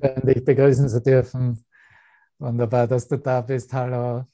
Schön, 0.00 0.26
dich 0.26 0.44
begrüßen 0.44 0.88
zu 0.88 1.00
dürfen. 1.00 1.64
Wunderbar, 2.38 2.86
dass 2.86 3.08
du 3.08 3.18
da 3.18 3.40
bist. 3.40 3.72
Hallo. 3.72 4.24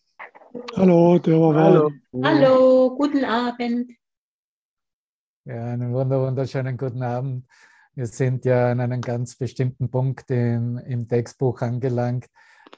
Hallo, 0.76 1.19
der 1.19 1.40
war 1.40 1.54
Hallo. 1.54 1.90
Hallo, 2.22 2.96
guten 2.96 3.24
Abend. 3.24 3.90
Ja, 5.45 5.72
einen 5.72 5.92
wunderschönen 5.92 6.77
guten 6.77 7.03
Abend. 7.03 7.46
Wir 7.95 8.06
sind 8.06 8.45
ja 8.45 8.72
an 8.72 8.81
einem 8.81 9.00
ganz 9.00 9.37
bestimmten 9.37 9.90
Punkt 9.90 10.31
im, 10.31 10.77
im 10.78 11.08
Textbuch 11.08 11.63
angelangt, 11.63 12.26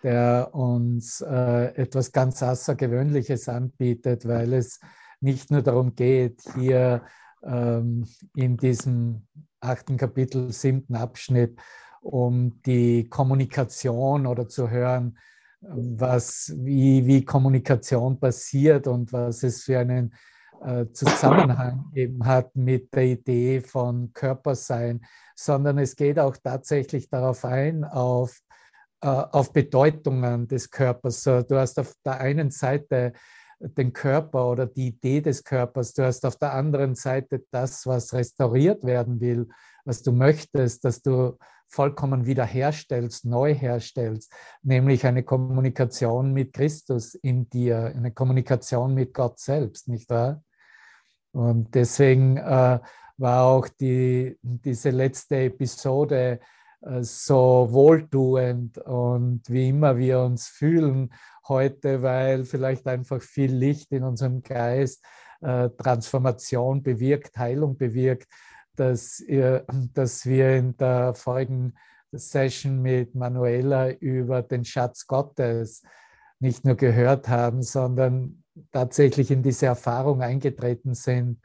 der 0.04 0.50
uns 0.52 1.22
äh, 1.22 1.74
etwas 1.74 2.12
ganz 2.12 2.42
Außergewöhnliches 2.42 3.48
anbietet, 3.48 4.28
weil 4.28 4.52
es 4.52 4.78
nicht 5.20 5.50
nur 5.50 5.62
darum 5.62 5.96
geht, 5.96 6.40
hier 6.54 7.02
ähm, 7.42 8.06
in 8.36 8.56
diesem 8.56 9.26
achten 9.60 9.96
Kapitel, 9.96 10.52
siebten 10.52 10.94
Abschnitt, 10.94 11.58
um 12.06 12.60
die 12.62 13.08
Kommunikation 13.08 14.26
oder 14.26 14.48
zu 14.48 14.70
hören, 14.70 15.18
was, 15.60 16.52
wie, 16.56 17.04
wie 17.06 17.24
Kommunikation 17.24 18.20
passiert 18.20 18.86
und 18.86 19.12
was 19.12 19.42
es 19.42 19.64
für 19.64 19.80
einen 19.80 20.14
äh, 20.64 20.86
Zusammenhang 20.92 21.86
eben 21.94 22.24
hat 22.24 22.54
mit 22.54 22.94
der 22.94 23.04
Idee 23.04 23.60
von 23.60 24.12
Körpersein, 24.12 25.04
sondern 25.34 25.78
es 25.78 25.96
geht 25.96 26.18
auch 26.18 26.36
tatsächlich 26.36 27.08
darauf 27.08 27.44
ein, 27.44 27.84
auf, 27.84 28.38
äh, 29.00 29.08
auf 29.08 29.52
Bedeutungen 29.52 30.46
des 30.46 30.70
Körpers. 30.70 31.24
Du 31.24 31.56
hast 31.56 31.78
auf 31.78 31.92
der 32.04 32.20
einen 32.20 32.50
Seite 32.50 33.14
den 33.58 33.92
Körper 33.92 34.50
oder 34.50 34.66
die 34.66 34.88
Idee 34.88 35.22
des 35.22 35.42
Körpers, 35.42 35.94
du 35.94 36.04
hast 36.04 36.24
auf 36.26 36.36
der 36.36 36.52
anderen 36.52 36.94
Seite 36.94 37.42
das, 37.50 37.86
was 37.86 38.12
restauriert 38.12 38.84
werden 38.84 39.20
will, 39.20 39.48
was 39.84 40.02
du 40.02 40.12
möchtest, 40.12 40.84
dass 40.84 41.00
du 41.00 41.38
vollkommen 41.68 42.26
wiederherstellst, 42.26 43.24
neu 43.24 43.54
herstellst, 43.54 44.32
nämlich 44.62 45.06
eine 45.06 45.22
Kommunikation 45.22 46.32
mit 46.32 46.52
Christus 46.52 47.14
in 47.14 47.48
dir, 47.50 47.92
eine 47.94 48.12
Kommunikation 48.12 48.94
mit 48.94 49.12
Gott 49.12 49.38
selbst, 49.38 49.88
nicht 49.88 50.08
wahr? 50.10 50.42
Und 51.32 51.74
deswegen 51.74 52.38
äh, 52.38 52.78
war 53.18 53.44
auch 53.44 53.68
die, 53.68 54.38
diese 54.42 54.90
letzte 54.90 55.36
Episode 55.36 56.40
äh, 56.80 57.02
so 57.02 57.68
wohltuend 57.70 58.78
und 58.78 59.42
wie 59.48 59.68
immer 59.68 59.96
wir 59.98 60.20
uns 60.20 60.48
fühlen 60.48 61.12
heute, 61.48 62.02
weil 62.02 62.44
vielleicht 62.44 62.86
einfach 62.86 63.20
viel 63.20 63.52
Licht 63.52 63.92
in 63.92 64.02
unserem 64.02 64.42
Geist 64.42 65.04
äh, 65.40 65.68
Transformation 65.70 66.82
bewirkt, 66.82 67.36
Heilung 67.36 67.76
bewirkt 67.76 68.28
dass, 68.76 69.20
ihr, 69.20 69.64
dass 69.94 70.26
wir 70.26 70.56
in 70.56 70.76
der 70.76 71.14
vorigen 71.14 71.74
Session 72.12 72.80
mit 72.80 73.14
Manuela 73.14 73.90
über 73.90 74.42
den 74.42 74.64
Schatz 74.64 75.06
Gottes 75.06 75.82
nicht 76.38 76.64
nur 76.64 76.76
gehört 76.76 77.28
haben, 77.28 77.62
sondern 77.62 78.42
tatsächlich 78.72 79.30
in 79.30 79.42
diese 79.42 79.66
Erfahrung 79.66 80.22
eingetreten 80.22 80.94
sind, 80.94 81.40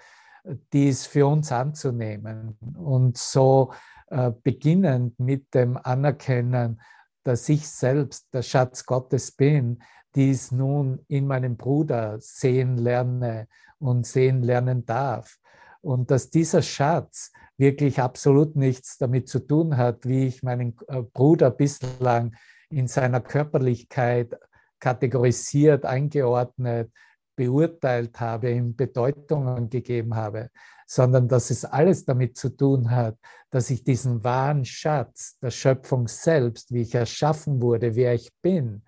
dies 0.73 1.05
für 1.05 1.27
uns 1.27 1.51
anzunehmen. 1.51 2.57
Und 2.75 3.17
so 3.17 3.73
äh, 4.07 4.31
beginnend 4.43 5.19
mit 5.19 5.53
dem 5.53 5.77
Anerkennen, 5.77 6.81
dass 7.23 7.47
ich 7.49 7.67
selbst 7.67 8.33
der 8.33 8.41
Schatz 8.41 8.85
Gottes 8.85 9.31
bin, 9.31 9.81
dies 10.15 10.51
nun 10.51 10.99
in 11.07 11.27
meinem 11.27 11.55
Bruder 11.55 12.17
sehen 12.19 12.77
lerne 12.77 13.47
und 13.79 14.05
sehen 14.05 14.41
lernen 14.41 14.85
darf 14.85 15.37
und 15.81 16.11
dass 16.11 16.29
dieser 16.29 16.61
Schatz 16.61 17.31
wirklich 17.57 17.99
absolut 17.99 18.55
nichts 18.55 18.97
damit 18.97 19.27
zu 19.27 19.39
tun 19.39 19.77
hat, 19.77 20.07
wie 20.07 20.27
ich 20.27 20.43
meinen 20.43 20.75
äh, 20.87 21.01
Bruder 21.01 21.51
bislang 21.51 22.35
in 22.69 22.87
seiner 22.87 23.19
Körperlichkeit 23.19 24.35
kategorisiert, 24.79 25.85
eingeordnet, 25.85 26.91
beurteilt 27.35 28.19
habe, 28.19 28.51
ihm 28.51 28.75
Bedeutungen 28.75 29.69
gegeben 29.69 30.15
habe, 30.15 30.49
sondern 30.85 31.27
dass 31.27 31.49
es 31.49 31.65
alles 31.65 32.05
damit 32.05 32.37
zu 32.37 32.49
tun 32.49 32.91
hat, 32.91 33.17
dass 33.49 33.69
ich 33.69 33.83
diesen 33.83 34.23
wahren 34.23 34.65
Schatz 34.65 35.37
der 35.39 35.51
Schöpfung 35.51 36.07
selbst, 36.07 36.73
wie 36.73 36.81
ich 36.81 36.95
erschaffen 36.95 37.61
wurde, 37.61 37.95
wer 37.95 38.13
ich 38.13 38.31
bin, 38.41 38.83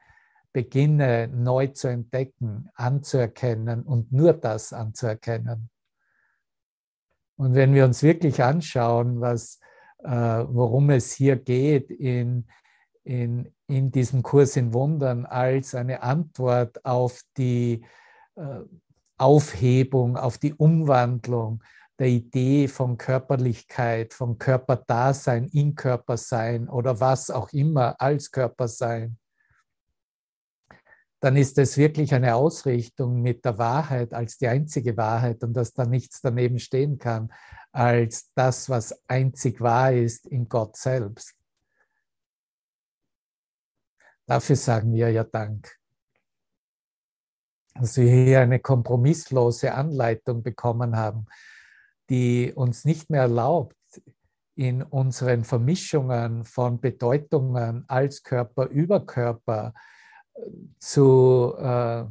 beginne 0.52 1.28
neu 1.30 1.68
zu 1.68 1.88
entdecken, 1.88 2.70
anzuerkennen 2.76 3.84
und 3.84 4.12
nur 4.12 4.34
das 4.34 4.72
anzuerkennen. 4.72 5.70
Und 7.36 7.56
wenn 7.56 7.74
wir 7.74 7.86
uns 7.86 8.04
wirklich 8.04 8.44
anschauen, 8.44 9.22
was, 9.22 9.60
äh, 10.04 10.10
worum 10.10 10.90
es 10.90 11.14
hier 11.14 11.36
geht 11.36 11.90
in, 11.90 12.46
in, 13.04 13.52
in 13.68 13.92
diesem 13.92 14.24
Kurs 14.24 14.56
in 14.56 14.74
Wundern 14.74 15.26
als 15.26 15.76
eine 15.76 16.04
Antwort 16.04 16.86
auf 16.86 17.22
die 17.38 17.84
äh, 18.36 18.60
Aufhebung, 19.18 20.18
auf 20.18 20.38
die 20.38 20.54
Umwandlung 20.54 21.64
der 22.00 22.08
Idee 22.08 22.68
von 22.68 22.98
Körperlichkeit, 22.98 24.14
von 24.14 24.38
Körperdasein, 24.38 25.48
in 25.48 25.76
Körpersein 25.76 26.68
oder 26.68 27.00
was 27.00 27.30
auch 27.30 27.52
immer 27.54 28.00
als 28.02 28.32
Körpersein, 28.32 29.18
dann 31.23 31.38
ist 31.38 31.57
es 31.57 31.78
wirklich 31.78 32.13
eine 32.13 32.35
Ausrichtung 32.35 33.22
mit 33.22 33.45
der 33.45 33.57
Wahrheit 33.57 34.13
als 34.13 34.38
die 34.38 34.50
einzige 34.50 34.97
Wahrheit 34.97 35.41
und 35.41 35.53
dass 35.53 35.73
da 35.73 35.85
nichts 35.85 36.19
daneben 36.19 36.59
stehen 36.59 36.97
kann 36.97 37.31
als 37.72 38.34
das, 38.35 38.69
was 38.69 39.01
einzig 39.07 39.61
wahr 39.61 39.94
ist 39.94 40.25
in 40.25 40.50
Gott 40.50 40.75
selbst. 40.75 41.34
Dafür 44.25 44.57
sagen 44.57 44.91
wir 44.91 45.11
ja 45.11 45.23
Dank. 45.23 45.73
Dass 47.73 47.95
wir 47.95 48.11
hier 48.11 48.41
eine 48.41 48.59
kompromisslose 48.59 49.73
Anleitung 49.73 50.44
bekommen 50.44 50.97
haben, 50.97 51.28
die 52.09 52.51
uns 52.53 52.84
nicht 52.84 53.09
mehr 53.09 53.22
erlaubt, 53.22 53.78
in 54.55 54.84
unseren 54.84 55.45
Vermischungen 55.45 56.44
von 56.44 56.81
Bedeutungen 56.81 57.85
als 57.88 58.23
Körper 58.23 58.66
über 58.66 59.05
Körper, 59.05 59.73
zu, 60.80 61.56
äh, 61.58 62.06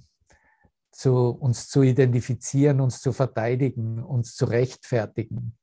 zu 0.91 1.31
uns 1.31 1.69
zu 1.69 1.83
identifizieren, 1.83 2.81
uns 2.81 3.01
zu 3.01 3.13
verteidigen, 3.13 4.03
uns 4.03 4.35
zu 4.35 4.45
rechtfertigen. 4.45 5.57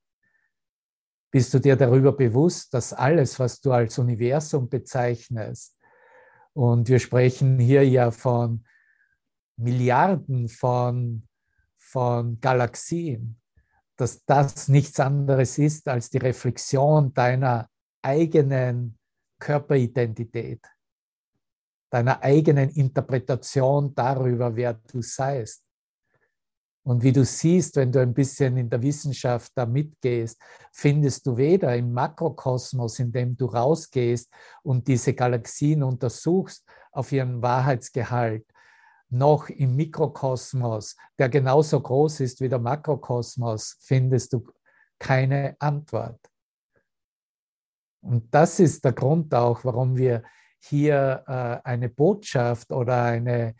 Bist 1.30 1.54
du 1.54 1.60
dir 1.60 1.76
darüber 1.76 2.12
bewusst, 2.12 2.74
dass 2.74 2.92
alles, 2.92 3.38
was 3.38 3.60
du 3.60 3.72
als 3.72 3.98
Universum 3.98 4.68
bezeichnest, 4.68 5.76
und 6.52 6.88
wir 6.88 6.98
sprechen 6.98 7.58
hier 7.58 7.88
ja 7.88 8.10
von 8.10 8.64
Milliarden 9.56 10.48
von, 10.48 11.28
von 11.78 12.40
Galaxien, 12.40 13.40
dass 13.96 14.24
das 14.24 14.68
nichts 14.68 14.98
anderes 14.98 15.58
ist 15.58 15.86
als 15.86 16.10
die 16.10 16.18
Reflexion 16.18 17.12
deiner 17.12 17.68
eigenen 18.02 18.98
Körperidentität 19.38 20.60
deiner 21.90 22.22
eigenen 22.22 22.70
Interpretation 22.70 23.94
darüber, 23.94 24.54
wer 24.54 24.74
du 24.74 25.02
seist. 25.02 25.62
Und 26.82 27.02
wie 27.02 27.12
du 27.12 27.24
siehst, 27.24 27.76
wenn 27.76 27.92
du 27.92 28.00
ein 28.00 28.14
bisschen 28.14 28.56
in 28.56 28.70
der 28.70 28.80
Wissenschaft 28.80 29.52
da 29.54 29.66
mitgehst, 29.66 30.40
findest 30.72 31.26
du 31.26 31.36
weder 31.36 31.76
im 31.76 31.92
Makrokosmos, 31.92 32.98
in 33.00 33.12
dem 33.12 33.36
du 33.36 33.46
rausgehst 33.46 34.32
und 34.62 34.88
diese 34.88 35.12
Galaxien 35.12 35.82
untersuchst 35.82 36.64
auf 36.92 37.12
ihren 37.12 37.42
Wahrheitsgehalt, 37.42 38.46
noch 39.10 39.48
im 39.48 39.76
Mikrokosmos, 39.76 40.96
der 41.18 41.28
genauso 41.28 41.80
groß 41.80 42.20
ist 42.20 42.40
wie 42.40 42.48
der 42.48 42.60
Makrokosmos, 42.60 43.76
findest 43.80 44.32
du 44.32 44.46
keine 44.98 45.56
Antwort. 45.58 46.20
Und 48.00 48.32
das 48.34 48.60
ist 48.60 48.84
der 48.84 48.92
Grund 48.92 49.34
auch, 49.34 49.64
warum 49.64 49.96
wir 49.96 50.22
hier 50.60 51.24
äh, 51.26 51.68
eine 51.68 51.88
Botschaft 51.88 52.70
oder 52.70 53.04
eine, 53.04 53.54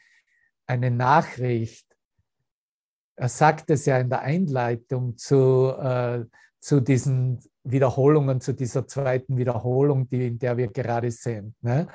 eine 0.67 0.91
Nachricht, 0.91 1.87
er 3.17 3.29
sagt 3.29 3.71
es 3.71 3.85
ja 3.87 3.99
in 3.99 4.09
der 4.09 4.23
Einleitung 4.23 5.17
zu, 5.17 5.75
äh, 5.79 6.25
zu 6.59 6.81
diesen 6.81 7.41
Wiederholungen, 7.65 8.41
zu 8.41 8.55
dieser 8.55 8.87
zweiten 8.87 9.37
Wiederholung, 9.37 10.09
die, 10.09 10.29
in 10.29 10.39
der 10.39 10.57
wir 10.57 10.69
gerade 10.69 11.11
sind, 11.11 11.55
ne? 11.63 11.89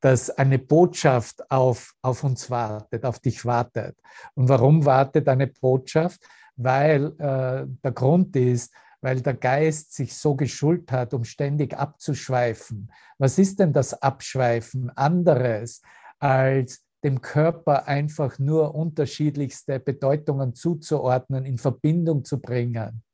dass 0.00 0.30
eine 0.30 0.58
Botschaft 0.58 1.50
auf, 1.50 1.94
auf 2.02 2.22
uns 2.24 2.50
wartet, 2.50 3.04
auf 3.04 3.18
dich 3.18 3.44
wartet. 3.44 3.96
Und 4.34 4.48
warum 4.48 4.84
wartet 4.84 5.28
eine 5.28 5.46
Botschaft? 5.46 6.20
Weil 6.56 7.06
äh, 7.18 7.66
der 7.82 7.92
Grund 7.92 8.36
ist, 8.36 8.74
weil 9.06 9.20
der 9.20 9.34
Geist 9.34 9.94
sich 9.94 10.16
so 10.16 10.34
geschult 10.34 10.90
hat, 10.90 11.14
um 11.14 11.22
ständig 11.22 11.78
abzuschweifen. 11.78 12.90
Was 13.18 13.38
ist 13.38 13.60
denn 13.60 13.72
das 13.72 14.02
Abschweifen 14.02 14.90
anderes 14.96 15.80
als 16.18 16.84
dem 17.04 17.20
Körper 17.20 17.86
einfach 17.86 18.40
nur 18.40 18.74
unterschiedlichste 18.74 19.78
Bedeutungen 19.78 20.56
zuzuordnen, 20.56 21.44
in 21.44 21.56
Verbindung 21.56 22.24
zu 22.24 22.40
bringen? 22.40 23.04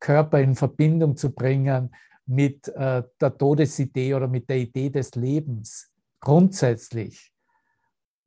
Körper 0.00 0.40
in 0.40 0.54
Verbindung 0.54 1.16
zu 1.16 1.34
bringen 1.34 1.96
mit 2.26 2.68
äh, 2.68 3.04
der 3.18 3.38
Todesidee 3.38 4.12
oder 4.12 4.28
mit 4.28 4.50
der 4.50 4.58
Idee 4.58 4.90
des 4.90 5.14
Lebens. 5.14 5.94
Grundsätzlich 6.20 7.32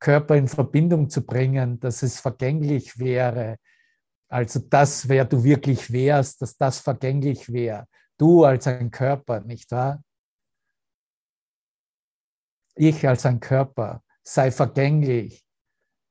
Körper 0.00 0.34
in 0.34 0.48
Verbindung 0.48 1.08
zu 1.08 1.24
bringen, 1.24 1.78
dass 1.78 2.02
es 2.02 2.18
vergänglich 2.18 2.98
wäre. 2.98 3.58
Also 4.28 4.60
das, 4.60 5.08
wer 5.08 5.24
du 5.24 5.42
wirklich 5.42 5.90
wärst, 5.90 6.42
dass 6.42 6.56
das 6.56 6.80
vergänglich 6.80 7.50
wäre. 7.50 7.86
Du 8.18 8.44
als 8.44 8.66
ein 8.66 8.90
Körper, 8.90 9.40
nicht 9.40 9.70
wahr? 9.70 10.02
Ich 12.74 13.06
als 13.08 13.24
ein 13.26 13.40
Körper 13.40 14.02
sei 14.22 14.50
vergänglich, 14.50 15.44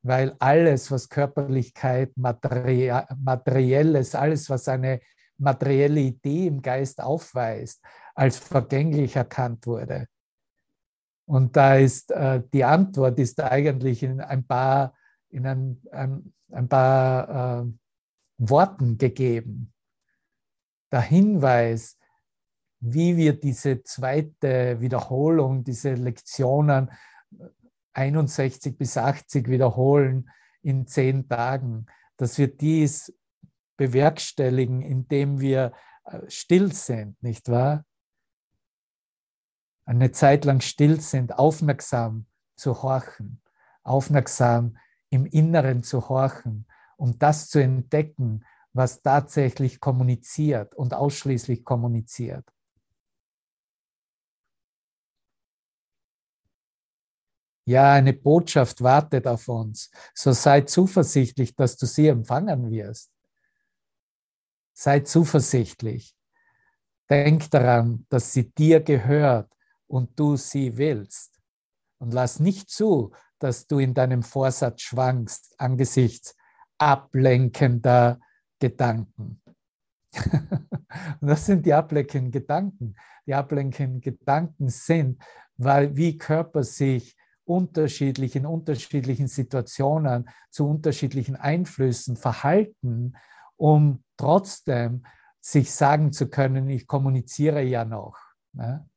weil 0.01 0.35
alles, 0.39 0.89
was 0.89 1.09
Körperlichkeit, 1.09 2.11
Materielles, 2.17 4.15
alles, 4.15 4.49
was 4.49 4.67
eine 4.67 4.99
materielle 5.37 5.99
Idee 5.99 6.47
im 6.47 6.61
Geist 6.61 6.99
aufweist, 6.99 7.83
als 8.15 8.37
vergänglich 8.37 9.15
erkannt 9.15 9.67
wurde. 9.67 10.07
Und 11.27 11.55
da 11.55 11.75
ist 11.75 12.09
äh, 12.11 12.41
die 12.53 12.63
Antwort 12.63 13.19
ist 13.19 13.39
eigentlich 13.41 14.01
in 14.01 14.21
ein 14.21 14.47
paar, 14.47 14.95
in 15.29 15.45
ein, 15.45 15.81
ein, 15.91 16.33
ein 16.51 16.69
paar 16.69 17.61
äh, 17.61 17.71
Worten 18.37 18.97
gegeben. 18.97 19.73
Der 20.91 21.01
Hinweis, 21.01 21.97
wie 22.79 23.17
wir 23.17 23.39
diese 23.39 23.83
zweite 23.83 24.79
Wiederholung, 24.79 25.63
diese 25.63 25.93
Lektionen 25.93 26.91
61 27.93 28.77
bis 28.77 28.97
80 28.97 29.47
wiederholen 29.47 30.29
in 30.61 30.87
zehn 30.87 31.27
Tagen, 31.27 31.87
dass 32.17 32.37
wir 32.37 32.47
dies 32.47 33.13
bewerkstelligen, 33.77 34.81
indem 34.81 35.39
wir 35.39 35.73
äh, 36.05 36.19
still 36.29 36.71
sind, 36.73 37.21
nicht 37.21 37.49
wahr? 37.49 37.85
Eine 39.85 40.11
Zeit 40.11 40.45
lang 40.45 40.61
still 40.61 40.99
sind, 40.99 41.37
aufmerksam 41.37 42.27
zu 42.55 42.81
horchen, 42.81 43.41
aufmerksam 43.83 44.77
im 45.09 45.25
Inneren 45.25 45.83
zu 45.83 46.09
horchen, 46.09 46.67
um 46.97 47.17
das 47.17 47.49
zu 47.49 47.59
entdecken, 47.61 48.43
was 48.73 49.01
tatsächlich 49.01 49.79
kommuniziert 49.79 50.75
und 50.75 50.93
ausschließlich 50.93 51.63
kommuniziert. 51.63 52.45
Ja, 57.65 57.93
eine 57.93 58.13
Botschaft 58.13 58.81
wartet 58.81 59.27
auf 59.27 59.49
uns. 59.49 59.91
So 60.13 60.31
sei 60.31 60.61
zuversichtlich, 60.61 61.53
dass 61.53 61.75
du 61.75 61.85
sie 61.85 62.07
empfangen 62.07 62.71
wirst. 62.71 63.11
Sei 64.73 65.01
zuversichtlich. 65.01 66.15
Denk 67.09 67.51
daran, 67.51 68.05
dass 68.07 68.31
sie 68.31 68.51
dir 68.53 68.79
gehört 68.79 69.51
und 69.87 70.17
du 70.17 70.37
sie 70.37 70.77
willst. 70.77 71.41
Und 71.99 72.13
lass 72.13 72.39
nicht 72.39 72.69
zu, 72.69 73.11
dass 73.37 73.67
du 73.67 73.79
in 73.79 73.93
deinem 73.93 74.23
Vorsatz 74.23 74.83
schwankst 74.83 75.59
angesichts 75.59 76.36
ablenkender 76.77 78.19
Gedanken. 78.59 79.41
das 81.21 81.45
sind 81.45 81.65
die 81.65 81.73
ablenkenden 81.73 82.31
Gedanken. 82.31 82.95
Die 83.25 83.33
ablenkenden 83.33 84.01
Gedanken 84.01 84.69
sind, 84.69 85.21
weil 85.57 85.95
wie 85.95 86.17
Körper 86.17 86.63
sich 86.63 87.15
unterschiedlich 87.43 88.35
in 88.35 88.45
unterschiedlichen 88.45 89.27
Situationen 89.27 90.29
zu 90.49 90.67
unterschiedlichen 90.67 91.35
Einflüssen 91.35 92.15
verhalten 92.15 93.15
um 93.57 94.03
trotzdem 94.15 95.03
sich 95.39 95.71
sagen 95.71 96.13
zu 96.13 96.29
können, 96.29 96.69
ich 96.69 96.87
kommuniziere 96.87 97.61
ja 97.63 97.83
noch. 97.83 98.17
Ne? 98.53 98.87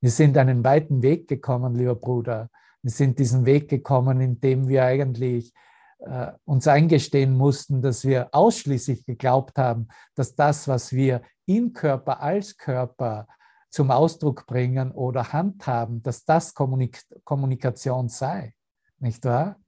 Wir 0.00 0.10
sind 0.10 0.38
einen 0.38 0.62
weiten 0.62 1.02
Weg 1.02 1.26
gekommen, 1.28 1.74
lieber 1.74 1.96
Bruder. 1.96 2.50
Wir 2.82 2.92
sind 2.92 3.18
diesen 3.18 3.46
Weg 3.46 3.68
gekommen, 3.68 4.20
indem 4.20 4.68
wir 4.68 4.84
eigentlich 4.84 5.52
äh, 5.98 6.32
uns 6.44 6.68
eingestehen 6.68 7.36
mussten, 7.36 7.82
dass 7.82 8.04
wir 8.04 8.28
ausschließlich 8.32 9.04
geglaubt 9.04 9.58
haben, 9.58 9.88
dass 10.14 10.34
das, 10.34 10.68
was 10.68 10.92
wir 10.92 11.22
im 11.46 11.72
Körper 11.72 12.20
als 12.20 12.56
Körper 12.56 13.26
zum 13.70 13.90
Ausdruck 13.90 14.46
bringen 14.46 14.92
oder 14.92 15.32
handhaben, 15.32 16.02
dass 16.02 16.24
das 16.24 16.54
Kommunik 16.54 17.02
Kommunikation 17.24 18.08
sei. 18.08 18.54
Nicht 18.98 19.24
wahr? 19.24 19.60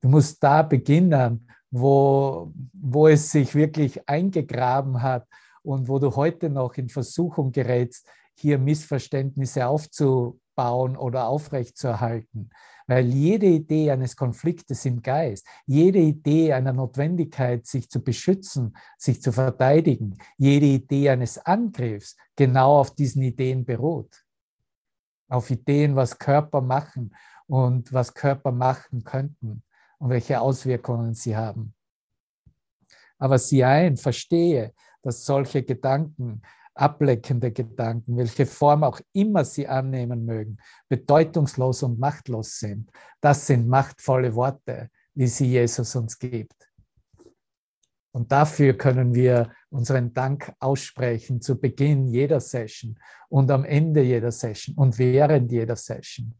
Du 0.00 0.08
musst 0.08 0.42
da 0.42 0.62
beginnen, 0.62 1.48
wo, 1.70 2.52
wo 2.72 3.08
es 3.08 3.30
sich 3.30 3.54
wirklich 3.54 4.08
eingegraben 4.08 5.00
hat 5.00 5.26
und 5.62 5.88
wo 5.88 5.98
du 5.98 6.14
heute 6.16 6.50
noch 6.50 6.74
in 6.74 6.88
Versuchung 6.88 7.52
gerätst, 7.52 8.06
hier 8.34 8.58
Missverständnisse 8.58 9.66
aufzubauen 9.66 10.96
oder 10.96 11.28
aufrechtzuerhalten. 11.28 12.50
Weil 12.86 13.06
jede 13.06 13.46
Idee 13.46 13.90
eines 13.90 14.16
Konfliktes 14.16 14.84
im 14.84 15.02
Geist, 15.02 15.46
jede 15.66 15.98
Idee 15.98 16.52
einer 16.52 16.72
Notwendigkeit, 16.72 17.66
sich 17.66 17.88
zu 17.88 18.02
beschützen, 18.02 18.76
sich 18.98 19.22
zu 19.22 19.32
verteidigen, 19.32 20.18
jede 20.36 20.66
Idee 20.66 21.10
eines 21.10 21.38
Angriffs 21.38 22.16
genau 22.36 22.80
auf 22.80 22.94
diesen 22.94 23.22
Ideen 23.22 23.64
beruht. 23.64 24.24
Auf 25.28 25.50
Ideen, 25.50 25.96
was 25.96 26.18
Körper 26.18 26.60
machen 26.60 27.14
und 27.46 27.92
was 27.92 28.14
Körper 28.14 28.52
machen 28.52 29.04
könnten 29.04 29.62
und 29.98 30.10
welche 30.10 30.40
Auswirkungen 30.40 31.14
sie 31.14 31.36
haben. 31.36 31.74
Aber 33.18 33.38
sieh 33.38 33.62
ein, 33.62 33.96
verstehe, 33.96 34.74
dass 35.02 35.24
solche 35.24 35.62
Gedanken, 35.62 36.42
ableckende 36.74 37.52
Gedanken, 37.52 38.16
welche 38.16 38.46
Form 38.46 38.84
auch 38.84 39.00
immer 39.12 39.44
sie 39.44 39.68
annehmen 39.68 40.24
mögen, 40.24 40.58
bedeutungslos 40.88 41.82
und 41.82 41.98
machtlos 41.98 42.58
sind. 42.58 42.90
Das 43.20 43.46
sind 43.46 43.68
machtvolle 43.68 44.34
Worte, 44.34 44.90
wie 45.14 45.26
sie 45.26 45.46
Jesus 45.46 45.94
uns 45.94 46.18
gibt. 46.18 46.72
Und 48.14 48.30
dafür 48.30 48.76
können 48.76 49.14
wir 49.14 49.54
unseren 49.70 50.12
Dank 50.12 50.52
aussprechen 50.60 51.40
zu 51.40 51.58
Beginn 51.58 52.06
jeder 52.08 52.40
Session 52.40 52.98
und 53.28 53.50
am 53.50 53.64
Ende 53.64 54.02
jeder 54.02 54.30
Session 54.30 54.74
und 54.76 54.98
während 54.98 55.50
jeder 55.50 55.76
Session. 55.76 56.34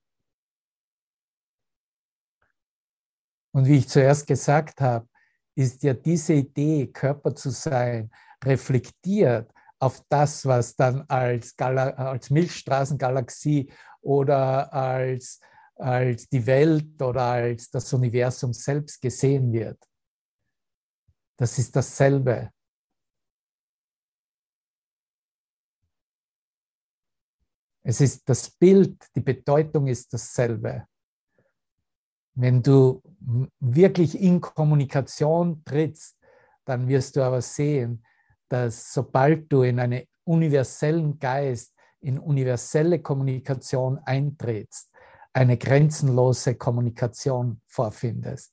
Und 3.55 3.67
wie 3.67 3.79
ich 3.79 3.89
zuerst 3.89 4.27
gesagt 4.27 4.81
habe, 4.81 5.09
ist 5.55 5.83
ja 5.83 5.93
diese 5.95 6.35
Idee, 6.35 6.87
Körper 6.87 7.35
zu 7.35 7.51
sein, 7.51 8.11
reflektiert 8.45 9.51
auf 9.83 10.01
das, 10.09 10.47
was 10.47 10.77
dann 10.77 11.03
als, 11.09 11.57
Gala 11.57 11.91
als 11.91 12.31
Milchstraßengalaxie 12.31 13.73
oder 14.01 14.73
als, 14.73 15.41
als 15.75 16.29
die 16.29 16.47
Welt 16.47 17.03
oder 17.03 17.23
als 17.23 17.69
das 17.69 17.93
Universum 17.93 18.53
selbst 18.53 19.03
gesehen 19.03 19.53
wird. 19.53 19.85
Das 21.37 21.59
ist 21.59 21.75
dasselbe. 21.75 22.53
Es 27.83 28.01
ist 28.01 28.29
das 28.29 28.49
Bild, 28.51 29.05
die 29.17 29.21
Bedeutung 29.21 29.89
ist 29.89 30.15
dasselbe. 30.15 30.87
Wenn 32.35 32.63
du 32.63 33.03
wirklich 33.59 34.21
in 34.21 34.41
Kommunikation 34.41 35.65
trittst, 35.65 36.17
dann 36.65 36.87
wirst 36.87 37.17
du 37.17 37.23
aber 37.23 37.43
sehen, 37.43 38.05
dass 38.53 38.93
sobald 38.93 39.51
du 39.51 39.63
in 39.63 39.81
einen 39.81 40.03
universellen 40.25 41.19
Geist, 41.19 41.73
in 42.01 42.19
universelle 42.19 43.01
Kommunikation 43.01 43.99
eintrittst, 44.05 44.91
eine 45.33 45.57
grenzenlose 45.57 46.57
Kommunikation 46.57 47.63
vorfindest. 47.67 48.53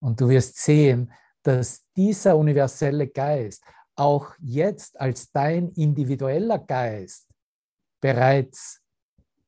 Und 0.00 0.20
du 0.20 0.28
wirst 0.28 0.56
sehen, 0.58 1.12
dass 1.42 1.84
dieser 1.96 2.36
universelle 2.36 3.08
Geist 3.08 3.64
auch 3.96 4.34
jetzt 4.38 5.00
als 5.00 5.32
dein 5.32 5.70
individueller 5.72 6.60
Geist 6.60 7.26
bereits 8.00 8.80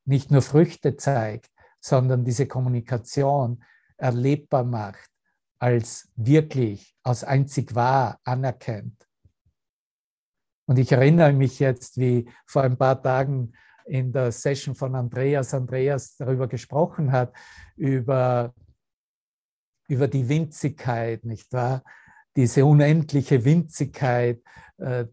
nicht 0.05 0.33
nur 0.33 0.43
Früchte 0.43 0.97
zeigt, 0.97 1.53
sondern 1.81 2.25
diese 2.25 2.49
Kommunikation 2.49 3.63
erlebbar 3.97 4.65
macht, 4.65 5.10
als 5.61 6.11
wirklich, 6.17 6.97
als 7.03 7.23
einzig 7.23 7.75
wahr 7.75 8.19
anerkennt. 8.25 9.07
Und 10.67 10.79
ich 10.79 10.91
erinnere 10.91 11.33
mich 11.33 11.59
jetzt, 11.61 11.99
wie 11.99 12.29
vor 12.47 12.63
ein 12.63 12.79
paar 12.79 13.01
Tagen 13.01 13.53
in 13.85 14.13
der 14.13 14.33
Session 14.33 14.75
von 14.75 14.95
Andreas, 14.95 15.53
Andreas 15.53 16.17
darüber 16.17 16.49
gesprochen 16.49 17.13
hat, 17.13 17.35
über, 17.77 18.55
über 19.89 20.09
die 20.09 20.29
Winzigkeit, 20.29 21.25
nicht 21.25 21.53
wahr? 21.53 21.83
Diese 22.37 22.65
unendliche 22.65 23.45
Winzigkeit, 23.45 24.41
äh, 24.79 25.07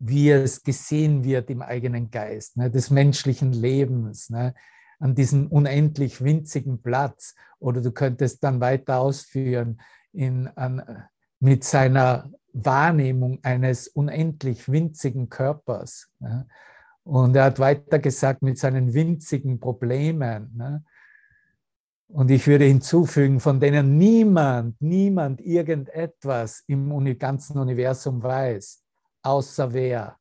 wie 0.00 0.30
es 0.30 0.62
gesehen 0.62 1.24
wird 1.24 1.48
im 1.48 1.62
eigenen 1.62 2.10
Geist, 2.10 2.56
ne, 2.56 2.70
des 2.70 2.90
menschlichen 2.90 3.52
Lebens. 3.52 4.28
Ne, 4.28 4.54
an 4.98 5.14
diesem 5.14 5.46
unendlich 5.48 6.22
winzigen 6.22 6.82
Platz. 6.82 7.34
Oder 7.58 7.80
du 7.80 7.92
könntest 7.92 8.42
dann 8.44 8.60
weiter 8.60 9.00
ausführen 9.00 9.80
in, 10.12 10.48
an, 10.48 11.04
mit 11.40 11.64
seiner 11.64 12.30
Wahrnehmung 12.52 13.38
eines 13.42 13.88
unendlich 13.88 14.68
winzigen 14.70 15.28
Körpers. 15.28 16.10
Ja. 16.20 16.46
Und 17.04 17.34
er 17.36 17.44
hat 17.44 17.58
weiter 17.58 17.98
gesagt, 17.98 18.42
mit 18.42 18.58
seinen 18.58 18.92
winzigen 18.92 19.58
Problemen. 19.58 20.52
Ne? 20.54 20.84
Und 22.08 22.30
ich 22.30 22.46
würde 22.46 22.64
hinzufügen, 22.64 23.40
von 23.40 23.60
denen 23.60 23.96
niemand, 23.96 24.80
niemand 24.80 25.40
irgendetwas 25.40 26.64
im 26.66 27.18
ganzen 27.18 27.58
Universum 27.58 28.22
weiß, 28.22 28.82
außer 29.22 29.72
wer? 29.72 30.18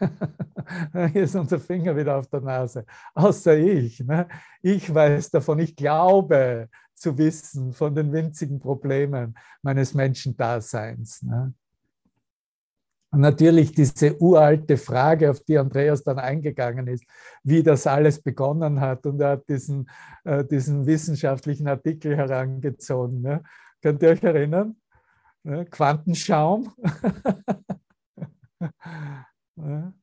Hier 1.12 1.22
ist 1.22 1.34
unser 1.34 1.58
Finger 1.58 1.96
wieder 1.96 2.16
auf 2.16 2.28
der 2.28 2.40
Nase. 2.40 2.84
Außer 3.14 3.56
ich. 3.56 4.00
Ne? 4.00 4.26
Ich 4.62 4.92
weiß 4.92 5.30
davon, 5.30 5.58
ich 5.58 5.76
glaube 5.76 6.68
zu 6.94 7.16
wissen 7.18 7.72
von 7.72 7.94
den 7.94 8.12
winzigen 8.12 8.58
Problemen 8.58 9.36
meines 9.62 9.94
Menschendaseins. 9.94 11.22
Ne? 11.22 11.52
Und 13.10 13.20
natürlich 13.20 13.72
diese 13.72 14.20
uralte 14.20 14.76
Frage, 14.76 15.30
auf 15.30 15.40
die 15.40 15.58
Andreas 15.58 16.02
dann 16.02 16.18
eingegangen 16.18 16.86
ist, 16.88 17.04
wie 17.42 17.62
das 17.62 17.86
alles 17.86 18.20
begonnen 18.20 18.80
hat. 18.80 19.06
Und 19.06 19.20
er 19.20 19.30
hat 19.30 19.48
diesen, 19.48 19.88
äh, 20.24 20.44
diesen 20.44 20.86
wissenschaftlichen 20.86 21.68
Artikel 21.68 22.16
herangezogen. 22.16 23.22
Ne? 23.22 23.42
Könnt 23.80 24.02
ihr 24.02 24.10
euch 24.10 24.22
erinnern? 24.22 24.76
Ne? 29.56 29.94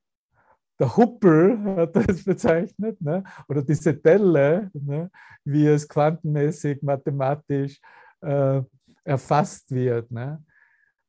Der 0.80 0.98
Huppel 0.98 1.60
hat 1.78 1.96
das 1.96 2.24
bezeichnet, 2.24 3.00
ne? 3.00 3.24
oder 3.48 3.62
diese 3.62 3.94
Delle, 3.94 4.72
ne? 4.74 5.12
wie 5.46 5.68
es 5.68 5.88
quantenmäßig, 5.88 6.82
mathematisch 6.82 7.80
äh, 8.22 8.62
erfasst 9.04 9.72
wird. 9.72 10.12
Ne? 10.12 10.44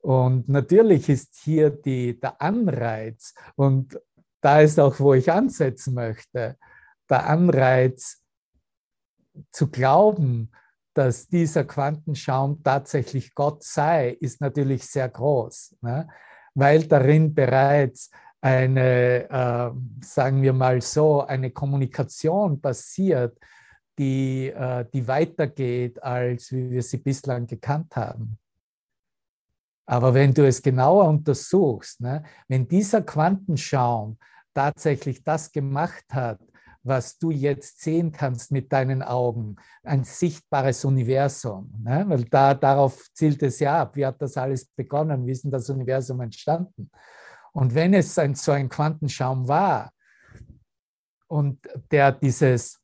Und 0.01 0.49
natürlich 0.49 1.09
ist 1.09 1.37
hier 1.43 1.71
die, 1.71 2.21
der 2.21 2.41
Anreiz, 2.41 3.35
und 3.57 3.99
da 4.43 4.61
ist 4.61 4.79
auch, 4.79 5.01
wo 5.01 5.15
ich 5.15 5.33
ansetzen 5.33 5.95
möchte, 5.95 6.59
der 7.09 7.27
Anreiz 7.27 8.23
zu 9.51 9.71
glauben, 9.71 10.53
dass 10.93 11.27
dieser 11.27 11.65
Quantenschaum 11.65 12.63
tatsächlich 12.63 13.35
Gott 13.35 13.65
sei, 13.65 14.11
ist 14.11 14.43
natürlich 14.43 14.87
sehr 14.87 15.09
groß. 15.09 15.77
Ne? 15.81 16.07
weil 16.55 16.87
darin 16.87 17.35
bereits 17.35 18.11
eine, 18.45 19.31
äh, 19.31 20.05
sagen 20.05 20.43
wir 20.43 20.53
mal 20.53 20.83
so, 20.83 21.23
eine 21.23 21.51
Kommunikation 21.51 22.61
passiert, 22.61 23.39
die, 23.99 24.49
äh, 24.51 24.85
die 24.93 25.09
weitergeht, 25.09 26.03
als 26.03 26.53
wie 26.53 26.71
wir 26.71 26.83
sie 26.83 26.99
bislang 26.99 27.47
gekannt 27.47 27.97
haben. 27.97 28.39
Aber 29.87 30.13
wenn 30.13 30.35
du 30.35 30.47
es 30.47 30.61
genauer 30.61 31.09
untersuchst, 31.09 32.03
ne, 32.03 32.23
wenn 32.47 32.69
dieser 32.69 33.01
Quantenschaum 33.01 34.19
tatsächlich 34.53 35.25
das 35.25 35.51
gemacht 35.51 36.05
hat, 36.13 36.39
was 36.83 37.17
du 37.17 37.31
jetzt 37.31 37.81
sehen 37.81 38.13
kannst 38.13 38.53
mit 38.53 38.71
deinen 38.71 39.03
Augen, 39.03 39.57
ein 39.85 40.05
sichtbares 40.05 40.85
Universum. 40.85 41.73
Ne? 41.83 42.05
Weil 42.07 42.25
da, 42.25 42.53
darauf 42.53 43.11
zielt 43.15 43.43
es 43.43 43.59
ja 43.59 43.81
ab. 43.81 43.97
Wie 43.97 44.05
hat 44.05 44.21
das 44.21 44.37
alles 44.37 44.67
begonnen? 44.67 45.27
Wie 45.27 45.33
ist 45.33 45.45
denn 45.45 45.51
das 45.51 45.71
Universum 45.71 46.21
entstanden? 46.21 46.91
Und 47.55 47.75
wenn 47.75 47.95
es 47.95 48.19
ein, 48.19 48.35
so 48.35 48.53
ein 48.53 48.69
Quantenschaum 48.69 49.47
war 49.47 49.93
und 51.29 51.61
der 51.91 52.13
dieses, 52.13 52.81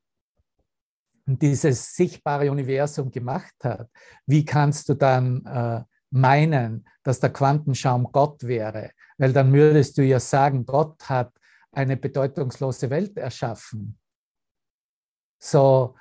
dieses 1.27 1.95
sichtbare 1.95 2.51
Universum 2.51 3.11
gemacht 3.11 3.55
hat, 3.63 3.91
wie 4.27 4.45
kannst 4.45 4.89
du 4.89 4.95
dann 4.95 5.45
äh, 5.45 5.83
meinen, 6.11 6.89
dass 7.03 7.19
der 7.19 7.33
Quantenschaum 7.33 8.13
Gott 8.13 8.45
wäre? 8.45 8.93
Weil 9.19 9.33
dann 9.33 9.53
würdest 9.53 9.99
du 9.99 10.03
ja 10.03 10.21
sagen, 10.21 10.65
Gott 10.65 11.09
hat 11.09 11.33
eine 11.73 11.97
bedeutungslose 11.97 12.91
Welt 12.91 13.17
erschaffen. 13.17 13.99
So, 15.43 15.97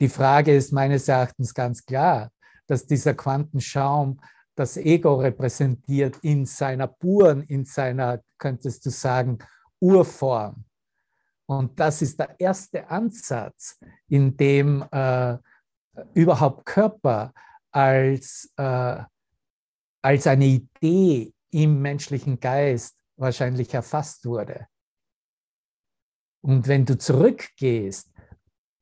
die 0.00 0.08
Frage 0.08 0.54
ist 0.54 0.72
meines 0.72 1.08
Erachtens 1.08 1.52
ganz 1.52 1.84
klar, 1.84 2.30
dass 2.66 2.86
dieser 2.86 3.14
Quantenschaum 3.14 4.20
das 4.56 4.76
Ego 4.76 5.16
repräsentiert 5.16 6.16
in 6.22 6.46
seiner 6.46 6.86
puren, 6.86 7.42
in 7.42 7.64
seiner, 7.64 8.22
könntest 8.38 8.84
du 8.86 8.90
sagen, 8.90 9.38
Urform. 9.80 10.64
Und 11.46 11.78
das 11.78 12.02
ist 12.02 12.18
der 12.18 12.34
erste 12.40 12.88
Ansatz, 12.88 13.78
in 14.08 14.36
dem 14.36 14.84
äh, 14.90 15.36
überhaupt 16.14 16.66
Körper 16.66 17.32
als, 17.70 18.50
äh, 18.56 19.02
als 20.02 20.26
eine 20.26 20.46
Idee 20.46 21.32
im 21.50 21.80
menschlichen 21.80 22.40
Geist 22.40 22.96
wahrscheinlich 23.16 23.72
erfasst 23.74 24.24
wurde. 24.24 24.66
Und 26.42 26.66
wenn 26.66 26.84
du 26.84 26.98
zurückgehst 26.98 28.10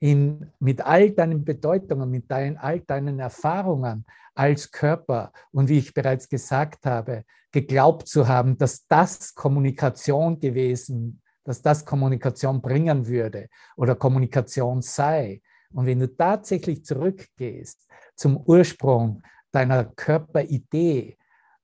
in, 0.05 0.53
mit 0.59 0.83
all 0.83 1.13
deinen 1.13 1.47
Bedeutungen, 1.47 2.11
mit 2.11 2.31
deinen, 2.31 2.59
all 2.59 2.81
deinen 2.81 3.21
Erfahrungen 3.21 4.05
als 4.35 4.71
Körper 4.71 5.33
und 5.51 5.71
wie 5.71 5.79
ich 5.79 5.95
bereits 5.95 6.29
gesagt 6.29 6.85
habe, 6.85 7.25
geglaubt 7.51 8.07
zu 8.07 8.29
haben, 8.29 8.59
dass 8.59 8.87
das 8.87 9.35
Kommunikation 9.35 10.39
gewesen, 10.39 11.23
dass 11.43 11.63
das 11.63 11.87
Kommunikation 11.87 12.61
bringen 12.61 13.07
würde 13.07 13.49
oder 13.77 13.95
Kommunikation 13.95 14.83
sei. 14.83 15.41
Und 15.73 15.87
wenn 15.87 16.01
du 16.01 16.15
tatsächlich 16.15 16.85
zurückgehst 16.85 17.89
zum 18.15 18.37
Ursprung 18.37 19.23
deiner 19.53 19.87
Körperidee, 19.87 21.17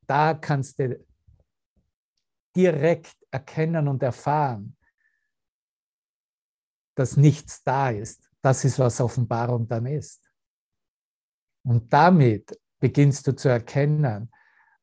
da 0.06 0.32
kannst 0.32 0.78
du 0.78 0.98
direkt 2.56 3.16
erkennen 3.30 3.86
und 3.86 4.02
erfahren, 4.02 4.78
dass 6.94 7.18
nichts 7.18 7.62
da 7.62 7.90
ist. 7.90 8.29
Das 8.42 8.64
ist, 8.64 8.78
was 8.78 9.00
Offenbarung 9.00 9.68
dann 9.68 9.86
ist. 9.86 10.30
Und 11.62 11.92
damit 11.92 12.58
beginnst 12.78 13.26
du 13.26 13.36
zu 13.36 13.48
erkennen, 13.48 14.32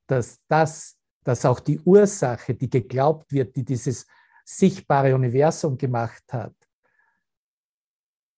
dass 0.05 0.43
das, 0.47 0.97
dass 1.23 1.45
auch 1.45 1.59
die 1.59 1.79
Ursache, 1.79 2.53
die 2.53 2.69
geglaubt 2.69 3.31
wird, 3.31 3.55
die 3.55 3.65
dieses 3.65 4.05
sichtbare 4.45 5.13
Universum 5.13 5.77
gemacht 5.77 6.23
hat, 6.31 6.55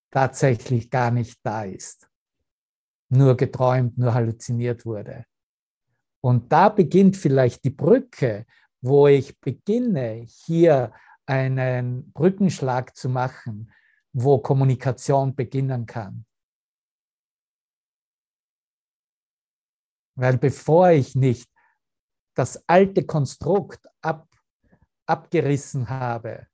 tatsächlich 0.10 0.90
gar 0.90 1.12
nicht 1.12 1.40
da 1.44 1.64
ist. 1.64 2.10
Nur 3.10 3.36
geträumt, 3.36 3.98
nur 3.98 4.14
halluziniert 4.14 4.86
wurde. 4.86 5.26
Und 6.22 6.52
da 6.52 6.70
beginnt 6.70 7.18
vielleicht 7.18 7.64
die 7.64 7.70
Brücke, 7.70 8.46
wo 8.82 9.08
ich 9.08 9.40
beginne, 9.40 10.26
hier 10.46 10.94
einen 11.26 12.12
Brückenschlag 12.12 12.96
zu 12.96 13.10
machen, 13.10 13.72
wo 14.14 14.40
Kommunikation 14.40 15.36
beginnen 15.36 15.86
kann. 15.86 16.26
Weil 20.16 20.38
bevor 20.38 20.90
ich 20.90 21.16
nicht 21.16 21.50
das 22.36 22.68
alte 22.68 23.06
Konstrukt 23.06 23.88
ab, 24.02 24.28
abgerissen 25.06 25.90
habe 25.90 26.48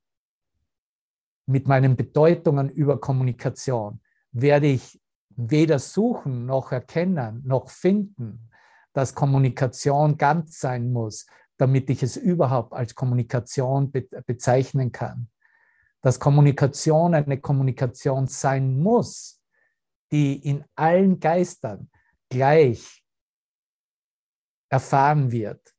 mit 1.48 1.68
meinen 1.68 1.96
Bedeutungen 1.96 2.70
über 2.70 3.00
Kommunikation, 3.00 4.02
werde 4.32 4.68
ich 4.68 5.00
weder 5.30 5.80
suchen 5.80 6.46
noch 6.46 6.72
erkennen 6.72 7.42
noch 7.46 7.70
finden, 7.70 8.50
dass 8.94 9.14
Kommunikation 9.14 10.18
ganz 10.18 10.60
sein 10.60 10.92
muss, 10.92 11.26
damit 11.58 11.90
ich 11.90 12.02
es 12.04 12.18
überhaupt 12.18 12.74
als 12.74 12.96
Kommunikation 12.96 13.92
be 13.92 14.08
bezeichnen 14.26 14.92
kann. 14.92 15.30
Dass 16.06 16.20
Kommunikation 16.20 17.16
eine 17.16 17.42
Kommunikation 17.42 18.28
sein 18.28 18.78
muss, 18.78 19.42
die 20.12 20.48
in 20.48 20.64
allen 20.76 21.20
Geistern 21.20 21.90
gleich 22.30 23.04
erfahren 24.70 25.32
wird. 25.32 25.76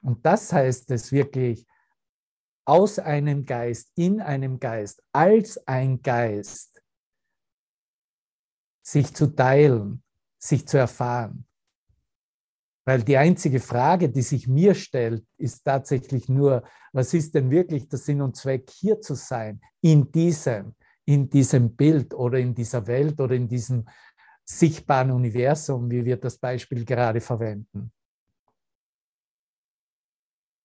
Und 0.00 0.24
das 0.24 0.50
heißt 0.54 0.90
es 0.90 1.12
wirklich, 1.12 1.66
aus 2.64 2.98
einem 2.98 3.44
Geist, 3.44 3.92
in 3.94 4.22
einem 4.22 4.58
Geist, 4.58 5.02
als 5.12 5.58
ein 5.66 6.00
Geist, 6.00 6.82
sich 8.82 9.14
zu 9.14 9.26
teilen, 9.26 10.02
sich 10.38 10.66
zu 10.66 10.78
erfahren. 10.78 11.46
Weil 12.84 13.02
die 13.02 13.16
einzige 13.16 13.60
Frage, 13.60 14.08
die 14.08 14.22
sich 14.22 14.48
mir 14.48 14.74
stellt, 14.74 15.24
ist 15.38 15.64
tatsächlich 15.64 16.28
nur, 16.28 16.64
was 16.92 17.14
ist 17.14 17.34
denn 17.34 17.50
wirklich 17.50 17.88
der 17.88 17.98
Sinn 17.98 18.20
und 18.20 18.36
Zweck, 18.36 18.68
hier 18.70 19.00
zu 19.00 19.14
sein, 19.14 19.60
in 19.80 20.10
diesem, 20.10 20.74
in 21.04 21.30
diesem 21.30 21.76
Bild 21.76 22.12
oder 22.12 22.38
in 22.38 22.54
dieser 22.54 22.86
Welt 22.86 23.20
oder 23.20 23.36
in 23.36 23.46
diesem 23.46 23.86
sichtbaren 24.44 25.12
Universum, 25.12 25.88
wie 25.90 26.04
wir 26.04 26.16
das 26.16 26.38
Beispiel 26.38 26.84
gerade 26.84 27.20
verwenden. 27.20 27.92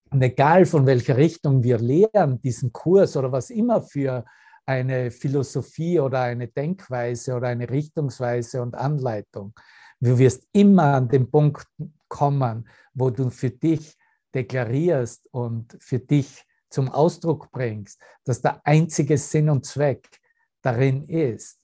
Und 0.10 0.22
egal 0.22 0.66
von 0.66 0.86
welcher 0.88 1.18
Richtung 1.18 1.62
wir 1.64 1.78
lehren, 1.78 2.42
diesen 2.42 2.74
Kurs 2.74 3.16
oder 3.16 3.32
was 3.32 3.52
immer 3.52 3.84
für 3.84 4.26
eine 4.66 5.12
Philosophie 5.12 6.00
oder 6.00 6.22
eine 6.22 6.48
Denkweise 6.48 7.36
oder 7.36 7.50
eine 7.50 7.70
Richtungsweise 7.70 8.62
und 8.62 8.76
Anleitung, 8.76 9.54
Du 10.00 10.18
wirst 10.18 10.48
immer 10.52 10.96
an 10.96 11.10
den 11.10 11.30
Punkt 11.30 11.66
kommen, 12.08 12.68
wo 12.94 13.10
du 13.10 13.30
für 13.30 13.50
dich 13.50 13.98
deklarierst 14.34 15.28
und 15.32 15.78
für 15.82 16.00
dich 16.00 16.46
zum 16.70 16.90
Ausdruck 16.90 17.52
bringst, 17.52 18.02
dass 18.24 18.42
der 18.42 18.66
einzige 18.66 19.18
Sinn 19.18 19.50
und 19.50 19.66
Zweck 19.66 20.20
darin 20.62 21.08
ist, 21.08 21.60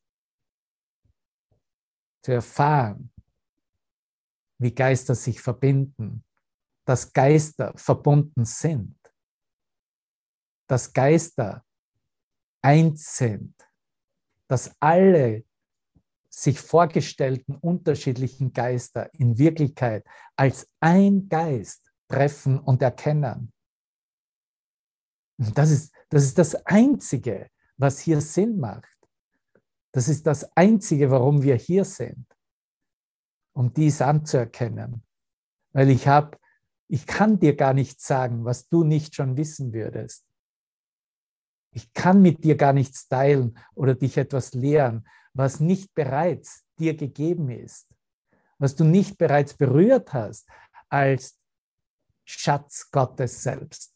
zu 2.24 2.32
erfahren, 2.32 3.12
wie 4.60 4.74
Geister 4.74 5.14
sich 5.14 5.42
verbinden, 5.42 6.24
dass 6.86 7.12
Geister 7.12 7.74
verbunden 7.76 8.46
sind, 8.46 8.98
dass 10.68 10.94
Geister 10.94 11.66
eins 12.62 13.18
sind, 13.18 13.56
dass 14.48 14.74
alle 14.80 15.44
sich 16.36 16.60
vorgestellten 16.60 17.56
unterschiedlichen 17.56 18.54
Geister 18.54 19.14
in 19.14 19.38
Wirklichkeit 19.38 20.04
als 20.36 20.68
ein 20.80 21.30
Geist 21.30 21.92
treffen 22.08 22.60
und 22.60 22.82
erkennen. 22.82 23.54
Das 25.38 25.70
ist, 25.70 25.94
das 26.10 26.24
ist 26.24 26.38
das 26.40 26.56
Einzige, 26.66 27.50
was 27.78 28.00
hier 28.00 28.20
Sinn 28.20 28.60
macht. 28.60 28.98
Das 29.92 30.08
ist 30.08 30.26
das 30.26 30.44
Einzige, 30.58 31.12
warum 31.12 31.44
wir 31.44 31.56
hier 31.56 31.86
sind, 31.86 32.26
um 33.54 33.72
dies 33.72 34.02
anzuerkennen. 34.02 35.04
Weil 35.72 35.92
ich 35.92 36.08
habe, 36.08 36.38
ich 36.88 37.06
kann 37.06 37.40
dir 37.40 37.56
gar 37.56 37.76
nicht 37.76 38.02
sagen, 38.02 38.44
was 38.44 38.68
du 38.70 38.84
nicht 38.84 39.14
schon 39.14 39.38
wissen 39.38 39.72
würdest. 39.72 40.26
Ich 41.76 41.94
kann 41.94 42.24
mit 42.24 42.44
dir 42.44 42.56
gar 42.56 42.74
nichts 42.74 43.08
teilen 43.08 43.58
oder 43.76 43.94
dich 43.94 44.18
etwas 44.18 44.54
lehren, 44.54 45.08
was 45.34 45.60
nicht 45.60 45.94
bereits 45.94 46.66
dir 46.80 46.96
gegeben 46.96 47.50
ist, 47.50 47.88
was 48.58 48.76
du 48.76 48.84
nicht 48.84 49.18
bereits 49.18 49.54
berührt 49.54 50.14
hast 50.14 50.48
als 50.90 51.40
Schatz 52.26 52.90
Gottes 52.92 53.44
selbst. 53.44 53.94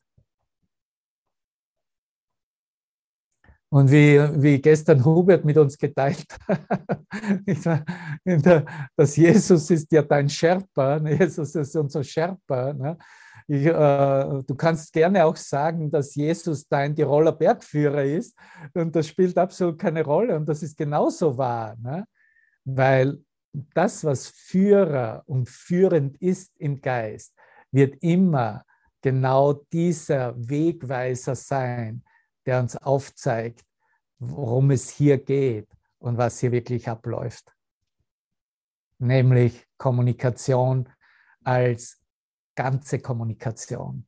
Und 3.70 3.92
wie, 3.92 4.18
wie 4.42 4.62
gestern 4.62 5.04
Hubert 5.04 5.44
mit 5.44 5.58
uns 5.58 5.78
geteilt 5.78 6.26
hat, 6.48 7.86
dass 8.96 9.16
Jesus 9.18 9.70
ist 9.70 9.92
ja 9.92 10.02
dein 10.04 10.30
Sherpa, 10.30 11.00
ne? 11.00 11.18
Jesus 11.18 11.54
ist 11.54 11.76
unser 11.76 12.02
Sherpa. 12.02 12.72
Ne? 12.74 12.98
Ich, 13.50 13.66
äh, 13.66 13.72
du 14.46 14.56
kannst 14.56 14.92
gerne 14.92 15.24
auch 15.24 15.38
sagen, 15.38 15.90
dass 15.90 16.16
Jesus 16.16 16.68
dein 16.68 16.96
Tiroler 16.96 17.32
Bergführer 17.32 18.04
ist 18.04 18.38
und 18.74 18.94
das 18.96 19.08
spielt 19.08 19.38
absolut 19.38 19.80
keine 19.80 20.04
Rolle 20.04 20.36
und 20.36 20.48
das 20.50 20.64
ist 20.64 20.78
genauso 20.78 21.38
wahr, 21.38 21.76
ne? 21.80 22.06
weil 22.66 23.20
das, 23.74 24.04
was 24.04 24.28
Führer 24.28 25.24
und 25.26 25.50
führend 25.50 26.18
ist 26.22 26.52
im 26.58 26.82
Geist, 26.82 27.34
wird 27.72 27.96
immer 28.02 28.66
genau 29.02 29.54
dieser 29.72 30.36
Wegweiser 30.38 31.36
sein, 31.36 32.04
der 32.46 32.60
uns 32.60 32.76
aufzeigt, 32.76 33.64
worum 34.20 34.72
es 34.72 34.90
hier 34.90 35.18
geht 35.18 35.70
und 36.00 36.18
was 36.18 36.40
hier 36.40 36.52
wirklich 36.52 36.90
abläuft. 36.90 37.54
Nämlich 39.00 39.66
Kommunikation 39.78 40.90
als 41.44 42.02
ganze 42.58 43.00
Kommunikation. 43.00 44.06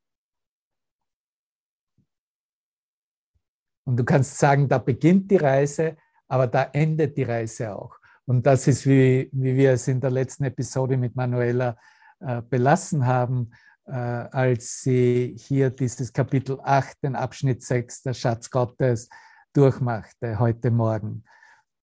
Und 3.85 3.97
du 3.97 4.03
kannst 4.03 4.37
sagen, 4.37 4.67
da 4.67 4.77
beginnt 4.79 5.31
die 5.31 5.37
Reise, 5.37 5.95
aber 6.27 6.47
da 6.47 6.63
endet 6.73 7.15
die 7.17 7.23
Reise 7.23 7.75
auch. 7.75 7.95
Und 8.25 8.45
das 8.45 8.67
ist, 8.67 8.85
wie, 8.85 9.29
wie 9.31 9.55
wir 9.55 9.71
es 9.73 9.87
in 9.87 10.01
der 10.01 10.11
letzten 10.11 10.43
Episode 10.43 10.97
mit 10.97 11.15
Manuela 11.15 11.77
äh, 12.19 12.41
belassen 12.41 13.05
haben, 13.07 13.51
äh, 13.85 13.91
als 13.93 14.81
sie 14.81 15.35
hier 15.39 15.69
dieses 15.69 16.13
Kapitel 16.13 16.59
8, 16.61 17.03
den 17.03 17.15
Abschnitt 17.15 17.63
6, 17.63 18.03
der 18.03 18.13
Schatz 18.13 18.49
Gottes, 18.51 19.09
durchmachte 19.53 20.37
heute 20.37 20.69
Morgen. 20.69 21.23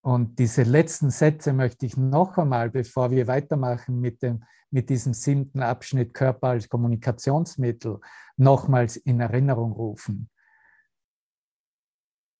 Und 0.02 0.38
diese 0.38 0.62
letzten 0.62 1.10
Sätze 1.10 1.52
möchte 1.52 1.84
ich 1.86 1.96
noch 1.96 2.38
einmal, 2.38 2.70
bevor 2.70 3.10
wir 3.10 3.26
weitermachen 3.26 4.00
mit, 4.00 4.22
dem, 4.22 4.44
mit 4.70 4.90
diesem 4.90 5.14
siebten 5.14 5.62
Abschnitt 5.62 6.12
Körper 6.12 6.48
als 6.48 6.68
Kommunikationsmittel, 6.68 8.00
nochmals 8.36 8.96
in 8.96 9.20
Erinnerung 9.20 9.72
rufen. 9.72 10.28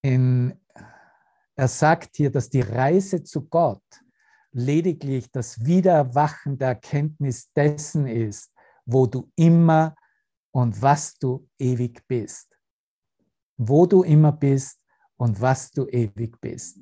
In, 0.03 0.59
er 1.55 1.67
sagt 1.67 2.15
hier, 2.15 2.31
dass 2.31 2.49
die 2.49 2.61
Reise 2.61 3.23
zu 3.23 3.47
Gott 3.47 3.83
lediglich 4.51 5.31
das 5.31 5.65
Wiedererwachen 5.65 6.57
der 6.57 6.69
Erkenntnis 6.69 7.51
dessen 7.53 8.07
ist, 8.07 8.51
wo 8.85 9.05
du 9.05 9.31
immer 9.35 9.95
und 10.51 10.81
was 10.81 11.17
du 11.17 11.47
ewig 11.59 12.01
bist. 12.07 12.57
Wo 13.57 13.85
du 13.85 14.03
immer 14.03 14.31
bist 14.31 14.79
und 15.17 15.39
was 15.41 15.71
du 15.71 15.87
ewig 15.87 16.39
bist. 16.39 16.79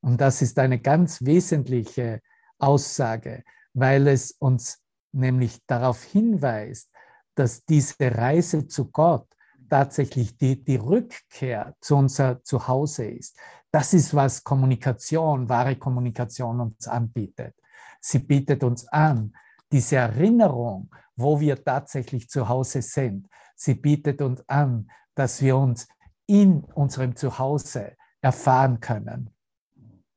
Und 0.00 0.20
das 0.20 0.42
ist 0.42 0.58
eine 0.58 0.78
ganz 0.78 1.24
wesentliche 1.24 2.20
Aussage, 2.58 3.44
weil 3.74 4.08
es 4.08 4.32
uns 4.32 4.82
nämlich 5.12 5.64
darauf 5.66 6.02
hinweist, 6.02 6.90
dass 7.34 7.64
diese 7.64 7.94
Reise 8.00 8.66
zu 8.66 8.90
Gott 8.90 9.26
tatsächlich 9.68 10.36
die, 10.36 10.62
die 10.62 10.76
Rückkehr 10.76 11.74
zu 11.80 11.96
unser 11.96 12.42
Zuhause 12.42 13.06
ist. 13.06 13.36
Das 13.70 13.92
ist, 13.92 14.14
was 14.14 14.42
Kommunikation, 14.42 15.48
wahre 15.48 15.76
Kommunikation 15.76 16.60
uns 16.60 16.88
anbietet. 16.88 17.54
Sie 18.00 18.18
bietet 18.20 18.64
uns 18.64 18.88
an, 18.88 19.32
diese 19.70 19.96
Erinnerung 19.96 20.90
wo 21.18 21.40
wir 21.40 21.62
tatsächlich 21.62 22.30
zu 22.30 22.48
Hause 22.48 22.80
sind. 22.80 23.28
Sie 23.56 23.74
bietet 23.74 24.22
uns 24.22 24.48
an, 24.48 24.90
dass 25.14 25.42
wir 25.42 25.56
uns 25.56 25.88
in 26.26 26.60
unserem 26.60 27.16
Zuhause 27.16 27.96
erfahren 28.20 28.80
können, 28.80 29.30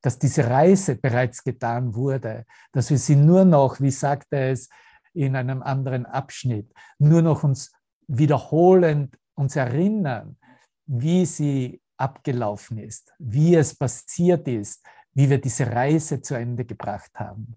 dass 0.01 0.19
diese 0.19 0.49
Reise 0.49 0.95
bereits 0.95 1.43
getan 1.43 1.93
wurde, 1.93 2.45
dass 2.71 2.89
wir 2.89 2.97
sie 2.97 3.15
nur 3.15 3.45
noch, 3.45 3.79
wie 3.79 3.91
sagte 3.91 4.37
es 4.37 4.69
in 5.13 5.35
einem 5.35 5.61
anderen 5.61 6.05
Abschnitt, 6.05 6.71
nur 6.97 7.21
noch 7.21 7.43
uns 7.43 7.71
wiederholend 8.07 9.17
uns 9.35 9.55
erinnern, 9.55 10.37
wie 10.85 11.25
sie 11.25 11.81
abgelaufen 11.97 12.77
ist, 12.77 13.13
wie 13.19 13.55
es 13.55 13.75
passiert 13.75 14.47
ist, 14.47 14.83
wie 15.13 15.29
wir 15.29 15.39
diese 15.39 15.67
Reise 15.67 16.21
zu 16.21 16.35
Ende 16.35 16.65
gebracht 16.65 17.11
haben. 17.15 17.55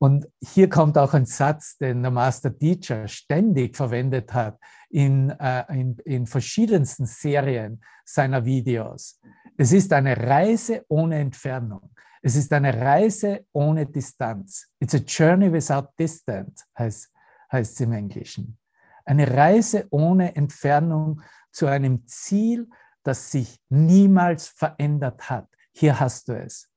Und 0.00 0.28
hier 0.40 0.68
kommt 0.68 0.96
auch 0.96 1.12
ein 1.14 1.26
Satz, 1.26 1.76
den 1.76 2.02
der 2.02 2.12
Master 2.12 2.56
Teacher 2.56 3.08
ständig 3.08 3.76
verwendet 3.76 4.32
hat 4.32 4.58
in, 4.90 5.30
äh, 5.30 5.64
in, 5.74 5.98
in 6.04 6.26
verschiedensten 6.26 7.04
Serien 7.04 7.82
seiner 8.04 8.44
Videos. 8.44 9.20
Es 9.60 9.72
ist 9.72 9.92
eine 9.92 10.16
Reise 10.16 10.84
ohne 10.88 11.16
Entfernung. 11.18 11.90
Es 12.22 12.36
ist 12.36 12.52
eine 12.52 12.72
Reise 12.80 13.44
ohne 13.52 13.86
Distanz. 13.86 14.70
It's 14.78 14.94
a 14.94 14.98
journey 14.98 15.52
without 15.52 15.88
distance, 15.98 16.64
heißt, 16.78 17.12
heißt 17.50 17.72
es 17.72 17.80
im 17.80 17.92
Englischen. 17.92 18.56
Eine 19.04 19.28
Reise 19.28 19.88
ohne 19.90 20.36
Entfernung 20.36 21.22
zu 21.50 21.66
einem 21.66 22.06
Ziel, 22.06 22.68
das 23.02 23.32
sich 23.32 23.60
niemals 23.68 24.46
verändert 24.46 25.28
hat. 25.28 25.48
Hier 25.72 25.98
hast 25.98 26.28
du 26.28 26.38
es. 26.38 26.70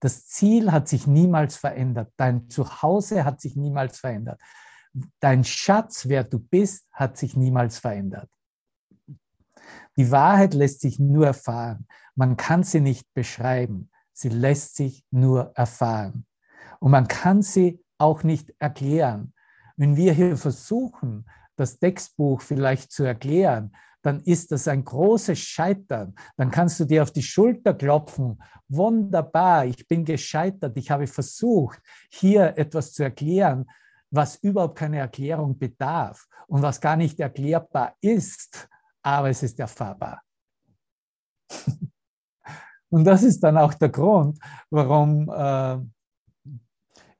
Das 0.00 0.26
Ziel 0.26 0.72
hat 0.72 0.86
sich 0.86 1.06
niemals 1.06 1.56
verändert. 1.56 2.12
Dein 2.18 2.50
Zuhause 2.50 3.24
hat 3.24 3.40
sich 3.40 3.56
niemals 3.56 3.98
verändert. 3.98 4.38
Dein 5.18 5.44
Schatz, 5.44 6.06
wer 6.08 6.24
du 6.24 6.40
bist, 6.40 6.88
hat 6.92 7.16
sich 7.16 7.36
niemals 7.36 7.78
verändert. 7.78 8.28
Die 10.00 10.10
Wahrheit 10.10 10.54
lässt 10.54 10.80
sich 10.80 10.98
nur 10.98 11.26
erfahren. 11.26 11.86
Man 12.14 12.38
kann 12.38 12.62
sie 12.62 12.80
nicht 12.80 13.12
beschreiben. 13.12 13.90
Sie 14.14 14.30
lässt 14.30 14.76
sich 14.76 15.04
nur 15.10 15.52
erfahren. 15.56 16.24
Und 16.78 16.90
man 16.90 17.06
kann 17.06 17.42
sie 17.42 17.84
auch 17.98 18.22
nicht 18.22 18.54
erklären. 18.58 19.34
Wenn 19.76 19.96
wir 19.96 20.14
hier 20.14 20.38
versuchen, 20.38 21.26
das 21.56 21.78
Textbuch 21.78 22.40
vielleicht 22.40 22.92
zu 22.92 23.04
erklären, 23.04 23.76
dann 24.00 24.20
ist 24.20 24.52
das 24.52 24.68
ein 24.68 24.86
großes 24.86 25.38
Scheitern. 25.38 26.14
Dann 26.38 26.50
kannst 26.50 26.80
du 26.80 26.86
dir 26.86 27.02
auf 27.02 27.10
die 27.10 27.22
Schulter 27.22 27.74
klopfen. 27.74 28.42
Wunderbar, 28.68 29.66
ich 29.66 29.86
bin 29.86 30.06
gescheitert. 30.06 30.78
Ich 30.78 30.90
habe 30.90 31.08
versucht, 31.08 31.78
hier 32.08 32.56
etwas 32.56 32.94
zu 32.94 33.02
erklären, 33.02 33.66
was 34.10 34.36
überhaupt 34.36 34.78
keine 34.78 34.96
Erklärung 34.96 35.58
bedarf 35.58 36.26
und 36.46 36.62
was 36.62 36.80
gar 36.80 36.96
nicht 36.96 37.20
erklärbar 37.20 37.96
ist, 38.00 38.70
aber 39.02 39.30
es 39.30 39.42
ist 39.42 39.58
erfahrbar. 39.58 40.22
und 42.90 43.04
das 43.04 43.22
ist 43.22 43.40
dann 43.40 43.56
auch 43.56 43.74
der 43.74 43.88
Grund, 43.88 44.38
warum 44.70 45.28
äh, 45.28 45.78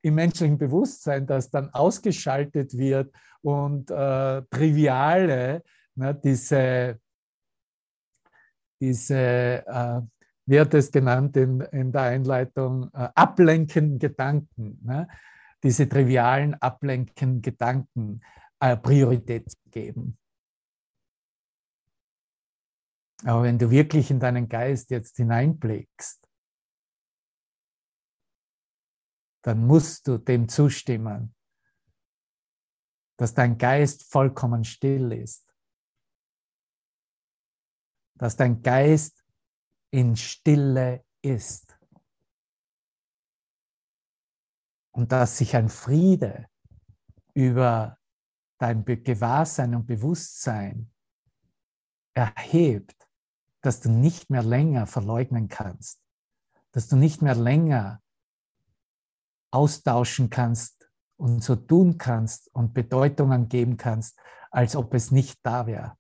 im 0.02 0.14
menschlichen 0.14 0.58
Bewusstsein 0.58 1.26
das 1.26 1.50
dann 1.50 1.70
ausgeschaltet 1.70 2.76
wird 2.76 3.14
und 3.42 3.90
äh, 3.90 4.42
triviale 4.50 5.62
ne, 5.94 6.14
diese, 6.14 6.98
diese 8.80 9.16
äh, 9.66 10.00
wird 10.46 10.74
es 10.74 10.90
genannt 10.90 11.36
in, 11.36 11.60
in 11.60 11.92
der 11.92 12.02
Einleitung, 12.02 12.90
äh, 12.92 13.08
ablenkenden 13.14 13.98
Gedanken, 13.98 14.80
ne? 14.82 15.06
diese 15.62 15.88
trivialen 15.88 16.54
ablenkenden 16.54 17.42
Gedanken 17.42 18.20
äh, 18.58 18.76
Priorität 18.76 19.52
geben. 19.70 20.18
Aber 23.24 23.42
wenn 23.42 23.58
du 23.58 23.70
wirklich 23.70 24.10
in 24.10 24.18
deinen 24.18 24.48
Geist 24.48 24.90
jetzt 24.90 25.16
hineinblickst, 25.16 26.26
dann 29.42 29.66
musst 29.66 30.06
du 30.06 30.18
dem 30.18 30.48
zustimmen, 30.48 31.34
dass 33.18 33.34
dein 33.34 33.58
Geist 33.58 34.04
vollkommen 34.04 34.64
still 34.64 35.12
ist, 35.12 35.54
dass 38.14 38.36
dein 38.36 38.62
Geist 38.62 39.24
in 39.90 40.16
Stille 40.16 41.04
ist. 41.22 41.78
Und 44.92 45.12
dass 45.12 45.38
sich 45.38 45.54
ein 45.54 45.68
Friede 45.68 46.48
über 47.34 47.98
dein 48.58 48.84
Gewahrsein 48.84 49.74
und 49.74 49.86
Bewusstsein 49.86 50.92
erhebt, 52.12 52.99
dass 53.60 53.80
du 53.80 53.90
nicht 53.90 54.30
mehr 54.30 54.42
länger 54.42 54.86
verleugnen 54.86 55.48
kannst, 55.48 56.00
dass 56.72 56.88
du 56.88 56.96
nicht 56.96 57.22
mehr 57.22 57.34
länger 57.34 58.00
austauschen 59.50 60.30
kannst 60.30 60.90
und 61.16 61.42
so 61.42 61.56
tun 61.56 61.98
kannst 61.98 62.54
und 62.54 62.72
Bedeutungen 62.72 63.48
geben 63.48 63.76
kannst, 63.76 64.18
als 64.50 64.76
ob 64.76 64.94
es 64.94 65.10
nicht 65.10 65.38
da 65.42 65.66
wäre. 65.66 65.96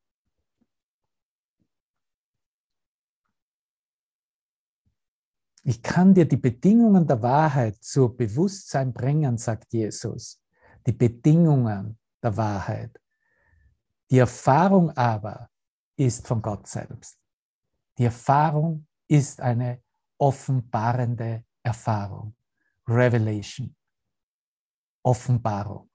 Ich 5.62 5.82
kann 5.82 6.14
dir 6.14 6.26
die 6.26 6.38
Bedingungen 6.38 7.06
der 7.06 7.20
Wahrheit 7.22 7.76
zur 7.82 8.16
Bewusstsein 8.16 8.92
bringen, 8.94 9.36
sagt 9.36 9.72
Jesus. 9.72 10.42
Die 10.86 10.92
Bedingungen 10.92 11.98
der 12.22 12.36
Wahrheit. 12.36 12.98
Die 14.10 14.18
Erfahrung 14.18 14.90
aber 14.96 15.50
ist 15.96 16.26
von 16.26 16.40
Gott 16.40 16.66
selbst. 16.66 17.19
Die 18.00 18.06
Erfahrung 18.06 18.86
ist 19.08 19.42
eine 19.42 19.82
offenbarende 20.16 21.44
Erfahrung. 21.62 22.34
Revelation. 22.88 23.76
Offenbarung. 25.02 25.90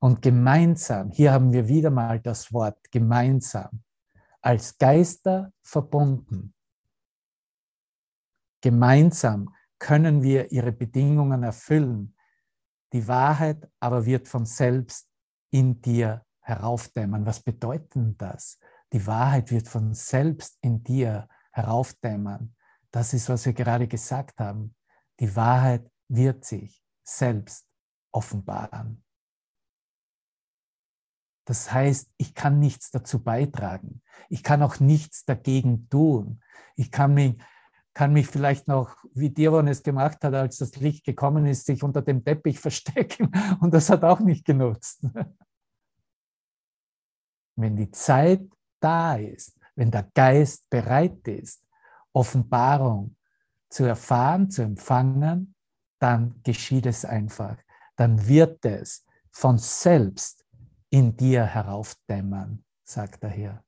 Und 0.00 0.22
gemeinsam, 0.22 1.12
hier 1.12 1.30
haben 1.32 1.52
wir 1.52 1.68
wieder 1.68 1.90
mal 1.90 2.18
das 2.18 2.52
Wort 2.52 2.90
gemeinsam, 2.90 3.84
als 4.40 4.76
Geister 4.76 5.52
verbunden. 5.62 6.52
Gemeinsam 8.60 9.54
können 9.78 10.20
wir 10.20 10.50
ihre 10.50 10.72
Bedingungen 10.72 11.44
erfüllen. 11.44 12.16
Die 12.92 13.06
Wahrheit 13.06 13.70
aber 13.78 14.04
wird 14.04 14.26
von 14.26 14.44
selbst 14.44 15.08
in 15.50 15.80
dir 15.80 16.26
heraufdämmern. 16.40 17.24
Was 17.24 17.40
bedeutet 17.40 18.20
das? 18.20 18.58
Die 18.92 19.06
Wahrheit 19.06 19.50
wird 19.50 19.68
von 19.68 19.94
selbst 19.94 20.58
in 20.62 20.82
dir 20.82 21.28
heraufdämmern. 21.52 22.54
Das 22.90 23.14
ist, 23.14 23.28
was 23.28 23.46
wir 23.46 23.52
gerade 23.52 23.86
gesagt 23.86 24.40
haben. 24.40 24.74
Die 25.20 25.34
Wahrheit 25.36 25.88
wird 26.08 26.44
sich 26.44 26.82
selbst 27.04 27.66
offenbaren. 28.12 29.04
Das 31.44 31.72
heißt, 31.72 32.10
ich 32.16 32.34
kann 32.34 32.60
nichts 32.60 32.90
dazu 32.90 33.22
beitragen. 33.22 34.02
Ich 34.28 34.42
kann 34.42 34.62
auch 34.62 34.78
nichts 34.78 35.24
dagegen 35.24 35.88
tun. 35.88 36.42
Ich 36.76 36.90
kann 36.90 37.14
mich, 37.14 37.36
kann 37.92 38.12
mich 38.12 38.28
vielleicht 38.28 38.68
noch, 38.68 38.96
wie 39.14 39.30
Diron 39.30 39.66
es 39.66 39.82
gemacht 39.82 40.22
hat, 40.22 40.34
als 40.34 40.58
das 40.58 40.76
Licht 40.76 41.04
gekommen 41.04 41.46
ist, 41.46 41.66
sich 41.66 41.82
unter 41.82 42.02
dem 42.02 42.24
Teppich 42.24 42.60
verstecken. 42.60 43.32
Und 43.60 43.74
das 43.74 43.90
hat 43.90 44.04
auch 44.04 44.20
nicht 44.20 44.44
genutzt. 44.44 45.04
Wenn 47.56 47.76
die 47.76 47.90
Zeit 47.90 48.48
da 48.80 49.14
ist, 49.16 49.58
wenn 49.74 49.90
der 49.90 50.10
Geist 50.14 50.68
bereit 50.70 51.26
ist, 51.28 51.64
Offenbarung 52.12 53.16
zu 53.68 53.84
erfahren, 53.84 54.50
zu 54.50 54.62
empfangen, 54.62 55.54
dann 56.00 56.40
geschieht 56.42 56.86
es 56.86 57.04
einfach. 57.04 57.56
Dann 57.96 58.26
wird 58.26 58.64
es 58.64 59.06
von 59.30 59.58
selbst 59.58 60.44
in 60.90 61.16
dir 61.16 61.44
heraufdämmern, 61.44 62.64
sagt 62.82 63.22
der 63.22 63.30
Herr. 63.30 63.64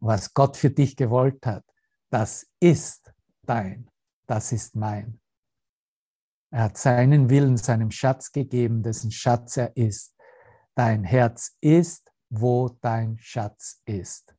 Was 0.00 0.34
Gott 0.34 0.56
für 0.56 0.70
dich 0.70 0.96
gewollt 0.96 1.46
hat, 1.46 1.64
das 2.10 2.46
ist 2.60 3.12
dein, 3.46 3.88
das 4.26 4.52
ist 4.52 4.76
mein. 4.76 5.20
Er 6.50 6.64
hat 6.64 6.76
seinen 6.76 7.30
Willen 7.30 7.56
seinem 7.56 7.90
Schatz 7.90 8.30
gegeben, 8.30 8.82
dessen 8.82 9.10
Schatz 9.10 9.56
er 9.56 9.74
ist. 9.74 10.14
Dein 10.74 11.02
Herz 11.04 11.56
ist 11.60 12.11
wo 12.34 12.70
dein 12.80 13.18
Schatz 13.18 13.82
ist. 13.84 14.34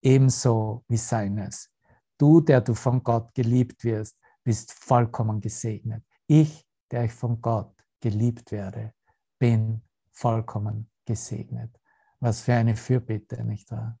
Ebenso 0.00 0.84
wie 0.86 0.96
seines. 0.96 1.68
Du, 2.16 2.40
der 2.40 2.60
du 2.60 2.74
von 2.74 3.02
Gott 3.02 3.34
geliebt 3.34 3.82
wirst, 3.82 4.16
bist 4.44 4.72
vollkommen 4.72 5.40
gesegnet. 5.40 6.04
Ich, 6.28 6.64
der 6.90 7.04
ich 7.04 7.12
von 7.12 7.40
Gott 7.40 7.74
geliebt 8.00 8.52
werde, 8.52 8.94
bin 9.38 9.82
vollkommen 10.12 10.90
gesegnet. 11.04 11.76
Was 12.20 12.42
für 12.42 12.54
eine 12.54 12.76
Fürbitte, 12.76 13.42
nicht 13.42 13.70
wahr? 13.72 13.98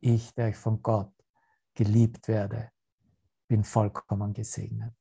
Ich, 0.00 0.32
der 0.32 0.48
ich 0.48 0.56
von 0.56 0.80
Gott 0.82 1.12
geliebt 1.74 2.26
werde, 2.26 2.70
bin 3.48 3.64
vollkommen 3.64 4.32
gesegnet. 4.32 4.94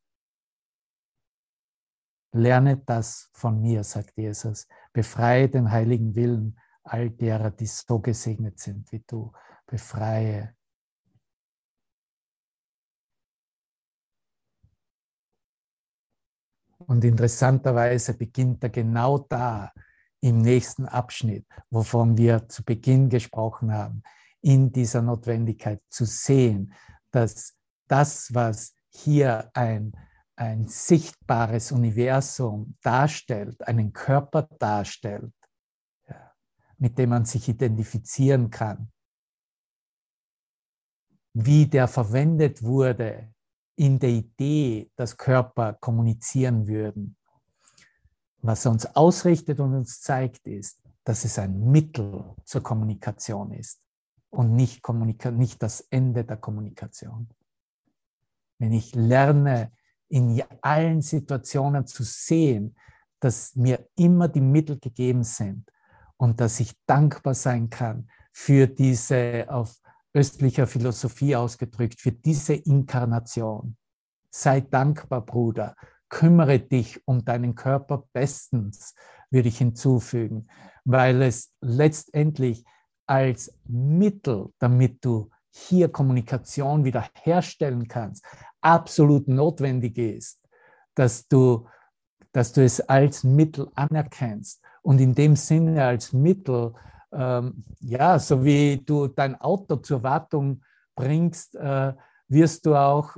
Lerne 2.34 2.78
das 2.78 3.30
von 3.32 3.62
mir, 3.62 3.86
sagt 3.86 4.18
Jesus. 4.18 4.68
Befreie 4.92 5.48
den 5.48 5.72
heiligen 5.72 6.14
Willen 6.16 6.60
all 6.92 7.10
derer, 7.10 7.52
die 7.52 7.68
so 7.68 8.00
gesegnet 8.00 8.60
sind 8.60 8.92
wie 8.92 9.04
du. 9.06 9.32
Befreie. 9.66 10.56
Und 16.80 17.04
interessanterweise 17.04 18.16
beginnt 18.16 18.64
er 18.64 18.70
genau 18.70 19.20
da 19.20 19.72
im 20.22 20.40
nächsten 20.40 20.86
Abschnitt, 20.86 21.46
wovon 21.70 22.18
wir 22.18 22.48
zu 22.50 22.64
Beginn 22.64 23.10
gesprochen 23.10 23.72
haben, 23.72 24.02
in 24.42 24.72
dieser 24.72 25.02
Notwendigkeit 25.02 25.82
zu 25.90 26.06
sehen, 26.06 26.74
dass 27.12 27.56
das, 27.88 28.34
was 28.34 28.76
hier 28.90 29.52
ein, 29.54 29.94
ein 30.36 30.68
sichtbares 30.68 31.72
Universum 31.72 32.76
darstellt, 32.82 33.68
einen 33.68 33.94
Körper 33.94 34.44
darstellt, 34.58 35.32
mit 36.80 36.98
dem 36.98 37.10
man 37.10 37.26
sich 37.26 37.48
identifizieren 37.48 38.50
kann, 38.50 38.92
wie 41.34 41.66
der 41.68 41.88
verwendet 41.88 42.64
wurde 42.64 43.34
in 43.76 44.00
der 44.00 44.10
Idee, 44.10 44.92
dass 44.96 45.18
Körper 45.18 45.74
kommunizieren 45.74 46.68
würden. 46.68 47.16
Was 48.42 48.66
er 48.66 48.72
uns 48.72 48.86
ausrichtet 48.96 49.60
und 49.60 49.74
uns 49.74 50.02
zeigt, 50.02 50.48
ist, 50.48 50.82
dass 51.04 51.26
es 51.26 51.38
ein 51.38 51.60
Mittel 51.72 52.36
zur 52.46 52.64
Kommunikation 52.64 53.52
ist 53.52 53.82
und 54.30 54.56
nicht, 54.56 54.82
Kommunika 54.82 55.32
nicht 55.32 55.62
das 55.62 55.82
Ende 55.82 56.24
der 56.24 56.38
Kommunikation. 56.38 57.30
Wenn 58.58 58.74
ich 58.74 58.96
lerne, 58.96 59.72
in 60.10 60.42
allen 60.62 61.02
Situationen 61.02 61.86
zu 61.86 62.04
sehen, 62.04 62.76
dass 63.20 63.56
mir 63.56 63.88
immer 63.96 64.28
die 64.28 64.42
Mittel 64.42 64.80
gegeben 64.80 65.24
sind, 65.24 65.70
und 66.20 66.42
dass 66.42 66.60
ich 66.60 66.74
dankbar 66.86 67.34
sein 67.34 67.70
kann 67.70 68.10
für 68.32 68.68
diese 68.68 69.46
auf 69.48 69.80
östlicher 70.14 70.68
Philosophie 70.68 71.36
ausgedrückt, 71.36 72.00
für 72.00 72.12
diese 72.12 72.54
Inkarnation. 72.54 73.78
Sei 74.30 74.62
dankbar, 74.62 75.26
Bruder. 75.26 75.76
Kümmere 76.10 76.60
dich 76.60 77.02
um 77.08 77.24
deinen 77.24 77.56
Körper 77.56 78.04
bestens, 78.14 78.96
würde 79.30 79.50
ich 79.50 79.60
hinzufügen, 79.60 80.48
weil 80.84 81.22
es 81.22 81.54
letztendlich 81.62 82.66
als 83.06 83.54
Mittel, 83.66 84.50
damit 84.60 85.04
du 85.06 85.30
hier 85.52 85.90
Kommunikation 85.90 86.84
wieder 86.84 87.08
herstellen 87.24 87.88
kannst, 87.88 88.26
absolut 88.62 89.28
notwendig 89.28 89.98
ist, 89.98 90.42
dass 90.96 91.28
du, 91.28 91.68
dass 92.32 92.52
du 92.52 92.64
es 92.64 92.82
als 92.82 93.24
Mittel 93.24 93.70
anerkennst 93.76 94.62
und 94.82 95.00
in 95.00 95.14
dem 95.14 95.36
Sinne 95.36 95.86
als 95.86 96.14
Mittel, 96.14 96.74
ähm, 97.12 97.64
ja, 97.80 98.20
so 98.20 98.44
wie 98.44 98.78
du 98.78 99.08
dein 99.08 99.40
Auto 99.40 99.78
zur 99.78 100.04
Wartung 100.04 100.62
bringst, 100.96 101.56
äh, 101.56 101.94
wirst 102.28 102.66
du 102.66 102.76
auch 102.76 103.18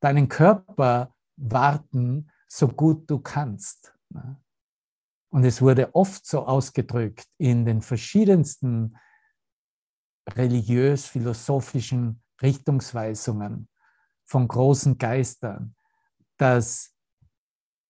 deinen 0.00 0.28
Körper 0.28 1.14
warten, 1.36 2.30
so 2.48 2.68
gut 2.68 3.08
du 3.08 3.18
kannst. 3.18 3.94
Ne? 4.10 4.36
Und 5.30 5.44
es 5.44 5.62
wurde 5.62 5.94
oft 5.94 6.26
so 6.26 6.44
ausgedrückt 6.46 7.26
in 7.38 7.64
den 7.64 7.80
verschiedensten 7.80 8.96
religiös-philosophischen 10.28 12.22
Richtungsweisungen 12.42 13.68
von 14.24 14.46
großen 14.46 14.98
Geistern, 14.98 15.74
dass 16.36 16.94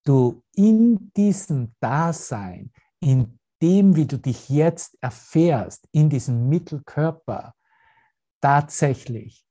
du 0.04 0.42
in 0.54 1.12
diesem 1.16 1.74
Dasein, 1.80 2.72
in 3.02 3.38
dem, 3.60 3.96
wie 3.96 4.06
du 4.06 4.18
dich 4.18 4.48
jetzt 4.48 4.96
erfährst, 5.02 5.86
in 5.92 6.08
diesem 6.08 6.48
Mittelkörper, 6.48 7.54
tatsächlich 8.40 9.44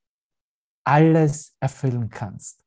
alles 0.84 1.56
erfüllen 1.60 2.10
kannst. 2.10 2.62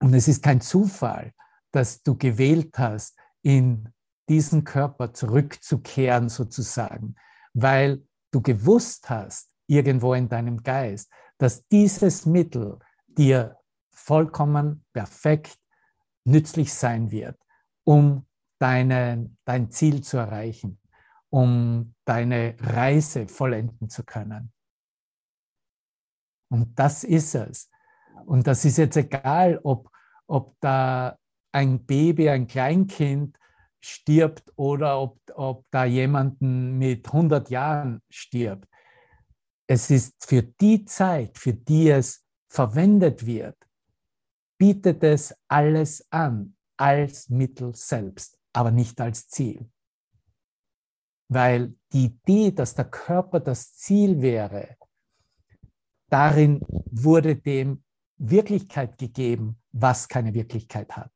Und 0.00 0.12
es 0.12 0.28
ist 0.28 0.42
kein 0.42 0.60
Zufall, 0.60 1.32
dass 1.70 2.02
du 2.02 2.16
gewählt 2.16 2.78
hast, 2.78 3.16
in 3.42 3.92
diesen 4.28 4.64
Körper 4.64 5.12
zurückzukehren 5.12 6.28
sozusagen, 6.28 7.14
weil 7.52 8.06
du 8.30 8.42
gewusst 8.42 9.08
hast, 9.08 9.50
irgendwo 9.66 10.14
in 10.14 10.28
deinem 10.28 10.62
Geist, 10.62 11.10
dass 11.38 11.66
dieses 11.68 12.26
Mittel 12.26 12.78
dir 13.06 13.58
vollkommen 13.90 14.84
perfekt 14.92 15.58
nützlich 16.24 16.72
sein 16.72 17.10
wird, 17.10 17.38
um 17.84 18.26
deine, 18.58 19.30
dein 19.44 19.70
Ziel 19.70 20.02
zu 20.02 20.16
erreichen, 20.16 20.80
um 21.30 21.94
deine 22.04 22.56
Reise 22.58 23.28
vollenden 23.28 23.88
zu 23.88 24.04
können. 24.04 24.52
Und 26.50 26.78
das 26.78 27.04
ist 27.04 27.34
es. 27.34 27.70
Und 28.26 28.46
das 28.46 28.64
ist 28.64 28.78
jetzt 28.78 28.96
egal, 28.96 29.60
ob, 29.62 29.90
ob 30.26 30.56
da 30.60 31.18
ein 31.52 31.84
Baby, 31.84 32.30
ein 32.30 32.46
Kleinkind 32.46 33.38
stirbt 33.80 34.52
oder 34.56 35.00
ob, 35.00 35.20
ob 35.34 35.66
da 35.70 35.84
jemanden 35.84 36.78
mit 36.78 37.06
100 37.06 37.50
Jahren 37.50 38.02
stirbt. 38.08 38.68
Es 39.66 39.90
ist 39.90 40.24
für 40.24 40.42
die 40.42 40.84
Zeit, 40.84 41.36
für 41.36 41.52
die 41.52 41.90
es 41.90 42.24
verwendet 42.48 43.26
wird, 43.26 43.56
bietet 44.58 45.02
es 45.02 45.34
alles 45.48 46.06
an 46.10 46.54
als 46.76 47.28
Mittel 47.28 47.74
selbst, 47.74 48.38
aber 48.52 48.70
nicht 48.70 49.00
als 49.00 49.28
Ziel. 49.28 49.70
Weil 51.28 51.74
die 51.92 52.06
Idee, 52.06 52.52
dass 52.52 52.74
der 52.74 52.84
Körper 52.86 53.40
das 53.40 53.74
Ziel 53.76 54.20
wäre, 54.20 54.76
darin 56.08 56.60
wurde 56.68 57.36
dem 57.36 57.82
Wirklichkeit 58.16 58.98
gegeben, 58.98 59.60
was 59.72 60.08
keine 60.08 60.34
Wirklichkeit 60.34 60.96
hat. 60.96 61.12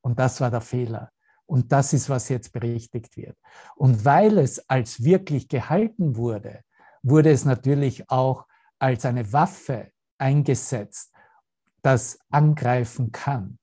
Und 0.00 0.18
das 0.18 0.40
war 0.40 0.50
der 0.50 0.60
Fehler. 0.60 1.10
Und 1.46 1.72
das 1.72 1.92
ist, 1.92 2.08
was 2.08 2.28
jetzt 2.28 2.52
berichtigt 2.52 3.16
wird. 3.16 3.36
Und 3.76 4.04
weil 4.04 4.38
es 4.38 4.68
als 4.68 5.02
wirklich 5.02 5.48
gehalten 5.48 6.16
wurde, 6.16 6.62
wurde 7.02 7.30
es 7.30 7.44
natürlich 7.44 8.10
auch 8.10 8.46
als 8.78 9.04
eine 9.04 9.32
Waffe 9.32 9.92
eingesetzt, 10.18 11.12
das 11.82 12.18
angreifen 12.30 13.12
kann 13.12 13.58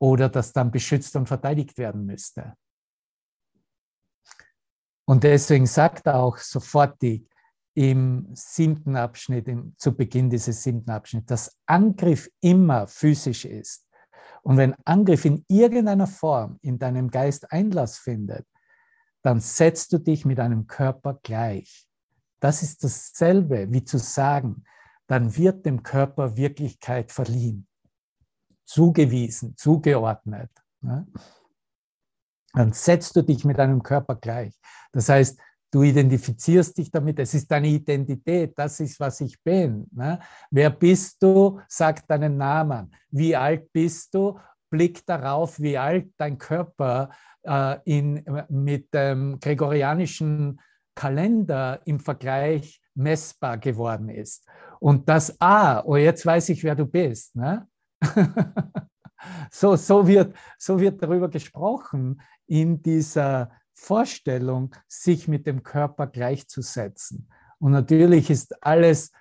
oder 0.00 0.28
das 0.28 0.52
dann 0.52 0.70
beschützt 0.70 1.14
und 1.14 1.26
verteidigt 1.26 1.78
werden 1.78 2.06
müsste. 2.06 2.54
Und 5.06 5.24
deswegen 5.24 5.66
sagt 5.66 6.06
er 6.06 6.20
auch 6.20 6.38
sofortig 6.38 7.28
im 7.74 8.28
siebten 8.32 8.96
Abschnitt, 8.96 9.48
im, 9.48 9.74
zu 9.76 9.96
Beginn 9.96 10.30
dieses 10.30 10.62
siebten 10.62 10.90
Abschnitts, 10.90 11.26
dass 11.26 11.58
Angriff 11.66 12.28
immer 12.40 12.86
physisch 12.86 13.44
ist. 13.44 13.86
Und 14.42 14.56
wenn 14.56 14.74
Angriff 14.84 15.24
in 15.24 15.44
irgendeiner 15.48 16.06
Form 16.06 16.58
in 16.62 16.78
deinem 16.78 17.10
Geist 17.10 17.50
Einlass 17.52 17.98
findet, 17.98 18.46
dann 19.22 19.40
setzt 19.40 19.92
du 19.92 19.98
dich 19.98 20.24
mit 20.24 20.38
deinem 20.38 20.66
Körper 20.66 21.18
gleich. 21.22 21.86
Das 22.40 22.62
ist 22.62 22.82
dasselbe 22.82 23.70
wie 23.70 23.84
zu 23.84 23.98
sagen, 23.98 24.64
dann 25.06 25.36
wird 25.36 25.66
dem 25.66 25.82
Körper 25.82 26.36
Wirklichkeit 26.36 27.12
verliehen, 27.12 27.66
zugewiesen, 28.70 29.56
zugeordnet. 29.56 30.50
Dann 32.52 32.72
setzt 32.72 33.16
du 33.16 33.22
dich 33.22 33.44
mit 33.44 33.58
deinem 33.58 33.82
Körper 33.82 34.14
gleich. 34.14 34.54
Das 34.92 35.08
heißt, 35.08 35.40
du 35.72 35.82
identifizierst 35.82 36.78
dich 36.78 36.90
damit, 36.90 37.18
es 37.18 37.34
ist 37.34 37.50
deine 37.50 37.68
Identität, 37.68 38.56
das 38.56 38.78
ist, 38.80 38.98
was 39.00 39.20
ich 39.20 39.42
bin. 39.42 39.88
Wer 40.50 40.70
bist 40.70 41.22
du? 41.22 41.60
Sag 41.68 42.06
deinen 42.06 42.36
Namen. 42.36 42.94
Wie 43.10 43.34
alt 43.34 43.72
bist 43.72 44.14
du? 44.14 44.38
Blick 44.70 45.04
darauf, 45.04 45.58
wie 45.60 45.76
alt 45.76 46.12
dein 46.16 46.38
Körper 46.38 47.10
äh, 47.42 47.76
in, 47.84 48.24
mit 48.48 48.94
dem 48.94 49.40
gregorianischen 49.40 50.60
Kalender 50.94 51.80
im 51.86 51.98
Vergleich 51.98 52.80
messbar 52.94 53.58
geworden 53.58 54.08
ist. 54.10 54.46
Und 54.78 55.08
das, 55.08 55.36
ah, 55.40 55.82
oh, 55.84 55.96
jetzt 55.96 56.24
weiß 56.24 56.50
ich, 56.50 56.62
wer 56.62 56.76
du 56.76 56.86
bist. 56.86 57.34
Ne? 57.34 57.66
so, 59.50 59.76
so, 59.76 60.06
wird, 60.06 60.34
so 60.58 60.80
wird 60.80 61.02
darüber 61.02 61.28
gesprochen 61.28 62.20
in 62.46 62.82
dieser 62.82 63.50
Vorstellung, 63.72 64.74
sich 64.88 65.28
mit 65.28 65.46
dem 65.46 65.62
Körper 65.62 66.06
gleichzusetzen. 66.06 67.28
Und 67.58 67.72
natürlich 67.72 68.30
ist 68.30 68.62
alles 68.62 69.12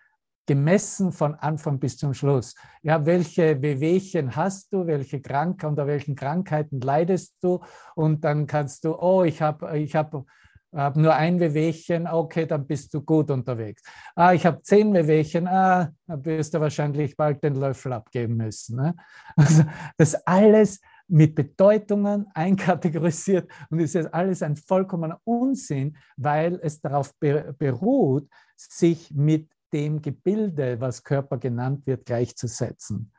gemessen 0.50 1.12
von 1.12 1.36
Anfang 1.36 1.80
bis 1.80 1.98
zum 1.98 2.14
Schluss. 2.16 2.56
Ja, 2.82 3.06
welche 3.06 3.62
Wehwehchen 3.62 4.36
hast 4.36 4.74
du, 4.74 4.88
welche 4.88 5.22
Krankheit, 5.22 5.70
unter 5.70 5.86
welchen 5.86 6.16
Krankheiten 6.16 6.82
leidest 6.82 7.36
du? 7.42 7.60
Und 7.94 8.24
dann 8.24 8.48
kannst 8.48 8.84
du, 8.84 8.96
oh, 9.00 9.24
ich 9.24 9.44
habe 9.44 9.78
ich 9.78 9.96
hab 9.96 10.26
habe 10.74 11.02
nur 11.02 11.16
ein 11.16 11.40
Wehwehchen, 11.40 12.08
okay, 12.08 12.46
dann 12.46 12.68
bist 12.68 12.94
du 12.94 13.02
gut 13.02 13.32
unterwegs. 13.32 13.82
Ah, 14.16 14.34
ich 14.34 14.46
habe 14.46 14.62
zehn 14.62 14.94
Wehwehchen, 14.94 15.48
ah, 15.48 15.92
dann 16.06 16.26
wirst 16.26 16.54
du 16.54 16.60
wahrscheinlich 16.60 17.18
bald 17.18 17.44
den 17.44 17.56
Löffel 17.56 17.94
abgeben 17.94 18.38
müssen. 18.38 18.78
Ne? 18.78 18.96
Also 19.36 19.64
das 19.98 20.16
alles 20.28 20.80
mit 21.08 21.36
Bedeutungen 21.36 22.28
einkategorisiert 22.34 23.52
und 23.70 23.80
ist 23.80 23.96
alles 23.96 24.44
ein 24.44 24.56
vollkommener 24.56 25.20
Unsinn, 25.24 25.98
weil 26.18 26.60
es 26.62 26.80
darauf 26.82 27.14
beruht, 27.20 28.30
sich 28.56 29.12
mit 29.12 29.50
dem 29.74 30.02
Gebilde, 30.02 30.80
was 30.80 31.04
Körper 31.04 31.38
genannt 31.38 31.86
wird, 31.86 32.06
gleichzusetzen. 32.06 33.12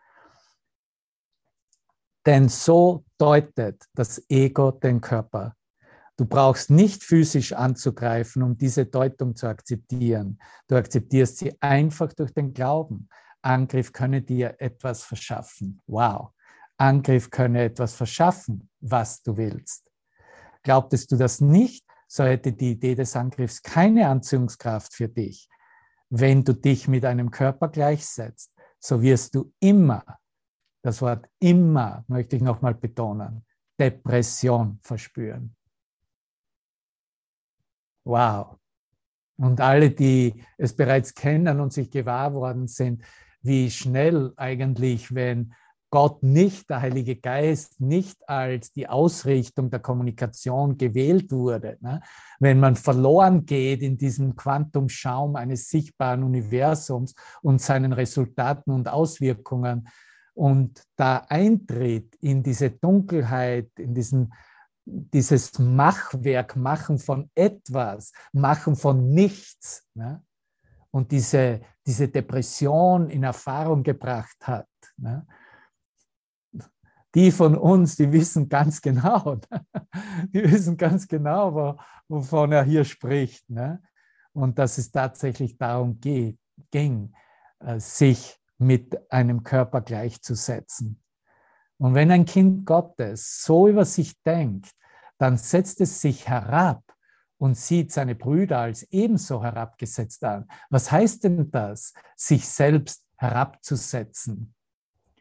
Denn 2.26 2.48
so 2.48 3.04
deutet 3.18 3.84
das 3.94 4.22
Ego 4.28 4.72
den 4.72 5.00
Körper. 5.00 5.56
Du 6.20 6.26
brauchst 6.26 6.68
nicht 6.68 7.02
physisch 7.02 7.54
anzugreifen, 7.54 8.42
um 8.42 8.58
diese 8.58 8.84
Deutung 8.84 9.36
zu 9.36 9.46
akzeptieren. 9.46 10.38
Du 10.68 10.76
akzeptierst 10.76 11.38
sie 11.38 11.56
einfach 11.62 12.12
durch 12.12 12.34
den 12.34 12.52
Glauben. 12.52 13.08
Angriff 13.40 13.94
könne 13.94 14.20
dir 14.20 14.54
etwas 14.58 15.02
verschaffen. 15.02 15.80
Wow. 15.86 16.32
Angriff 16.76 17.30
könne 17.30 17.62
etwas 17.62 17.94
verschaffen, 17.94 18.68
was 18.80 19.22
du 19.22 19.38
willst. 19.38 19.90
Glaubtest 20.62 21.10
du 21.10 21.16
das 21.16 21.40
nicht, 21.40 21.86
so 22.06 22.24
hätte 22.24 22.52
die 22.52 22.72
Idee 22.72 22.94
des 22.94 23.16
Angriffs 23.16 23.62
keine 23.62 24.06
Anziehungskraft 24.06 24.92
für 24.92 25.08
dich. 25.08 25.48
Wenn 26.10 26.44
du 26.44 26.52
dich 26.52 26.86
mit 26.86 27.06
einem 27.06 27.30
Körper 27.30 27.68
gleichsetzt, 27.68 28.52
so 28.78 29.00
wirst 29.00 29.34
du 29.34 29.54
immer, 29.58 30.04
das 30.82 31.00
Wort 31.00 31.26
immer 31.38 32.04
möchte 32.08 32.36
ich 32.36 32.42
nochmal 32.42 32.74
betonen, 32.74 33.46
Depression 33.78 34.80
verspüren. 34.82 35.56
Wow. 38.04 38.56
Und 39.36 39.60
alle, 39.60 39.90
die 39.90 40.42
es 40.58 40.76
bereits 40.76 41.14
kennen 41.14 41.60
und 41.60 41.72
sich 41.72 41.90
gewahr 41.90 42.34
worden 42.34 42.68
sind, 42.68 43.02
wie 43.42 43.70
schnell 43.70 44.32
eigentlich, 44.36 45.14
wenn 45.14 45.54
Gott 45.90 46.22
nicht, 46.22 46.70
der 46.70 46.82
Heilige 46.82 47.16
Geist, 47.16 47.80
nicht 47.80 48.16
als 48.28 48.72
die 48.72 48.88
Ausrichtung 48.88 49.70
der 49.70 49.80
Kommunikation 49.80 50.78
gewählt 50.78 51.32
wurde. 51.32 51.78
Ne? 51.80 52.00
Wenn 52.38 52.60
man 52.60 52.76
verloren 52.76 53.44
geht 53.44 53.82
in 53.82 53.98
diesem 53.98 54.36
Quantumschaum 54.36 55.34
eines 55.34 55.68
sichtbaren 55.68 56.22
Universums 56.22 57.14
und 57.42 57.60
seinen 57.60 57.92
Resultaten 57.92 58.70
und 58.70 58.88
Auswirkungen 58.88 59.88
und 60.34 60.84
da 60.94 61.24
eintritt 61.28 62.14
in 62.20 62.44
diese 62.44 62.70
Dunkelheit, 62.70 63.70
in 63.76 63.92
diesen 63.92 64.32
dieses 64.90 65.58
Machwerk, 65.58 66.56
Machen 66.56 66.98
von 66.98 67.30
etwas, 67.34 68.12
Machen 68.32 68.76
von 68.76 69.10
nichts 69.10 69.86
ne? 69.94 70.22
und 70.90 71.10
diese, 71.12 71.60
diese 71.86 72.08
Depression 72.08 73.08
in 73.10 73.22
Erfahrung 73.22 73.82
gebracht 73.82 74.36
hat. 74.42 74.68
Ne? 74.96 75.26
Die 77.14 77.30
von 77.30 77.56
uns, 77.56 77.96
die 77.96 78.12
wissen 78.12 78.48
ganz 78.48 78.80
genau, 78.80 79.40
die 80.32 80.42
wissen 80.50 80.76
ganz 80.76 81.08
genau, 81.08 81.78
wovon 82.08 82.52
er 82.52 82.64
hier 82.64 82.84
spricht. 82.84 83.48
Ne? 83.50 83.82
Und 84.32 84.58
dass 84.58 84.78
es 84.78 84.90
tatsächlich 84.90 85.58
darum 85.58 86.00
geht, 86.00 86.38
ging, 86.70 87.14
äh, 87.60 87.80
sich 87.80 88.38
mit 88.58 89.10
einem 89.10 89.42
Körper 89.42 89.80
gleichzusetzen. 89.80 91.02
Und 91.78 91.94
wenn 91.94 92.10
ein 92.10 92.26
Kind 92.26 92.66
Gottes 92.66 93.42
so 93.42 93.66
über 93.66 93.86
sich 93.86 94.22
denkt, 94.22 94.70
dann 95.20 95.36
setzt 95.36 95.80
es 95.82 96.00
sich 96.00 96.26
herab 96.28 96.82
und 97.36 97.56
sieht 97.56 97.92
seine 97.92 98.14
Brüder 98.14 98.60
als 98.60 98.84
ebenso 98.84 99.42
herabgesetzt 99.42 100.24
an. 100.24 100.46
Was 100.70 100.90
heißt 100.90 101.24
denn 101.24 101.50
das, 101.50 101.92
sich 102.16 102.48
selbst 102.48 103.04
herabzusetzen? 103.16 104.54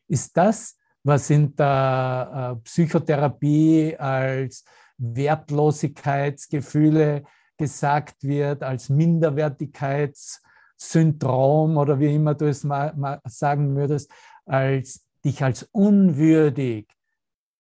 Ist 0.08 0.38
das, 0.38 0.78
was 1.04 1.30
in 1.30 1.54
der 1.56 2.56
äh, 2.56 2.62
Psychotherapie 2.64 3.98
als 3.98 4.64
Wertlosigkeitsgefühle 4.98 7.26
gesagt 7.58 8.24
wird, 8.24 8.64
als 8.64 8.88
Minderwertigkeitssyndrom 8.88 11.76
oder 11.76 12.00
wie 12.00 12.16
immer 12.16 12.36
du 12.36 12.48
es 12.48 12.64
mal, 12.64 13.20
sagen 13.26 13.76
würdest, 13.76 14.10
als 14.46 15.06
dich 15.26 15.44
als 15.44 15.64
unwürdig, 15.74 16.88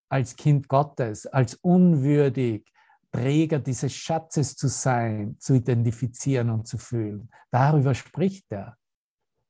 als 0.09 0.35
Kind 0.35 0.67
Gottes, 0.67 1.25
als 1.25 1.55
unwürdig, 1.55 2.65
Träger 3.11 3.59
dieses 3.59 3.93
Schatzes 3.93 4.55
zu 4.55 4.67
sein, 4.67 5.35
zu 5.39 5.55
identifizieren 5.55 6.49
und 6.51 6.67
zu 6.67 6.77
fühlen. 6.77 7.31
Darüber 7.49 7.95
spricht 7.95 8.45
er. 8.51 8.77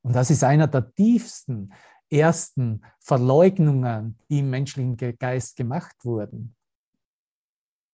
Und 0.02 0.16
das 0.16 0.30
ist 0.30 0.44
einer 0.44 0.68
der 0.68 0.94
tiefsten, 0.94 1.74
ersten 2.10 2.82
Verleugnungen, 3.00 4.18
die 4.30 4.40
im 4.40 4.50
menschlichen 4.50 4.96
Geist 5.18 5.58
gemacht 5.58 5.96
wurden. 6.04 6.56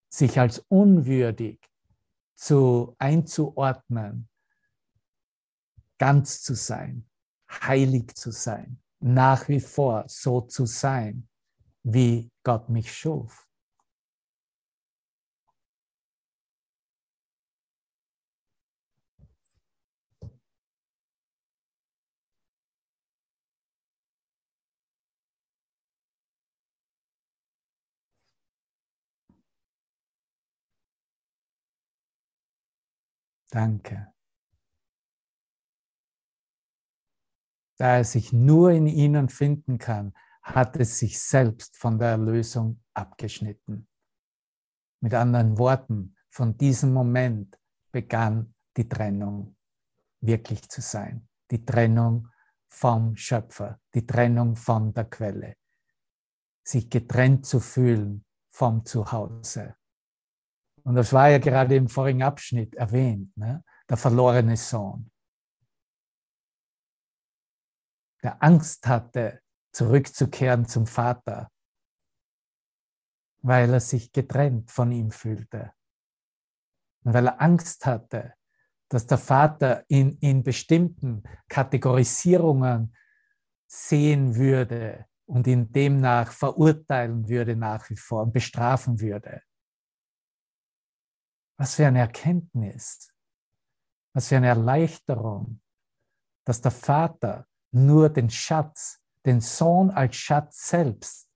Sich 0.10 0.40
als 0.40 0.60
unwürdig 0.70 1.60
zu 2.36 2.96
einzuordnen, 3.00 4.30
ganz 5.98 6.42
zu 6.44 6.54
sein, 6.54 7.10
heilig 7.50 8.14
zu 8.16 8.32
sein, 8.32 8.82
nach 9.00 9.50
wie 9.50 9.60
vor 9.60 10.06
so 10.08 10.42
zu 10.42 10.66
sein, 10.66 11.28
wie 11.84 12.30
Gott 12.46 12.70
mich 12.70 12.94
schuf. 12.94 13.50
Danke. 33.52 34.14
Da 37.78 37.98
er 37.98 38.04
sich 38.06 38.32
nur 38.32 38.72
in 38.72 38.88
ihnen 38.88 39.28
finden 39.30 39.78
kann, 39.78 40.14
hat 40.46 40.78
es 40.78 41.00
sich 41.00 41.20
selbst 41.20 41.76
von 41.76 41.98
der 41.98 42.10
Erlösung 42.10 42.80
abgeschnitten. 42.94 43.88
Mit 45.02 45.14
anderen 45.14 45.58
Worten, 45.58 46.16
von 46.30 46.56
diesem 46.56 46.94
Moment 46.94 47.60
begann 47.92 48.54
die 48.78 48.88
Trennung 48.88 49.58
wirklich 50.22 50.70
zu 50.70 50.82
sein. 50.82 51.28
Die 51.50 51.66
Trennung 51.66 52.30
vom 52.68 53.16
Schöpfer, 53.16 53.80
die 53.94 54.06
Trennung 54.06 54.56
von 54.56 54.94
der 54.94 55.06
Quelle. 55.06 55.56
Sich 56.64 56.90
getrennt 56.90 57.46
zu 57.46 57.60
fühlen 57.60 58.24
vom 58.52 58.86
Zuhause. 58.86 59.76
Und 60.84 60.96
das 60.96 61.12
war 61.12 61.30
ja 61.30 61.40
gerade 61.40 61.76
im 61.76 61.88
vorigen 61.88 62.22
Abschnitt 62.22 62.76
erwähnt, 62.76 63.36
ne? 63.36 63.64
der 63.90 63.98
verlorene 63.98 64.58
Sohn, 64.58 65.12
der 68.22 68.42
Angst 68.44 68.86
hatte, 68.86 69.42
zurückzukehren 69.76 70.66
zum 70.66 70.88
Vater, 70.88 71.52
weil 73.42 73.74
er 73.74 73.82
sich 73.82 74.14
getrennt 74.14 74.72
von 74.72 74.90
ihm 74.94 75.12
fühlte. 75.12 75.74
Und 77.04 77.14
weil 77.14 77.28
er 77.28 77.42
Angst 77.42 77.86
hatte, 77.86 78.36
dass 78.88 79.06
der 79.06 79.18
Vater 79.18 79.84
ihn 79.90 80.18
in 80.22 80.44
bestimmten 80.44 81.24
Kategorisierungen 81.50 82.96
sehen 83.68 84.36
würde 84.36 85.08
und 85.26 85.46
ihn 85.46 85.70
demnach 85.74 86.32
verurteilen 86.32 87.28
würde 87.28 87.58
nach 87.58 87.90
wie 87.90 87.98
vor 87.98 88.24
und 88.24 88.32
bestrafen 88.32 89.02
würde. 89.02 89.42
Was 91.58 91.76
für 91.76 91.88
eine 91.88 92.00
Erkenntnis, 92.00 93.14
was 94.14 94.30
für 94.30 94.38
eine 94.38 94.48
Erleichterung, 94.48 95.62
dass 96.46 96.62
der 96.62 96.72
Vater 96.72 97.46
nur 97.72 98.08
den 98.10 98.30
Schatz, 98.30 99.02
den 99.26 99.42
Sohn 99.42 99.90
als 99.92 100.16
Schatz 100.16 100.70
selbst 100.70 101.30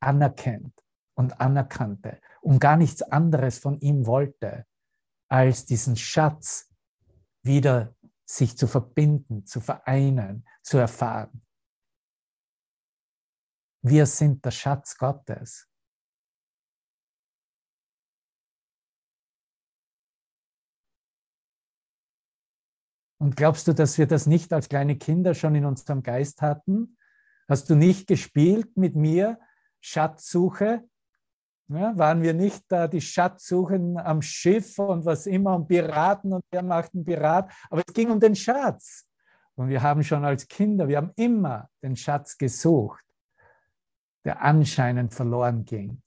anerkennt 0.00 0.82
und 1.14 1.40
anerkannte 1.40 2.20
und 2.40 2.60
gar 2.60 2.76
nichts 2.76 3.02
anderes 3.02 3.58
von 3.58 3.78
ihm 3.80 4.06
wollte, 4.06 4.66
als 5.28 5.66
diesen 5.66 5.96
Schatz 5.96 6.72
wieder 7.42 7.94
sich 8.24 8.56
zu 8.56 8.66
verbinden, 8.66 9.44
zu 9.46 9.60
vereinen, 9.60 10.46
zu 10.62 10.78
erfahren. 10.78 11.44
Wir 13.82 14.06
sind 14.06 14.44
der 14.44 14.50
Schatz 14.50 14.96
Gottes. 14.96 15.68
Und 23.20 23.36
glaubst 23.36 23.66
du, 23.66 23.74
dass 23.74 23.98
wir 23.98 24.06
das 24.06 24.26
nicht 24.26 24.52
als 24.52 24.68
kleine 24.68 24.96
Kinder 24.96 25.34
schon 25.34 25.54
in 25.54 25.64
unserem 25.64 26.02
Geist 26.02 26.40
hatten? 26.40 26.97
Hast 27.48 27.70
du 27.70 27.74
nicht 27.74 28.06
gespielt 28.06 28.76
mit 28.76 28.94
mir 28.94 29.38
Schatzsuche? 29.80 30.86
Ja, 31.68 31.96
waren 31.96 32.22
wir 32.22 32.34
nicht 32.34 32.64
da 32.68 32.88
die 32.88 33.00
Schatzsuchen 33.00 33.98
am 33.98 34.22
Schiff 34.22 34.78
und 34.78 35.04
was 35.04 35.26
immer 35.26 35.54
und 35.54 35.66
Piraten 35.66 36.32
und 36.32 36.44
wer 36.50 36.62
macht 36.62 36.94
einen 36.94 37.04
Pirat? 37.04 37.50
Aber 37.70 37.82
es 37.86 37.94
ging 37.94 38.10
um 38.10 38.20
den 38.20 38.36
Schatz. 38.36 39.06
Und 39.54 39.68
wir 39.68 39.82
haben 39.82 40.04
schon 40.04 40.24
als 40.24 40.46
Kinder, 40.46 40.88
wir 40.88 40.98
haben 40.98 41.12
immer 41.16 41.68
den 41.82 41.96
Schatz 41.96 42.38
gesucht, 42.38 43.04
der 44.24 44.40
anscheinend 44.40 45.12
verloren 45.12 45.64
ging. 45.64 46.00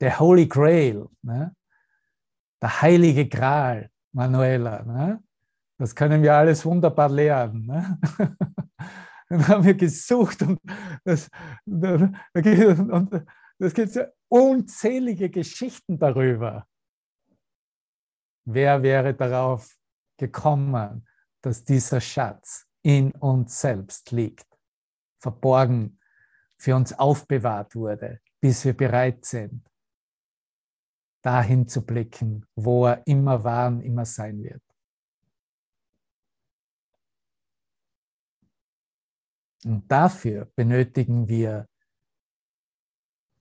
Der 0.00 0.20
Holy 0.20 0.46
Grail, 0.46 1.08
ne? 1.22 1.56
der 2.60 2.82
heilige 2.82 3.26
Gral, 3.26 3.90
Manuela. 4.12 4.82
Ne? 4.82 5.23
Das 5.78 5.94
können 5.94 6.22
wir 6.22 6.34
alles 6.34 6.64
wunderbar 6.64 7.08
lernen. 7.08 7.66
Ne? 7.66 7.98
Dann 9.28 9.48
haben 9.48 9.64
wir 9.64 9.74
gesucht 9.74 10.42
und 10.42 10.60
das, 11.04 11.28
und 11.64 13.26
das 13.58 13.74
gibt 13.74 13.98
unzählige 14.28 15.30
Geschichten 15.30 15.98
darüber. 15.98 16.66
Wer 18.46 18.82
wäre 18.82 19.14
darauf 19.14 19.76
gekommen, 20.18 21.08
dass 21.40 21.64
dieser 21.64 22.00
Schatz 22.00 22.66
in 22.82 23.12
uns 23.12 23.60
selbst 23.60 24.10
liegt, 24.10 24.46
verborgen, 25.20 25.98
für 26.58 26.76
uns 26.76 26.92
aufbewahrt 26.92 27.74
wurde, 27.74 28.20
bis 28.40 28.64
wir 28.64 28.76
bereit 28.76 29.24
sind, 29.24 29.66
dahin 31.22 31.66
zu 31.66 31.84
blicken, 31.84 32.46
wo 32.54 32.86
er 32.86 33.06
immer 33.06 33.42
war 33.42 33.68
und 33.68 33.80
immer 33.82 34.04
sein 34.04 34.42
wird. 34.42 34.62
Und 39.64 39.90
dafür 39.90 40.50
benötigen 40.56 41.28
wir 41.28 41.68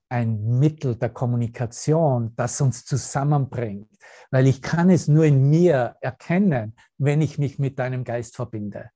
ein 0.09 0.59
Mittel 0.59 0.95
der 0.95 1.09
Kommunikation, 1.09 2.35
das 2.35 2.61
uns 2.61 2.85
zusammenbringt, 2.85 3.89
weil 4.29 4.45
ich 4.45 4.61
kann 4.61 4.89
es 4.89 5.07
nur 5.07 5.25
in 5.25 5.49
mir 5.49 5.97
erkennen, 6.01 6.75
wenn 6.97 7.21
ich 7.21 7.39
mich 7.39 7.57
mit 7.57 7.79
deinem 7.79 8.03
Geist 8.03 8.35
verbinde. 8.35 8.91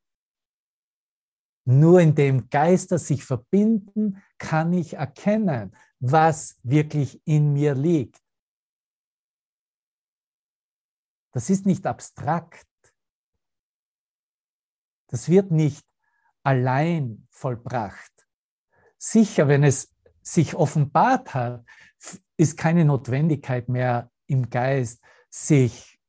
Nur 1.66 2.00
in 2.02 2.14
dem 2.14 2.50
Geister 2.50 3.00
sich 3.00 3.26
verbinden, 3.26 4.24
kann 4.38 4.72
ich 4.74 4.94
erkennen, 4.94 5.76
was 6.00 6.60
wirklich 6.64 7.20
in 7.26 7.52
mir 7.52 7.74
liegt. 7.74 8.22
Das 11.34 11.50
ist 11.50 11.66
nicht 11.66 11.86
abstrakt. 11.86 12.68
Das 15.08 15.30
wird 15.30 15.52
nicht 15.52 15.86
allein 16.48 17.28
vollbracht. 17.30 18.14
Sicher, 18.98 19.50
wenn 19.50 19.66
es 19.66 19.94
sich 20.22 20.56
offenbart 20.56 21.34
hat, 21.34 21.66
ist 22.38 22.56
keine 22.56 22.86
Notwendigkeit 22.86 23.68
mehr 23.68 24.10
im 24.28 24.50
Geist, 24.50 25.04
sich 25.30 26.00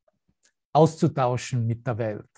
auszutauschen 0.72 1.66
mit 1.66 1.84
der 1.84 1.98
Welt. 1.98 2.30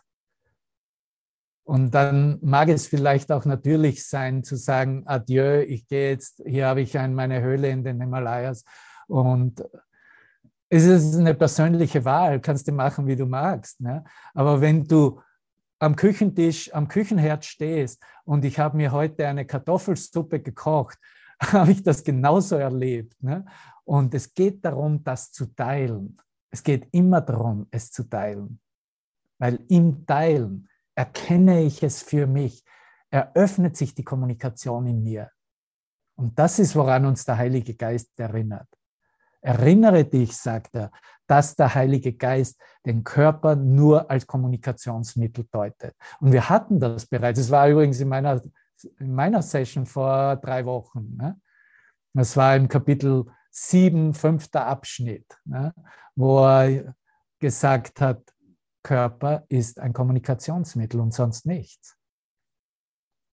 Und 1.64 1.90
dann 1.90 2.38
mag 2.40 2.70
es 2.70 2.86
vielleicht 2.86 3.30
auch 3.30 3.44
natürlich 3.44 4.06
sein, 4.08 4.44
zu 4.44 4.56
sagen, 4.56 5.02
adieu, 5.04 5.60
ich 5.60 5.86
gehe 5.86 6.08
jetzt, 6.08 6.42
hier 6.46 6.68
habe 6.68 6.80
ich 6.80 6.94
meine 6.94 7.42
Höhle 7.42 7.68
in 7.68 7.84
den 7.84 8.00
Himalayas 8.00 8.64
und 9.08 9.62
es 10.70 10.84
ist 10.84 11.16
eine 11.16 11.34
persönliche 11.34 12.02
Wahl, 12.06 12.40
kannst 12.40 12.66
du 12.66 12.72
machen, 12.72 13.06
wie 13.06 13.16
du 13.16 13.26
magst. 13.26 13.78
Ne? 13.78 14.04
Aber 14.32 14.62
wenn 14.62 14.84
du 14.84 15.20
am 15.80 15.96
Küchentisch, 15.96 16.72
am 16.72 16.86
Küchenherd 16.88 17.44
stehst 17.44 18.02
und 18.24 18.44
ich 18.44 18.58
habe 18.58 18.76
mir 18.76 18.92
heute 18.92 19.26
eine 19.26 19.46
Kartoffelsuppe 19.46 20.40
gekocht, 20.40 20.98
habe 21.42 21.72
ich 21.72 21.82
das 21.82 22.04
genauso 22.04 22.56
erlebt. 22.56 23.20
Ne? 23.22 23.46
Und 23.84 24.14
es 24.14 24.32
geht 24.32 24.64
darum, 24.64 25.02
das 25.02 25.32
zu 25.32 25.46
teilen. 25.46 26.18
Es 26.50 26.62
geht 26.62 26.88
immer 26.92 27.20
darum, 27.22 27.66
es 27.70 27.90
zu 27.90 28.04
teilen. 28.04 28.60
Weil 29.38 29.64
im 29.68 30.06
Teilen 30.06 30.68
erkenne 30.94 31.62
ich 31.62 31.82
es 31.82 32.02
für 32.02 32.26
mich, 32.26 32.62
eröffnet 33.10 33.76
sich 33.76 33.94
die 33.94 34.04
Kommunikation 34.04 34.86
in 34.86 35.02
mir. 35.02 35.30
Und 36.14 36.38
das 36.38 36.58
ist, 36.58 36.76
woran 36.76 37.06
uns 37.06 37.24
der 37.24 37.38
Heilige 37.38 37.74
Geist 37.74 38.20
erinnert. 38.20 38.68
Erinnere 39.40 40.04
dich, 40.04 40.36
sagt 40.36 40.74
er, 40.74 40.92
dass 41.30 41.54
der 41.54 41.72
Heilige 41.72 42.12
Geist 42.12 42.60
den 42.84 43.04
Körper 43.04 43.54
nur 43.54 44.10
als 44.10 44.26
Kommunikationsmittel 44.26 45.46
deutet. 45.52 45.94
Und 46.18 46.32
wir 46.32 46.48
hatten 46.48 46.80
das 46.80 47.06
bereits. 47.06 47.38
Es 47.38 47.52
war 47.52 47.68
übrigens 47.68 48.00
in 48.00 48.08
meiner, 48.08 48.42
in 48.98 49.14
meiner 49.14 49.40
Session 49.40 49.86
vor 49.86 50.34
drei 50.36 50.64
Wochen. 50.64 51.16
Ne? 51.16 51.40
Das 52.14 52.36
war 52.36 52.56
im 52.56 52.66
Kapitel 52.66 53.26
7, 53.52 54.12
fünfter 54.12 54.66
Abschnitt, 54.66 55.38
ne? 55.44 55.72
wo 56.16 56.44
er 56.44 56.96
gesagt 57.38 58.00
hat, 58.00 58.20
Körper 58.82 59.44
ist 59.48 59.78
ein 59.78 59.92
Kommunikationsmittel 59.92 60.98
und 60.98 61.14
sonst 61.14 61.46
nichts. 61.46 61.96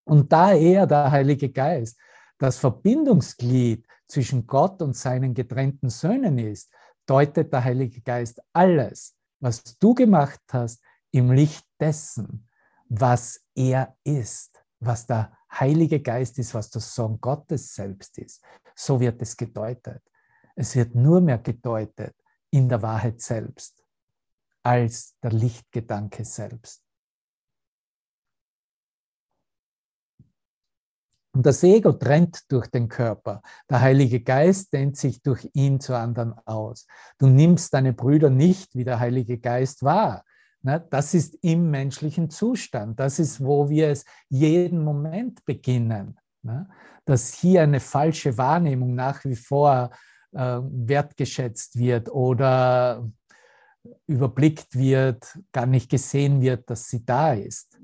Und 0.03 0.31
da 0.31 0.51
er, 0.51 0.85
der 0.85 1.09
Heilige 1.09 1.49
Geist, 1.49 1.97
das 2.37 2.57
Verbindungsglied 2.57 3.87
zwischen 4.07 4.45
Gott 4.45 4.83
und 4.83 4.95
seinen 4.95 5.33
getrennten 5.33 5.89
Söhnen 5.89 6.37
ist, 6.37 6.71
deutet 7.07 7.51
der 7.51 7.63
Heilige 7.63 8.01
Geist 8.01 8.39
alles, 8.53 9.15
was 9.39 9.63
du 9.79 9.95
gemacht 9.95 10.41
hast, 10.51 10.83
im 11.11 11.31
Licht 11.31 11.65
dessen, 11.79 12.47
was 12.89 13.41
er 13.55 13.95
ist, 14.03 14.63
was 14.79 15.07
der 15.07 15.35
Heilige 15.51 16.01
Geist 16.01 16.37
ist, 16.37 16.53
was 16.53 16.69
der 16.69 16.81
Sohn 16.81 17.19
Gottes 17.19 17.73
selbst 17.73 18.17
ist. 18.17 18.43
So 18.75 18.99
wird 18.99 19.21
es 19.21 19.35
gedeutet. 19.35 20.03
Es 20.55 20.75
wird 20.75 20.93
nur 20.93 21.21
mehr 21.21 21.37
gedeutet 21.37 22.15
in 22.51 22.69
der 22.69 22.81
Wahrheit 22.81 23.21
selbst 23.21 23.83
als 24.63 25.17
der 25.23 25.31
Lichtgedanke 25.31 26.25
selbst. 26.25 26.86
Und 31.37 31.45
das 31.45 31.61
Ego 31.61 31.91
trennt 31.91 32.51
durch 32.51 32.65
den 32.65 32.87
Körper. 32.87 33.43
Der 33.69 33.81
Heilige 33.81 34.21
Geist 34.21 34.73
dehnt 34.73 34.97
sich 34.97 35.21
durch 35.21 35.47
ihn 35.53 35.79
zu 35.79 35.95
anderen 35.95 36.33
aus. 36.47 36.87
Du 37.19 37.27
nimmst 37.27 37.75
deine 37.75 37.93
Brüder 37.93 38.31
nicht, 38.31 38.73
wie 38.73 38.83
der 38.83 38.99
Heilige 38.99 39.37
Geist 39.37 39.83
war. 39.83 40.25
Ne, 40.63 40.83
das 40.89 41.13
ist 41.13 41.37
im 41.43 41.69
menschlichen 41.69 42.31
Zustand. 42.31 42.99
Das 42.99 43.19
ist, 43.19 43.39
wo 43.39 43.69
wir 43.69 43.89
es 43.89 44.03
jeden 44.29 44.83
Moment 44.83 45.45
beginnen. 45.45 46.17
Ne, 46.41 46.67
dass 47.05 47.35
hier 47.35 47.61
eine 47.61 47.81
falsche 47.81 48.35
Wahrnehmung 48.39 48.95
nach 48.95 49.23
wie 49.23 49.35
vor 49.35 49.91
äh, 50.31 50.39
wertgeschätzt 50.39 51.77
wird 51.77 52.09
oder 52.09 53.07
überblickt 54.07 54.75
wird, 54.75 55.37
gar 55.51 55.67
nicht 55.67 55.91
gesehen 55.91 56.41
wird, 56.41 56.67
dass 56.67 56.87
sie 56.87 57.05
da 57.05 57.33
ist. 57.33 57.79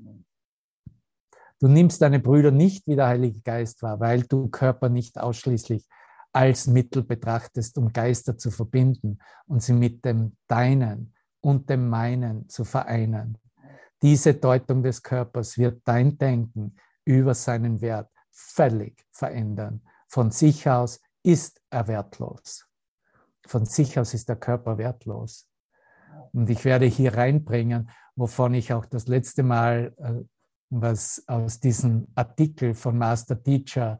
Du 1.64 1.70
nimmst 1.70 2.02
deine 2.02 2.20
Brüder 2.20 2.50
nicht, 2.50 2.86
wie 2.86 2.94
der 2.94 3.06
Heilige 3.06 3.40
Geist 3.40 3.82
war, 3.82 3.98
weil 3.98 4.24
du 4.24 4.48
Körper 4.48 4.90
nicht 4.90 5.18
ausschließlich 5.18 5.88
als 6.30 6.66
Mittel 6.66 7.02
betrachtest, 7.02 7.78
um 7.78 7.90
Geister 7.90 8.36
zu 8.36 8.50
verbinden 8.50 9.18
und 9.46 9.62
sie 9.62 9.72
mit 9.72 10.04
dem 10.04 10.36
Deinen 10.46 11.14
und 11.40 11.70
dem 11.70 11.88
Meinen 11.88 12.50
zu 12.50 12.66
vereinen. 12.66 13.38
Diese 14.02 14.34
Deutung 14.34 14.82
des 14.82 15.02
Körpers 15.02 15.56
wird 15.56 15.80
dein 15.86 16.18
Denken 16.18 16.76
über 17.06 17.32
seinen 17.32 17.80
Wert 17.80 18.10
völlig 18.30 19.02
verändern. 19.10 19.80
Von 20.06 20.32
sich 20.32 20.68
aus 20.68 21.00
ist 21.22 21.62
er 21.70 21.88
wertlos. 21.88 22.68
Von 23.46 23.64
sich 23.64 23.98
aus 23.98 24.12
ist 24.12 24.28
der 24.28 24.36
Körper 24.36 24.76
wertlos. 24.76 25.48
Und 26.34 26.50
ich 26.50 26.66
werde 26.66 26.84
hier 26.84 27.14
reinbringen, 27.14 27.88
wovon 28.16 28.52
ich 28.52 28.74
auch 28.74 28.84
das 28.84 29.08
letzte 29.08 29.42
Mal 29.42 29.94
äh, 29.96 30.24
was 30.70 31.22
aus 31.26 31.60
diesem 31.60 32.08
Artikel 32.14 32.74
von 32.74 32.98
Master 32.98 33.42
Teacher 33.42 33.98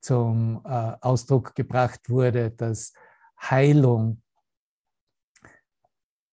zum 0.00 0.62
äh, 0.64 0.92
Ausdruck 1.00 1.54
gebracht 1.54 2.08
wurde, 2.08 2.50
dass 2.50 2.92
Heilung, 3.40 4.22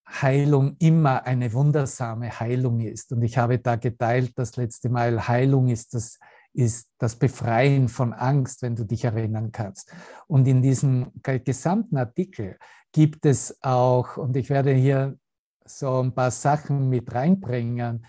Heilung 0.07 0.75
immer 0.79 1.25
eine 1.25 1.51
wundersame 1.53 2.39
Heilung 2.39 2.79
ist. 2.79 3.11
Und 3.11 3.21
ich 3.23 3.37
habe 3.37 3.59
da 3.59 3.75
geteilt 3.75 4.33
das 4.35 4.55
letzte 4.55 4.89
Mal, 4.89 5.27
Heilung 5.27 5.67
ist 5.67 5.93
das, 5.93 6.19
ist 6.53 6.89
das 6.99 7.15
Befreien 7.15 7.89
von 7.89 8.13
Angst, 8.13 8.61
wenn 8.61 8.75
du 8.75 8.85
dich 8.85 9.03
erinnern 9.03 9.51
kannst. 9.51 9.93
Und 10.27 10.47
in 10.47 10.61
diesem 10.61 11.11
gesamten 11.21 11.97
Artikel 11.97 12.57
gibt 12.91 13.25
es 13.25 13.61
auch, 13.61 14.17
und 14.17 14.37
ich 14.37 14.49
werde 14.49 14.73
hier 14.73 15.17
so 15.65 16.01
ein 16.01 16.13
paar 16.13 16.31
Sachen 16.31 16.89
mit 16.89 17.13
reinbringen, 17.13 18.05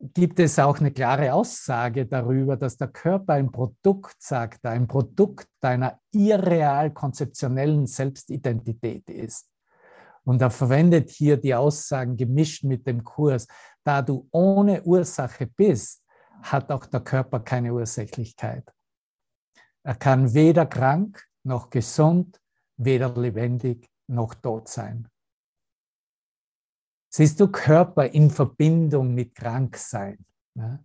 gibt 0.00 0.40
es 0.40 0.58
auch 0.58 0.80
eine 0.80 0.92
klare 0.92 1.32
Aussage 1.34 2.06
darüber, 2.06 2.56
dass 2.56 2.78
der 2.78 2.88
Körper 2.88 3.34
ein 3.34 3.52
Produkt, 3.52 4.16
sagt 4.22 4.64
er, 4.64 4.70
ein 4.70 4.88
Produkt 4.88 5.46
deiner 5.60 6.00
irreal 6.10 6.92
konzeptionellen 6.92 7.86
Selbstidentität 7.86 9.08
ist. 9.10 9.48
Und 10.24 10.40
er 10.40 10.50
verwendet 10.50 11.10
hier 11.10 11.36
die 11.36 11.54
Aussagen 11.54 12.16
gemischt 12.16 12.64
mit 12.64 12.86
dem 12.86 13.04
Kurs. 13.04 13.46
Da 13.84 14.00
du 14.00 14.26
ohne 14.30 14.82
Ursache 14.82 15.46
bist, 15.46 16.02
hat 16.42 16.70
auch 16.70 16.86
der 16.86 17.00
Körper 17.00 17.40
keine 17.40 17.72
Ursächlichkeit. 17.74 18.64
Er 19.82 19.94
kann 19.94 20.32
weder 20.32 20.66
krank 20.66 21.26
noch 21.42 21.68
gesund, 21.68 22.40
weder 22.76 23.14
lebendig 23.14 23.90
noch 24.06 24.34
tot 24.34 24.68
sein. 24.68 25.09
Siehst 27.12 27.40
du 27.40 27.48
Körper 27.48 28.06
in 28.06 28.30
Verbindung 28.30 29.14
mit 29.14 29.34
Kranksein? 29.34 30.24
Ja? 30.54 30.78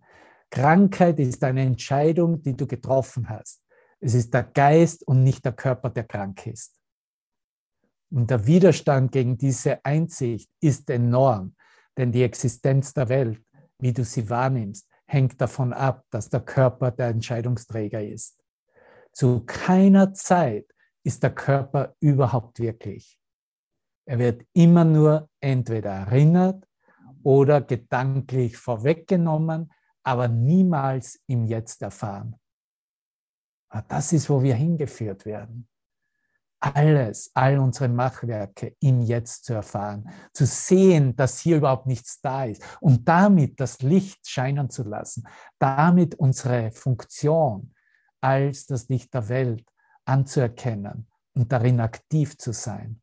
Krankheit 0.50 1.20
ist 1.20 1.42
eine 1.44 1.62
Entscheidung, 1.62 2.42
die 2.42 2.56
du 2.56 2.66
getroffen 2.66 3.28
hast. 3.28 3.62
Es 4.00 4.14
ist 4.14 4.34
der 4.34 4.42
Geist 4.42 5.06
und 5.06 5.22
nicht 5.22 5.44
der 5.44 5.52
Körper, 5.52 5.90
der 5.90 6.04
krank 6.04 6.46
ist. 6.46 6.74
Und 8.10 8.30
der 8.30 8.46
Widerstand 8.46 9.12
gegen 9.12 9.36
diese 9.38 9.84
Einsicht 9.84 10.50
ist 10.60 10.90
enorm, 10.90 11.54
denn 11.96 12.12
die 12.12 12.22
Existenz 12.22 12.92
der 12.92 13.08
Welt, 13.08 13.42
wie 13.78 13.92
du 13.92 14.04
sie 14.04 14.28
wahrnimmst, 14.28 14.88
hängt 15.06 15.40
davon 15.40 15.72
ab, 15.72 16.04
dass 16.10 16.28
der 16.28 16.40
Körper 16.40 16.90
der 16.90 17.08
Entscheidungsträger 17.08 18.02
ist. 18.02 18.42
Zu 19.12 19.44
keiner 19.46 20.12
Zeit 20.12 20.66
ist 21.04 21.22
der 21.22 21.34
Körper 21.34 21.94
überhaupt 22.00 22.58
wirklich. 22.58 23.18
Er 24.06 24.18
wird 24.18 24.46
immer 24.52 24.84
nur 24.84 25.28
entweder 25.40 25.90
erinnert 25.90 26.66
oder 27.24 27.60
gedanklich 27.60 28.56
vorweggenommen, 28.56 29.72
aber 30.04 30.28
niemals 30.28 31.20
im 31.26 31.44
Jetzt 31.44 31.82
erfahren. 31.82 32.36
Ah, 33.68 33.82
das 33.82 34.12
ist, 34.12 34.30
wo 34.30 34.42
wir 34.42 34.54
hingeführt 34.54 35.26
werden. 35.26 35.68
Alles, 36.60 37.32
all 37.34 37.58
unsere 37.58 37.88
Machwerke 37.88 38.76
im 38.80 39.00
Jetzt 39.00 39.44
zu 39.44 39.54
erfahren, 39.54 40.08
zu 40.32 40.46
sehen, 40.46 41.14
dass 41.16 41.40
hier 41.40 41.56
überhaupt 41.56 41.86
nichts 41.86 42.20
da 42.20 42.44
ist 42.44 42.62
und 42.80 43.08
damit 43.08 43.58
das 43.58 43.82
Licht 43.82 44.28
scheinen 44.28 44.70
zu 44.70 44.84
lassen, 44.84 45.26
damit 45.58 46.14
unsere 46.14 46.70
Funktion 46.70 47.74
als 48.20 48.66
das 48.66 48.88
Licht 48.88 49.12
der 49.12 49.28
Welt 49.28 49.68
anzuerkennen 50.04 51.08
und 51.34 51.52
darin 51.52 51.80
aktiv 51.80 52.38
zu 52.38 52.52
sein. 52.52 53.02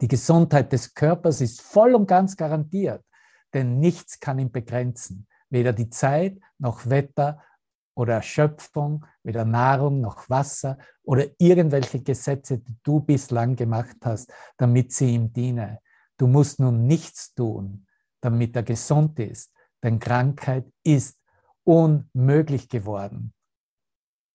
Die 0.00 0.08
Gesundheit 0.08 0.72
des 0.72 0.94
Körpers 0.94 1.40
ist 1.40 1.60
voll 1.60 1.94
und 1.94 2.06
ganz 2.06 2.36
garantiert, 2.36 3.04
denn 3.52 3.78
nichts 3.80 4.20
kann 4.20 4.38
ihn 4.38 4.52
begrenzen. 4.52 5.26
Weder 5.50 5.72
die 5.72 5.90
Zeit 5.90 6.40
noch 6.58 6.88
Wetter 6.88 7.42
oder 7.94 8.14
Erschöpfung, 8.14 9.04
weder 9.22 9.44
Nahrung 9.44 10.00
noch 10.00 10.30
Wasser 10.30 10.78
oder 11.02 11.26
irgendwelche 11.38 12.02
Gesetze, 12.02 12.58
die 12.58 12.76
du 12.82 13.00
bislang 13.00 13.56
gemacht 13.56 13.96
hast, 14.04 14.32
damit 14.56 14.92
sie 14.92 15.14
ihm 15.14 15.32
dienen. 15.32 15.78
Du 16.16 16.26
musst 16.26 16.60
nun 16.60 16.86
nichts 16.86 17.34
tun, 17.34 17.86
damit 18.20 18.54
er 18.56 18.62
gesund 18.62 19.18
ist, 19.18 19.52
denn 19.82 19.98
Krankheit 19.98 20.70
ist 20.82 21.18
unmöglich 21.64 22.68
geworden. 22.68 23.34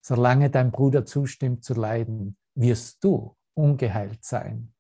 Solange 0.02 0.52
dein 0.52 0.72
Bruder 0.72 1.06
zustimmt 1.06 1.64
zu 1.64 1.74
leiden, 1.74 2.38
wirst 2.54 3.04
du 3.04 3.36
ungeheilt 3.56 4.24
sein. 4.24 4.75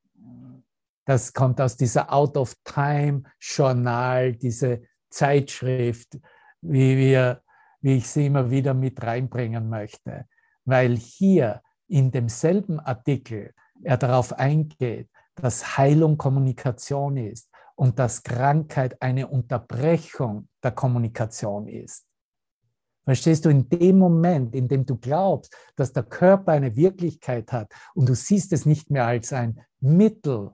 Das 1.05 1.33
kommt 1.33 1.61
aus 1.61 1.77
dieser 1.77 2.11
Out 2.11 2.35
of 2.35 2.55
Time 2.63 3.23
Journal, 3.39 4.33
diese 4.33 4.81
Zeitschrift, 5.09 6.17
wie, 6.61 6.97
wir, 6.97 7.41
wie 7.81 7.97
ich 7.97 8.07
sie 8.07 8.25
immer 8.25 8.49
wieder 8.49 8.73
mit 8.73 9.01
reinbringen 9.03 9.69
möchte. 9.69 10.25
Weil 10.65 10.97
hier 10.97 11.61
in 11.87 12.11
demselben 12.11 12.79
Artikel 12.79 13.53
er 13.83 13.97
darauf 13.97 14.33
eingeht, 14.33 15.09
dass 15.35 15.77
Heilung 15.77 16.17
Kommunikation 16.17 17.17
ist 17.17 17.49
und 17.75 17.99
dass 17.99 18.23
Krankheit 18.23 19.01
eine 19.01 19.27
Unterbrechung 19.27 20.47
der 20.63 20.71
Kommunikation 20.71 21.67
ist. 21.67 22.05
Verstehst 23.03 23.45
du, 23.45 23.49
in 23.49 23.69
dem 23.69 23.99
Moment, 23.99 24.55
in 24.55 24.67
dem 24.67 24.85
du 24.85 24.97
glaubst, 24.97 25.55
dass 25.75 25.93
der 25.93 26.03
Körper 26.03 26.53
eine 26.53 26.75
Wirklichkeit 26.75 27.51
hat 27.51 27.71
und 27.93 28.09
du 28.09 28.15
siehst 28.15 28.51
es 28.51 28.65
nicht 28.65 28.89
mehr 28.89 29.05
als 29.05 29.31
ein 29.31 29.61
Mittel 29.79 30.51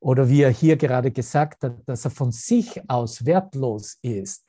oder 0.00 0.28
wie 0.28 0.42
er 0.42 0.50
hier 0.50 0.76
gerade 0.76 1.10
gesagt 1.10 1.62
hat, 1.62 1.76
dass 1.86 2.04
er 2.04 2.10
von 2.10 2.32
sich 2.32 2.80
aus 2.88 3.24
wertlos 3.24 3.98
ist, 4.02 4.46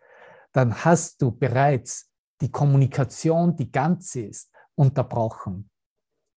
dann 0.54 0.84
hast 0.84 1.22
du 1.22 1.32
bereits 1.32 2.10
die 2.42 2.52
Kommunikation, 2.52 3.56
die 3.56 3.72
ganz 3.72 4.16
ist, 4.16 4.52
unterbrochen. 4.76 5.70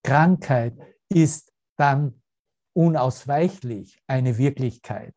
Krankheit 0.02 0.76
ist 1.08 1.52
dann 1.76 2.20
unausweichlich 2.74 3.98
eine 4.06 4.36
Wirklichkeit. 4.36 5.14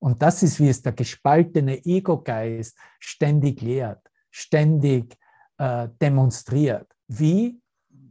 Und 0.00 0.22
das 0.22 0.42
ist, 0.42 0.60
wie 0.60 0.68
es 0.68 0.82
der 0.82 0.92
gespaltene 0.92 1.84
Ego-Geist 1.84 2.76
ständig 3.00 3.60
lehrt 3.62 4.08
ständig 4.30 5.16
äh, 5.58 5.88
demonstriert. 6.00 6.90
Wie? 7.08 7.60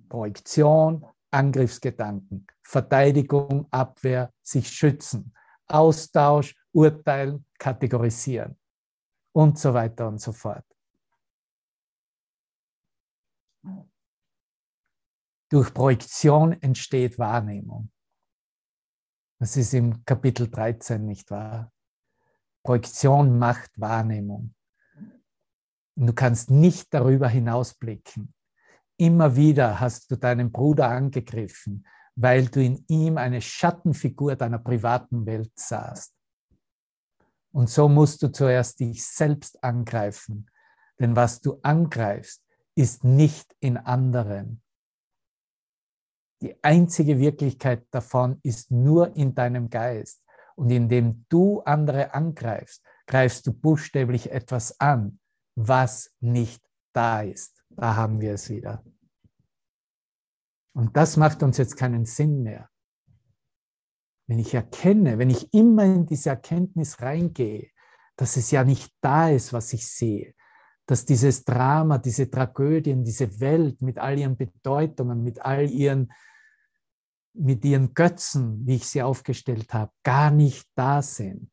Projektion, 0.09 1.05
Angriffsgedanken, 1.31 2.47
Verteidigung, 2.67 3.65
Abwehr, 3.71 4.33
sich 4.43 4.69
schützen, 4.69 5.33
Austausch, 5.67 6.53
Urteilen, 6.73 7.45
kategorisieren 7.57 8.59
und 9.31 9.57
so 9.57 9.73
weiter 9.73 10.09
und 10.09 10.19
so 10.19 10.33
fort. 10.33 10.65
Durch 15.49 15.73
Projektion 15.73 16.61
entsteht 16.61 17.17
Wahrnehmung. 17.17 17.89
Das 19.39 19.55
ist 19.55 19.73
im 19.73 20.03
Kapitel 20.03 20.49
13 20.49 21.05
nicht 21.05 21.31
wahr. 21.31 21.71
Projektion 22.63 23.39
macht 23.39 23.71
Wahrnehmung. 23.79 24.53
Du 25.95 26.11
kannst 26.11 26.51
nicht 26.51 26.93
darüber 26.93 27.29
hinausblicken. 27.29 28.33
Immer 28.97 29.37
wieder 29.37 29.79
hast 29.79 30.11
du 30.11 30.17
deinen 30.17 30.51
Bruder 30.51 30.89
angegriffen, 30.89 31.85
weil 32.17 32.47
du 32.47 32.63
in 32.63 32.83
ihm 32.87 33.17
eine 33.17 33.41
Schattenfigur 33.41 34.35
deiner 34.35 34.57
privaten 34.57 35.25
Welt 35.27 35.51
sahst. 35.55 36.13
Und 37.51 37.69
so 37.69 37.87
musst 37.87 38.23
du 38.23 38.31
zuerst 38.31 38.79
dich 38.79 39.05
selbst 39.05 39.63
angreifen, 39.63 40.49
denn 40.99 41.15
was 41.15 41.41
du 41.41 41.59
angreifst, 41.61 42.43
ist 42.75 43.03
nicht 43.03 43.55
in 43.59 43.77
anderen. 43.77 44.63
Die 46.41 46.55
einzige 46.63 47.19
Wirklichkeit 47.19 47.85
davon 47.91 48.39
ist 48.43 48.71
nur 48.71 49.15
in 49.15 49.33
deinem 49.33 49.69
Geist. 49.69 50.23
Und 50.55 50.71
indem 50.71 51.25
du 51.29 51.61
andere 51.61 52.15
angreifst, 52.15 52.83
greifst 53.05 53.45
du 53.45 53.53
buchstäblich 53.53 54.31
etwas 54.31 54.79
an, 54.79 55.19
was 55.55 56.11
nicht 56.19 56.63
da 56.93 57.21
ist. 57.21 57.63
Da 57.69 57.95
haben 57.95 58.21
wir 58.21 58.33
es 58.33 58.49
wieder. 58.49 58.83
Und 60.77 60.95
das 60.95 61.17
macht 61.17 61.41
uns 61.41 61.57
jetzt 61.57 61.75
keinen 61.75 62.05
Sinn 62.05 62.43
mehr. 62.43 62.69
Wenn 64.27 64.37
ich 64.37 64.53
erkenne, 64.53 65.17
wenn 65.17 65.31
ich 65.31 65.51
immer 65.51 65.85
in 65.85 66.05
diese 66.05 66.29
Erkenntnis 66.29 67.01
reingehe, 67.01 67.71
dass 68.15 68.37
es 68.37 68.51
ja 68.51 68.63
nicht 68.63 68.93
da 69.01 69.31
ist, 69.31 69.53
was 69.53 69.73
ich 69.73 69.89
sehe, 69.89 70.35
dass 70.85 71.03
dieses 71.03 71.43
Drama, 71.45 71.97
diese 71.97 72.29
Tragödien, 72.29 73.03
diese 73.03 73.39
Welt 73.39 73.81
mit 73.81 73.97
all 73.97 74.19
ihren 74.19 74.37
Bedeutungen, 74.37 75.23
mit 75.23 75.41
all 75.41 75.67
ihren, 75.67 76.13
mit 77.33 77.65
ihren 77.65 77.95
Götzen, 77.95 78.63
wie 78.67 78.75
ich 78.75 78.87
sie 78.87 79.01
aufgestellt 79.01 79.73
habe, 79.73 79.91
gar 80.03 80.29
nicht 80.29 80.69
da 80.75 81.01
sind, 81.01 81.49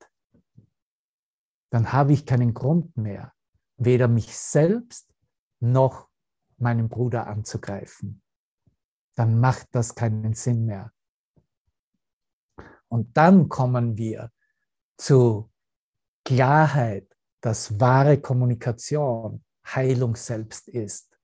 dann 1.71 1.95
habe 1.95 2.13
ich 2.13 2.27
keinen 2.27 2.53
Grund 2.53 2.95
mehr, 2.99 3.33
weder 3.79 4.07
mich 4.07 4.37
selbst 4.37 5.15
noch 5.61 6.11
meinen 6.59 6.91
Bruder 6.91 7.27
anzugreifen. 7.27 8.21
Dann 9.15 9.39
macht 9.39 9.69
das 9.73 9.95
keinen 9.95 10.35
Sinn 10.35 10.67
mehr. 10.67 10.93
Und 12.89 13.17
dann 13.17 13.49
kommen 13.49 13.97
wir 13.97 14.31
zu 14.97 15.51
Klarheit, 16.25 17.15
dass 17.41 17.79
wahre 17.79 18.21
Kommunikation 18.21 19.45
Heilung 19.67 20.17
selbst 20.17 20.69
ist. 20.69 21.19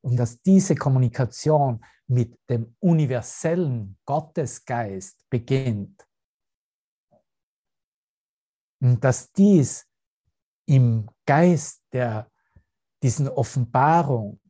Und 0.00 0.16
dass 0.16 0.40
diese 0.40 0.74
Kommunikation 0.74 1.84
mit 2.06 2.38
dem 2.48 2.76
universellen 2.80 3.98
Gottesgeist 4.04 5.28
beginnt. 5.28 6.06
Und 8.80 9.02
dass 9.02 9.32
dies 9.32 9.86
im 10.66 11.08
Geist 11.24 11.82
der 11.92 12.30
diesen 13.02 13.28
Offenbarung, 13.28 14.40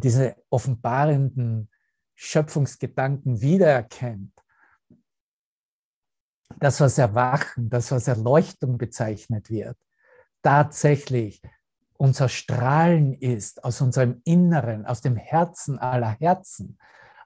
diese 0.00 0.36
offenbarenden 0.50 1.68
Schöpfungsgedanken 2.14 3.40
wiedererkennt, 3.40 4.32
das, 6.58 6.80
was 6.80 6.98
Erwachen, 6.98 7.70
das, 7.70 7.90
was 7.90 8.08
Erleuchtung 8.08 8.78
bezeichnet 8.78 9.50
wird, 9.50 9.78
tatsächlich 10.42 11.42
unser 11.96 12.28
Strahlen 12.28 13.14
ist 13.14 13.64
aus 13.64 13.80
unserem 13.80 14.20
Inneren, 14.24 14.86
aus 14.86 15.00
dem 15.00 15.16
Herzen 15.16 15.78
aller 15.78 16.16
Herzen, 16.18 16.78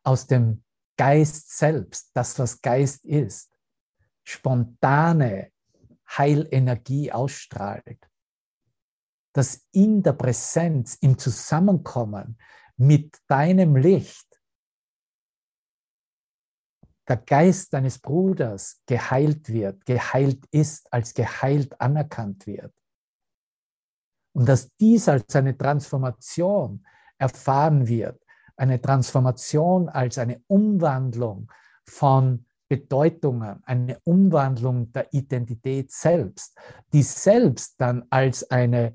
aus 0.03 0.27
dem 0.27 0.63
Geist 0.97 1.57
selbst, 1.57 2.11
das, 2.15 2.39
was 2.39 2.61
Geist 2.61 3.05
ist, 3.05 3.53
spontane, 4.25 5.51
Heilenergie 6.09 7.11
ausstrahlt. 7.11 7.99
Dass 9.37 9.67
in 9.73 10.03
der 10.03 10.15
Präsenz, 10.15 10.95
im 10.95 11.19
Zusammenkommen 11.19 12.39
mit 12.79 13.19
deinem 13.29 13.77
Licht 13.77 14.27
der 17.07 17.19
Geist 17.19 17.75
deines 17.75 17.99
Bruders 17.99 18.81
geheilt 18.87 19.51
wird, 19.51 19.85
geheilt 19.85 20.47
ist, 20.53 20.91
als 20.91 21.13
geheilt 21.13 21.79
anerkannt 21.79 22.47
wird. 22.47 22.73
Und 24.33 24.49
dass 24.49 24.75
dies 24.77 25.07
als 25.07 25.37
eine 25.37 25.57
Transformation 25.57 26.87
erfahren 27.19 27.87
wird, 27.87 28.25
eine 28.57 28.81
Transformation 28.81 29.91
als 29.91 30.17
eine 30.17 30.43
Umwandlung 30.47 31.53
von 31.85 32.47
Bedeutungen, 32.69 33.63
eine 33.65 34.01
Umwandlung 34.05 34.91
der 34.93 35.13
Identität 35.13 35.93
selbst, 35.93 36.59
die 36.95 37.03
selbst 37.03 37.79
dann 37.79 38.07
als 38.09 38.51
eine 38.51 38.95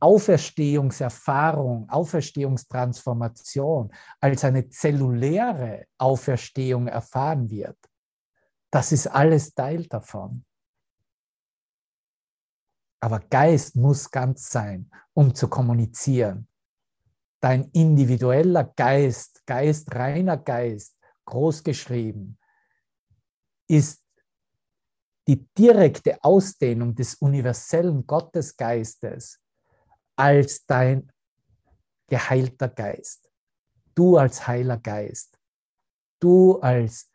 Auferstehungserfahrung, 0.00 1.88
Auferstehungstransformation, 1.90 3.92
als 4.18 4.44
eine 4.44 4.68
zelluläre 4.68 5.86
Auferstehung 5.98 6.88
erfahren 6.88 7.48
wird. 7.50 7.76
Das 8.70 8.92
ist 8.92 9.06
alles 9.06 9.54
Teil 9.54 9.86
davon. 9.86 10.44
Aber 13.02 13.20
Geist 13.20 13.76
muss 13.76 14.10
ganz 14.10 14.50
sein, 14.50 14.90
um 15.14 15.34
zu 15.34 15.48
kommunizieren. 15.48 16.46
Dein 17.40 17.70
individueller 17.72 18.64
Geist, 18.64 19.42
Geist, 19.46 19.94
reiner 19.94 20.36
Geist, 20.36 20.98
großgeschrieben, 21.24 22.38
ist 23.68 24.02
die 25.26 25.46
direkte 25.56 26.22
Ausdehnung 26.22 26.94
des 26.94 27.14
universellen 27.14 28.06
Gottesgeistes 28.06 29.40
als 30.20 30.66
dein 30.66 31.10
geheilter 32.06 32.68
Geist. 32.68 33.32
Du 33.94 34.18
als 34.18 34.46
heiler 34.46 34.76
Geist. 34.76 35.38
Du 36.20 36.60
als 36.60 37.10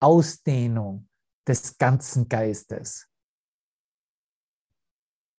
Ausdehnung 0.00 1.06
des 1.46 1.76
ganzen 1.76 2.26
Geistes. 2.28 3.06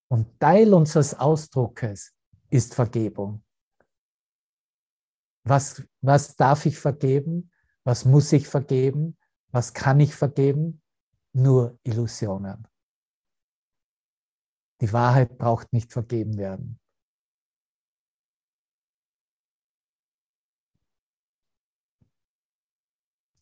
Und 0.10 0.40
Teil 0.40 0.74
unseres 0.74 1.16
Ausdruckes 1.16 2.14
ist 2.52 2.76
Vergebung. 2.76 3.44
Was, 5.44 5.84
was 6.02 6.36
darf 6.36 6.68
ich 6.68 6.78
vergeben? 6.78 7.52
Was 7.84 8.06
muss 8.06 8.32
ich 8.32 8.48
vergeben? 8.48 9.18
Was 9.52 9.74
kann 9.74 10.00
ich 10.00 10.14
vergeben? 10.14 10.84
Nur 11.34 11.80
Illusionen. 11.84 12.68
Die 14.82 14.94
Wahrheit 14.94 15.38
braucht 15.38 15.74
nicht 15.74 15.92
vergeben 15.92 16.38
werden. 16.38 16.80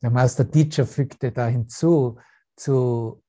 Der 0.06 0.12
Master 0.12 0.48
Teacher 0.48 0.86
fügte 0.86 1.32
da 1.32 1.48
hinzu, 1.48 2.20
zu 2.56 3.24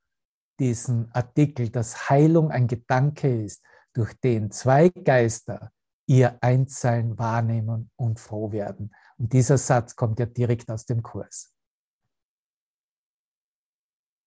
diesem 0.60 1.08
Artikel, 1.14 1.70
dass 1.70 2.10
Heilung 2.10 2.50
ein 2.50 2.66
Gedanke 2.66 3.44
ist, 3.44 3.62
durch 3.94 4.12
den 4.20 4.50
zwei 4.50 4.90
Geister 4.90 5.72
ihr 6.06 6.36
Einssein 6.42 7.18
wahrnehmen 7.18 7.90
und 7.96 8.20
froh 8.20 8.52
werden. 8.52 8.94
Und 9.16 9.32
dieser 9.32 9.56
Satz 9.56 9.96
kommt 9.96 10.20
ja 10.20 10.26
direkt 10.26 10.70
aus 10.70 10.84
dem 10.84 11.02
Kurs. 11.02 11.56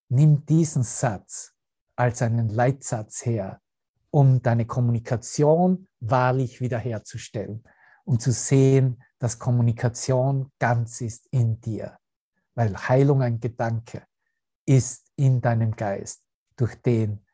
Nimm 0.07 0.43
diesen 0.43 0.81
Satz 0.81 1.53
als 1.95 2.23
einen 2.23 2.49
Leitsatz 2.49 3.27
her 3.27 3.61
um 4.09 4.41
deine 4.41 4.65
Kommunikation 4.65 5.87
wahrlich 5.99 6.61
wiederherzustellen 6.61 7.63
und 8.05 8.23
zu 8.23 8.31
sehen, 8.31 9.03
dass 9.19 9.37
Kommunikation 9.37 10.51
ganz 10.57 10.99
ist 11.01 11.27
in 11.27 11.61
dir, 11.61 11.99
weil 12.59 12.75
Heilung 12.75 13.21
ein 13.21 13.39
Gedanke 13.39 14.05
ist 14.65 15.13
in 15.15 15.39
deinem 15.39 15.77
Geist, 15.77 16.21
durch 16.57 16.75
den 16.81 17.25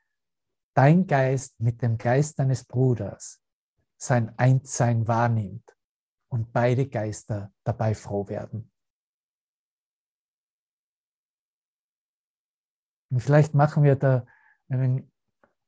dein 0.75 1.07
Geist 1.07 1.59
mit 1.59 1.81
dem 1.81 1.97
Geist 1.97 2.37
deines 2.37 2.63
Bruders 2.63 3.41
sein 3.97 4.37
Einssein 4.37 5.07
wahrnimmt 5.07 5.75
und 6.27 6.53
beide 6.53 6.87
Geister 6.87 7.51
dabei 7.63 7.95
froh 7.95 8.27
werden. 8.27 8.71
Und 13.09 13.19
vielleicht 13.19 13.55
machen 13.55 13.81
wir 13.81 13.95
da 13.95 14.27
einen, 14.69 15.11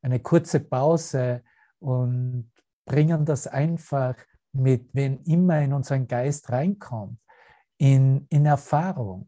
eine 0.03 0.19
kurze 0.19 0.59
Pause 0.59 1.43
und 1.79 2.51
bringen 2.85 3.25
das 3.25 3.47
einfach 3.47 4.15
mit, 4.51 4.93
wenn 4.93 5.23
immer 5.23 5.59
in 5.61 5.73
unseren 5.73 6.07
Geist 6.07 6.51
reinkommt, 6.51 7.19
in, 7.79 8.27
in 8.29 8.45
Erfahrung 8.45 9.27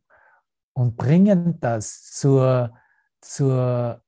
und 0.79 0.95
bringen 0.95 1.59
das 1.59 2.05
zur, 2.05 2.73
zur 3.19 4.01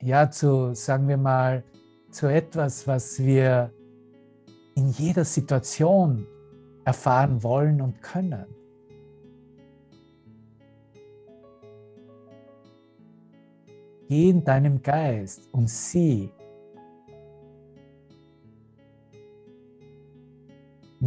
ja, 0.00 0.30
zu, 0.30 0.74
sagen 0.74 1.08
wir 1.08 1.16
mal, 1.16 1.64
zu 2.12 2.28
etwas, 2.28 2.86
was 2.86 3.18
wir 3.18 3.72
in 4.76 4.90
jeder 4.90 5.24
Situation 5.24 6.24
erfahren 6.84 7.42
wollen 7.42 7.80
und 7.80 8.00
können. 8.00 8.46
Geh 14.06 14.30
in 14.30 14.44
deinem 14.44 14.80
Geist 14.80 15.48
und 15.50 15.68
sieh, 15.68 16.30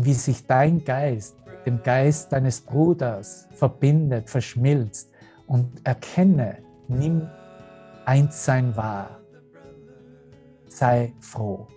wie 0.03 0.13
sich 0.13 0.45
dein 0.45 0.83
Geist 0.83 1.35
mit 1.45 1.65
dem 1.65 1.81
Geist 1.81 2.31
deines 2.31 2.61
Bruders 2.61 3.47
verbindet, 3.51 4.29
verschmilzt 4.29 5.11
und 5.47 5.69
erkenne, 5.83 6.59
nimm 6.87 7.27
eins 8.05 8.45
sein 8.45 8.75
wahr. 8.75 9.19
Sei 10.67 11.13
froh. 11.19 11.67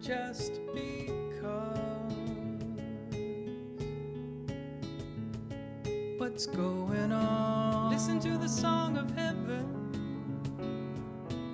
Just 0.00 0.60
because 0.74 1.62
what's 6.18 6.46
going 6.46 7.12
on? 7.12 7.92
Listen 7.92 8.18
to 8.18 8.36
the 8.36 8.48
song 8.48 8.96
of 8.96 9.08
heaven. 9.16 9.81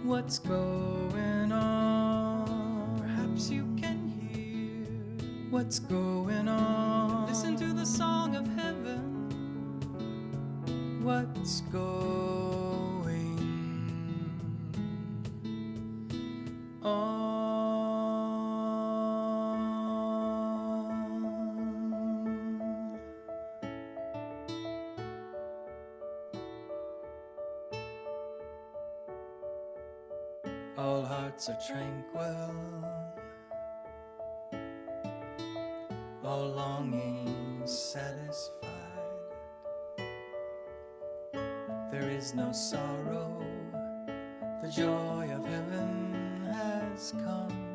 What's 0.09 0.38
going 0.38 1.52
on? 1.52 2.98
Perhaps 2.98 3.50
you 3.50 3.68
can 3.76 4.09
hear 4.09 4.86
what's 5.50 5.78
going 5.78 6.48
on. 6.48 7.26
Listen 7.26 7.54
to 7.59 7.74
the 7.74 7.84
song 7.84 8.34
of 8.34 8.46
heaven 8.56 9.28
what's 11.02 11.61
going 11.70 12.47
All 30.79 31.05
hearts 31.05 31.49
are 31.49 31.59
tranquil, 31.66 32.85
all 36.22 36.49
longings 36.51 37.76
satisfied. 37.76 38.62
there 41.91 42.09
is 42.09 42.33
no 42.33 42.53
sorrow, 42.53 43.43
the 44.62 44.70
joy 44.70 45.29
of 45.35 45.45
heaven 45.47 46.49
has 46.53 47.12
come. 47.24 47.67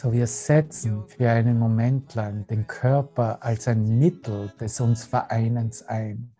So, 0.00 0.12
wir 0.12 0.28
setzen 0.28 1.08
für 1.08 1.28
einen 1.28 1.58
Moment 1.58 2.14
lang 2.14 2.46
den 2.46 2.68
Körper 2.68 3.42
als 3.42 3.66
ein 3.66 3.98
Mittel 3.98 4.52
des 4.60 4.80
uns 4.80 5.04
Vereinens 5.04 5.82
ein. 5.82 6.36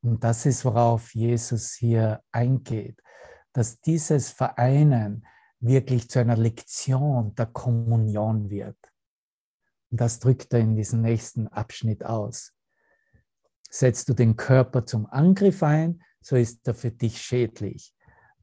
Und 0.00 0.24
das 0.24 0.46
ist, 0.46 0.64
worauf 0.64 1.14
Jesus 1.14 1.74
hier 1.74 2.22
eingeht, 2.32 3.02
dass 3.52 3.82
dieses 3.82 4.30
Vereinen 4.30 5.26
wirklich 5.60 6.08
zu 6.08 6.20
einer 6.20 6.38
Lektion 6.38 7.34
der 7.34 7.44
Kommunion 7.44 8.48
wird. 8.48 8.78
Und 9.90 10.00
das 10.00 10.18
drückt 10.18 10.54
er 10.54 10.60
in 10.60 10.74
diesem 10.74 11.02
nächsten 11.02 11.48
Abschnitt 11.48 12.06
aus. 12.06 12.54
Setzt 13.68 14.08
du 14.08 14.14
den 14.14 14.36
Körper 14.36 14.86
zum 14.86 15.04
Angriff 15.04 15.62
ein, 15.62 16.02
so 16.22 16.34
ist 16.34 16.66
er 16.66 16.72
für 16.72 16.90
dich 16.90 17.20
schädlich. 17.20 17.94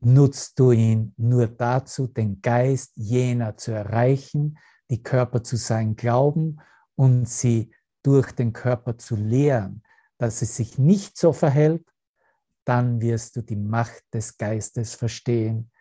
Nutzt 0.01 0.57
du 0.59 0.71
ihn 0.71 1.13
nur 1.17 1.47
dazu, 1.47 2.07
den 2.07 2.41
Geist 2.41 2.91
jener 2.95 3.57
zu 3.57 3.71
erreichen, 3.71 4.57
die 4.89 5.03
Körper 5.03 5.43
zu 5.43 5.57
sein 5.57 5.95
glauben 5.95 6.61
und 6.95 7.27
sie 7.27 7.73
durch 8.03 8.31
den 8.31 8.53
Körper 8.53 8.97
zu 8.97 9.15
lehren, 9.15 9.83
dass 10.17 10.41
es 10.41 10.55
sich 10.55 10.77
nicht 10.77 11.17
so 11.17 11.33
verhält, 11.33 11.85
dann 12.65 13.01
wirst 13.01 13.35
du 13.35 13.41
die 13.41 13.55
Macht 13.55 14.03
des 14.13 14.37
Geistes 14.37 14.95
verstehen, 14.95 15.71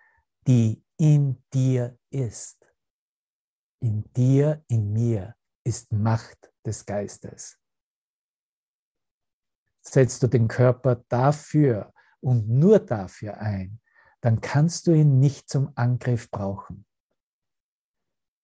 die 0.46 0.82
in 0.96 1.42
dir 1.52 1.98
ist. 2.10 2.56
In 3.80 4.04
dir, 4.14 4.64
in 4.68 4.92
mir 4.92 5.36
ist 5.64 5.92
Macht 5.92 6.52
des 6.64 6.84
Geistes. 6.84 7.58
Setzt 9.82 10.22
du 10.22 10.26
den 10.26 10.48
Körper 10.48 11.04
dafür 11.08 11.92
und 12.20 12.48
nur 12.48 12.78
dafür 12.78 13.38
ein, 13.38 13.80
dann 14.20 14.40
kannst 14.40 14.86
du 14.86 14.92
ihn 14.92 15.20
nicht 15.20 15.48
zum 15.48 15.70
Angriff 15.74 16.30
brauchen. 16.30 16.84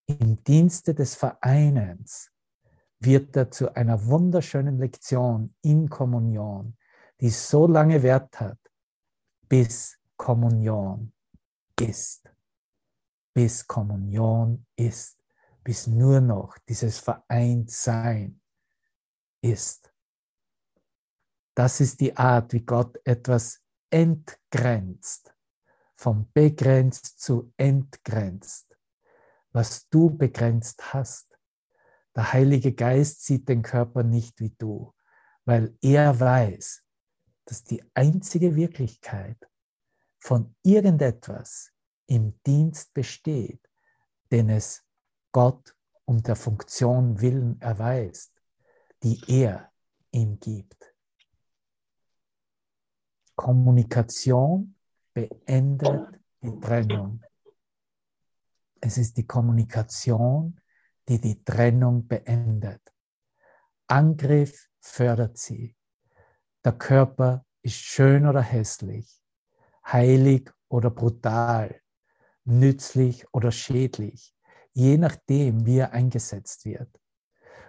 Im 0.07 0.43
Dienste 0.45 0.95
des 0.95 1.15
Vereinens 1.15 2.31
wird 3.01 3.37
er 3.37 3.51
zu 3.51 3.75
einer 3.75 4.07
wunderschönen 4.07 4.79
Lektion 4.79 5.55
in 5.63 5.89
Kommunion, 5.89 6.77
die 7.21 7.31
so 7.31 7.67
lange 7.67 8.03
Wert 8.03 8.39
hat, 8.41 8.59
bis 9.49 9.99
Kommunion 10.17 11.13
ist, 11.81 12.31
bis 13.35 13.67
Kommunion 13.67 14.67
ist, 14.77 15.19
bis 15.63 15.87
nur 15.87 16.21
noch 16.21 16.59
dieses 16.69 16.99
Vereintsein 16.99 18.41
ist. 19.43 19.93
Das 21.55 21.81
ist 21.81 22.01
die 22.01 22.17
Art, 22.17 22.53
wie 22.53 22.65
Gott 22.65 22.99
etwas 23.05 23.63
entgrenzt, 23.91 25.34
vom 26.05 26.31
begrenzt 26.35 27.19
zu 27.19 27.51
entgrenzt, 27.57 28.77
was 29.53 29.89
du 29.89 30.15
begrenzt 30.15 30.93
hast. 30.93 31.39
Der 32.15 32.31
Heilige 32.35 32.75
Geist 32.75 33.25
sieht 33.25 33.49
den 33.49 33.63
Körper 33.63 34.03
nicht 34.03 34.39
wie 34.39 34.51
du, 34.51 34.93
weil 35.47 35.75
er 35.81 36.21
weiß, 36.21 36.85
dass 37.47 37.65
die 37.65 37.83
einzige 37.95 38.55
Wirklichkeit 38.55 39.39
von 40.19 40.55
irgendetwas 40.63 41.73
im 42.05 42.39
Dienst 42.47 42.93
besteht, 42.93 43.67
den 44.31 44.51
es 44.51 44.85
Gott 45.33 45.75
um 46.05 46.23
der 46.23 46.37
Funktion 46.37 47.19
willen 47.23 47.59
erweist, 47.63 48.31
die 49.03 49.23
er 49.27 49.73
ihm 50.11 50.39
gibt. 50.39 50.95
Kommunikation 53.37 54.75
beendet 55.15 56.21
die 56.43 56.61
Trennung. 56.61 57.23
Es 58.81 58.99
ist 58.99 59.17
die 59.17 59.27
Kommunikation, 59.27 60.61
die 61.09 61.21
die 61.21 61.43
Trennung 61.43 62.07
beendet. 62.07 62.83
Angriff 63.87 64.69
fördert 64.81 65.39
sie. 65.39 65.77
Der 66.65 66.73
Körper 66.73 67.47
ist 67.63 67.77
schön 67.77 68.27
oder 68.27 68.43
hässlich, 68.43 69.23
heilig 69.87 70.51
oder 70.69 70.91
brutal, 70.91 71.81
nützlich 72.45 73.27
oder 73.33 73.53
schädlich, 73.53 74.35
je 74.73 74.99
nachdem, 74.99 75.65
wie 75.65 75.79
er 75.79 75.93
eingesetzt 75.93 76.65
wird. 76.65 77.01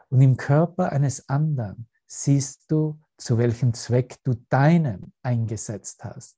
Und 0.09 0.21
im 0.21 0.37
Körper 0.37 0.91
eines 0.91 1.29
anderen 1.29 1.87
siehst 2.07 2.71
du 2.71 2.99
zu 3.17 3.37
welchem 3.37 3.73
Zweck 3.73 4.17
du 4.23 4.33
deinen 4.49 5.13
eingesetzt 5.21 6.03
hast. 6.03 6.37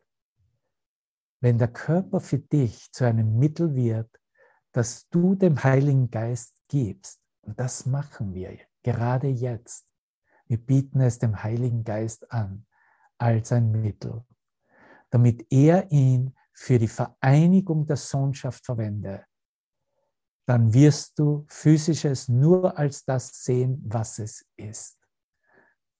Wenn 1.40 1.58
der 1.58 1.68
Körper 1.68 2.20
für 2.20 2.40
dich 2.40 2.92
zu 2.92 3.06
einem 3.06 3.38
Mittel 3.38 3.76
wird, 3.76 4.10
das 4.72 5.08
du 5.10 5.36
dem 5.36 5.64
Heiligen 5.64 6.10
Geist 6.10 6.56
gibst, 6.68 7.20
und 7.42 7.60
das 7.60 7.86
machen 7.86 8.34
wir 8.34 8.58
gerade 8.84 9.28
jetzt, 9.28 9.88
wir 10.48 10.58
bieten 10.58 11.02
es 11.02 11.20
dem 11.20 11.44
Heiligen 11.44 11.84
Geist 11.84 12.32
an 12.32 12.66
als 13.18 13.52
ein 13.52 13.72
Mittel, 13.72 14.26
damit 15.10 15.46
er 15.52 15.92
ihn 15.92 16.36
für 16.54 16.80
die 16.80 16.88
Vereinigung 16.88 17.86
der 17.86 17.98
Sohnschaft 17.98 18.66
verwende, 18.66 19.26
dann 20.48 20.74
wirst 20.74 21.20
du 21.20 21.46
physisches 21.50 22.30
nur 22.30 22.78
als 22.78 23.04
das 23.04 23.44
sehen, 23.44 23.84
was 23.86 24.20
es 24.20 24.46
ist. 24.56 24.98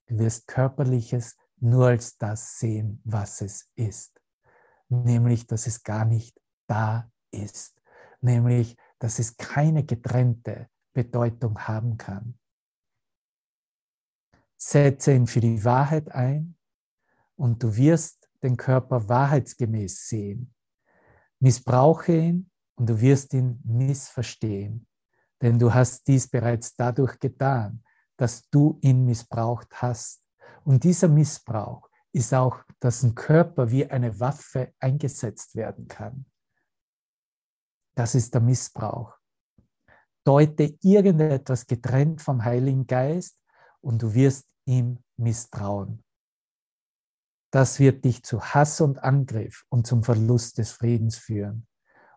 Du 0.08 0.18
wirst 0.18 0.48
Körperliches 0.48 1.36
nur 1.58 1.88
als 1.88 2.18
das 2.18 2.58
sehen, 2.58 3.02
was 3.04 3.42
es 3.42 3.70
ist. 3.76 4.20
Nämlich, 4.90 5.48
dass 5.48 5.68
es 5.68 5.84
gar 5.84 6.06
nicht 6.06 6.40
da 6.68 7.12
ist. 7.32 7.82
Nämlich, 8.22 8.78
dass 9.00 9.20
es 9.20 9.38
keine 9.38 9.84
getrennte 9.86 10.70
Bedeutung 10.94 11.60
haben 11.60 11.98
kann. 11.98 12.40
Setze 14.58 15.14
ihn 15.14 15.28
für 15.28 15.40
die 15.40 15.64
Wahrheit 15.64 16.12
ein 16.12 16.58
und 17.36 17.62
du 17.62 17.76
wirst 17.76 18.30
den 18.42 18.58
Körper 18.58 19.08
wahrheitsgemäß 19.08 20.08
sehen. 20.08 20.54
Missbrauche 21.40 22.14
ihn 22.14 22.52
und 22.76 22.90
du 22.90 23.00
wirst 23.00 23.34
ihn 23.34 23.62
missverstehen, 23.64 24.88
denn 25.42 25.60
du 25.60 25.74
hast 25.74 26.08
dies 26.08 26.28
bereits 26.28 26.76
dadurch 26.76 27.20
getan, 27.20 27.84
dass 28.18 28.50
du 28.50 28.80
ihn 28.82 29.06
missbraucht 29.06 29.82
hast. 29.82 30.24
Und 30.64 30.84
dieser 30.84 31.08
Missbrauch 31.08 31.88
ist 32.12 32.34
auch, 32.34 32.64
dass 32.80 33.04
ein 33.04 33.16
Körper 33.16 33.72
wie 33.72 33.86
eine 33.90 34.20
Waffe 34.20 34.74
eingesetzt 34.80 35.56
werden 35.56 35.88
kann. 35.88 36.26
Das 37.96 38.14
ist 38.16 38.34
der 38.34 38.42
Missbrauch. 38.42 39.18
Deute 40.24 40.78
irgendetwas 40.82 41.66
getrennt 41.66 42.22
vom 42.22 42.44
Heiligen 42.44 42.86
Geist 42.86 43.42
und 43.82 44.02
du 44.02 44.14
wirst 44.14 44.46
ihm 44.66 45.00
misstrauen. 45.16 46.04
Das 47.52 47.80
wird 47.80 48.04
dich 48.04 48.24
zu 48.24 48.42
Hass 48.42 48.82
und 48.82 49.02
Angriff 49.04 49.64
und 49.70 49.88
zum 49.88 50.04
Verlust 50.04 50.58
des 50.58 50.72
Friedens 50.72 51.18
führen. 51.18 51.66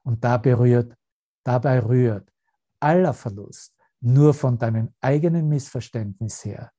Und 0.03 0.25
dabei 0.25 0.55
rührt, 0.55 0.97
dabei 1.45 1.79
rührt 1.79 2.31
aller 2.81 3.15
Verlust 3.15 3.77
nur 4.01 4.35
von 4.35 4.59
deinem 4.59 4.93
eigenen 5.01 5.49
Missverständnis 5.49 6.45
her. 6.45 6.73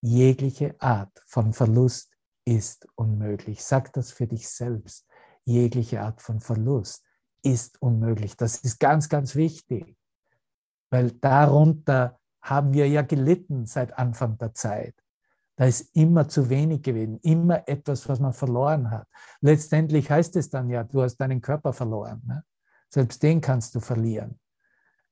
Jegliche 0.00 0.74
Art 0.80 1.22
von 1.26 1.52
Verlust 1.52 2.17
ist 2.48 2.88
unmöglich. 2.94 3.62
Sag 3.62 3.92
das 3.92 4.10
für 4.10 4.26
dich 4.26 4.48
selbst. 4.48 5.06
Jegliche 5.44 6.00
Art 6.00 6.22
von 6.22 6.40
Verlust 6.40 7.04
ist 7.42 7.80
unmöglich. 7.82 8.36
Das 8.36 8.58
ist 8.58 8.80
ganz, 8.80 9.10
ganz 9.10 9.36
wichtig, 9.36 9.96
weil 10.90 11.10
darunter 11.10 12.18
haben 12.40 12.72
wir 12.72 12.88
ja 12.88 13.02
gelitten 13.02 13.66
seit 13.66 13.98
Anfang 13.98 14.38
der 14.38 14.54
Zeit. 14.54 14.94
Da 15.56 15.66
ist 15.66 15.94
immer 15.94 16.28
zu 16.28 16.48
wenig 16.48 16.82
gewesen, 16.82 17.18
immer 17.20 17.68
etwas, 17.68 18.08
was 18.08 18.18
man 18.18 18.32
verloren 18.32 18.90
hat. 18.90 19.06
Letztendlich 19.42 20.10
heißt 20.10 20.36
es 20.36 20.48
dann 20.48 20.70
ja, 20.70 20.84
du 20.84 21.02
hast 21.02 21.16
deinen 21.16 21.42
Körper 21.42 21.74
verloren. 21.74 22.22
Ne? 22.26 22.44
Selbst 22.88 23.22
den 23.22 23.42
kannst 23.42 23.74
du 23.74 23.80
verlieren. 23.80 24.40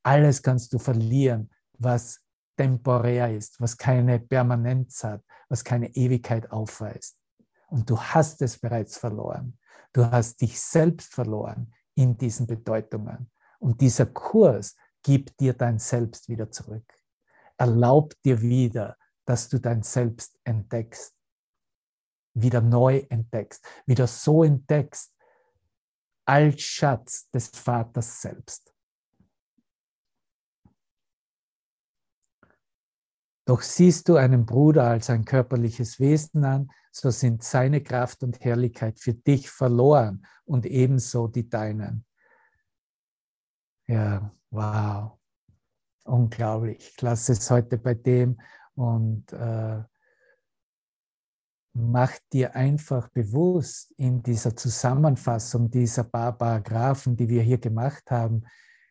Alles 0.02 0.42
kannst 0.42 0.72
du 0.72 0.78
verlieren, 0.78 1.50
was 1.78 2.20
temporär 2.56 3.30
ist, 3.36 3.60
was 3.60 3.76
keine 3.76 4.20
Permanenz 4.20 5.04
hat, 5.04 5.22
was 5.50 5.62
keine 5.62 5.94
Ewigkeit 5.94 6.50
aufweist. 6.50 7.18
Und 7.66 7.90
du 7.90 8.00
hast 8.00 8.42
es 8.42 8.58
bereits 8.58 8.96
verloren. 8.96 9.58
Du 9.92 10.10
hast 10.10 10.40
dich 10.40 10.60
selbst 10.60 11.14
verloren 11.14 11.72
in 11.94 12.16
diesen 12.16 12.46
Bedeutungen. 12.46 13.30
Und 13.58 13.80
dieser 13.80 14.06
Kurs 14.06 14.76
gibt 15.02 15.40
dir 15.40 15.54
dein 15.54 15.78
Selbst 15.78 16.28
wieder 16.28 16.50
zurück. 16.50 16.84
Erlaubt 17.56 18.16
dir 18.24 18.40
wieder, 18.40 18.96
dass 19.24 19.48
du 19.48 19.58
dein 19.58 19.82
Selbst 19.82 20.38
entdeckst, 20.44 21.14
wieder 22.34 22.60
neu 22.60 22.98
entdeckst, 23.08 23.64
wieder 23.86 24.06
so 24.06 24.44
entdeckst, 24.44 25.14
als 26.26 26.60
Schatz 26.60 27.30
des 27.30 27.48
Vaters 27.48 28.20
selbst. 28.20 28.74
Doch 33.46 33.62
siehst 33.62 34.08
du 34.08 34.16
einen 34.16 34.44
Bruder 34.44 34.88
als 34.88 35.08
ein 35.08 35.24
körperliches 35.24 36.00
Wesen 36.00 36.44
an, 36.44 36.70
so 36.98 37.10
sind 37.10 37.42
seine 37.42 37.82
Kraft 37.82 38.22
und 38.22 38.42
Herrlichkeit 38.42 38.98
für 38.98 39.12
dich 39.12 39.50
verloren 39.50 40.26
und 40.46 40.64
ebenso 40.64 41.28
die 41.28 41.46
deinen. 41.46 42.06
Ja, 43.86 44.34
wow, 44.50 45.18
unglaublich. 46.04 46.78
Ich 46.78 47.02
lasse 47.02 47.32
es 47.32 47.50
heute 47.50 47.76
bei 47.76 47.92
dem 47.92 48.40
und 48.74 49.30
äh, 49.34 49.82
mach 51.74 52.12
dir 52.32 52.56
einfach 52.56 53.08
bewusst 53.08 53.92
in 53.98 54.22
dieser 54.22 54.56
Zusammenfassung 54.56 55.70
dieser 55.70 56.04
paar 56.04 56.38
Paragraphen, 56.38 57.14
die 57.14 57.28
wir 57.28 57.42
hier 57.42 57.58
gemacht 57.58 58.10
haben, 58.10 58.44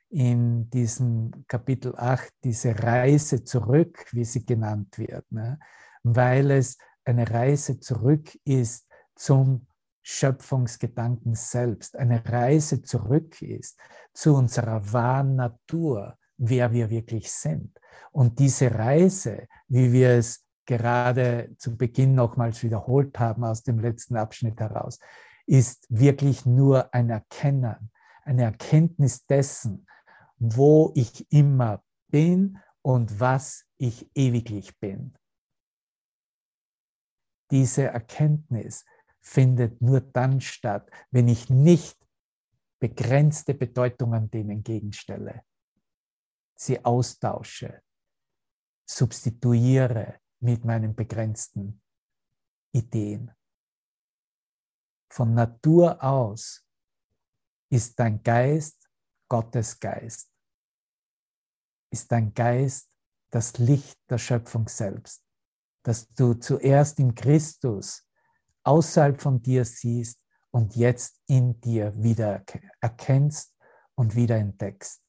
in 0.10 0.70
diesem 0.70 1.32
Kapitel 1.48 1.96
8 1.98 2.32
diese 2.44 2.78
Reise 2.78 3.44
zurück, 3.44 4.06
wie 4.12 4.26
sie 4.26 4.46
genannt 4.46 5.00
wird, 5.00 5.30
ne? 5.32 5.58
weil 6.04 6.52
es 6.52 6.78
eine 7.06 7.30
Reise 7.30 7.80
zurück 7.80 8.38
ist 8.44 8.88
zum 9.16 9.68
Schöpfungsgedanken 10.02 11.34
selbst, 11.34 11.96
eine 11.96 12.24
Reise 12.26 12.82
zurück 12.82 13.42
ist 13.42 13.80
zu 14.14 14.36
unserer 14.36 14.94
wahren 14.94 15.36
Natur, 15.36 16.18
wer 16.38 16.72
wir 16.72 16.90
wirklich 16.90 17.32
sind. 17.32 17.80
Und 18.12 18.40
diese 18.40 18.74
Reise, 18.74 19.48
wie 19.68 19.92
wir 19.92 20.10
es 20.12 20.46
gerade 20.66 21.50
zu 21.58 21.76
Beginn 21.76 22.16
nochmals 22.16 22.62
wiederholt 22.64 23.18
haben 23.20 23.44
aus 23.44 23.64
dem 23.64 23.80
letzten 23.80 24.16
Abschnitt 24.16 24.60
heraus, 24.60 25.00
ist 25.48 25.86
wirklich 25.90 26.46
nur 26.46 26.94
ein 26.94 27.10
Erkennen, 27.10 27.92
eine 28.24 28.44
Erkenntnis 28.44 29.26
dessen, 29.26 29.88
wo 30.38 30.92
ich 30.96 31.32
immer 31.32 31.84
bin 32.10 32.60
und 32.82 33.20
was 33.20 33.66
ich 33.78 34.10
ewiglich 34.16 34.80
bin. 34.80 35.14
Diese 37.52 37.84
Erkenntnis 37.84 38.86
findet 39.22 39.82
nur 39.82 40.02
dann 40.02 40.42
statt, 40.42 40.90
wenn 41.12 41.28
ich 41.28 41.50
nicht 41.50 41.98
begrenzte 42.80 43.54
Bedeutungen 43.54 44.30
dem 44.30 44.50
entgegenstelle, 44.50 45.44
sie 46.56 46.84
austausche, 46.84 47.82
substituiere 48.88 50.20
mit 50.40 50.64
meinen 50.64 50.96
begrenzten 50.96 51.82
Ideen. 52.72 53.32
Von 55.12 55.34
Natur 55.34 56.04
aus 56.04 56.66
ist 57.70 58.00
dein 58.00 58.22
Geist 58.22 58.90
Gottes 59.28 59.80
Geist. 59.80 60.32
Ist 61.92 62.12
dein 62.12 62.34
Geist 62.34 62.92
das 63.32 63.58
Licht 63.58 64.00
der 64.10 64.18
Schöpfung 64.18 64.68
selbst, 64.68 65.25
das 65.86 66.08
du 66.16 66.34
zuerst 66.34 67.00
in 67.00 67.14
Christus 67.14 68.08
außerhalb 68.64 69.22
von 69.22 69.42
dir 69.42 69.64
siehst 69.64 70.20
und 70.50 70.76
jetzt 70.76 71.22
in 71.28 71.62
dir 71.62 71.94
wieder 72.02 72.44
erkennst 72.82 73.56
und 73.94 74.16
wieder 74.16 74.38
entdeckst. 74.38 75.02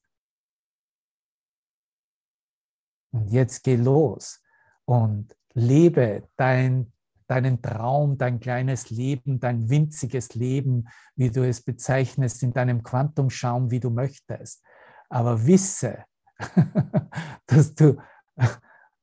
Und 3.11 3.29
jetzt 3.29 3.63
geh 3.63 3.75
los 3.75 4.43
und 4.85 5.35
lebe 5.53 6.29
dein, 6.35 6.93
deinen 7.25 7.61
Traum, 7.63 8.19
dein 8.19 8.39
kleines 8.39 8.91
Leben, 8.91 9.39
dein 9.39 9.69
winziges 9.69 10.35
Leben, 10.35 10.87
wie 11.15 11.31
du 11.31 11.47
es 11.47 11.61
bezeichnest, 11.61 12.43
in 12.43 12.53
deinem 12.53 12.83
Quantumschaum, 12.83 13.71
wie 13.71 13.79
du 13.79 13.89
möchtest. 13.89 14.63
Aber 15.09 15.47
wisse, 15.47 16.05
dass 17.47 17.73
du, 17.73 17.99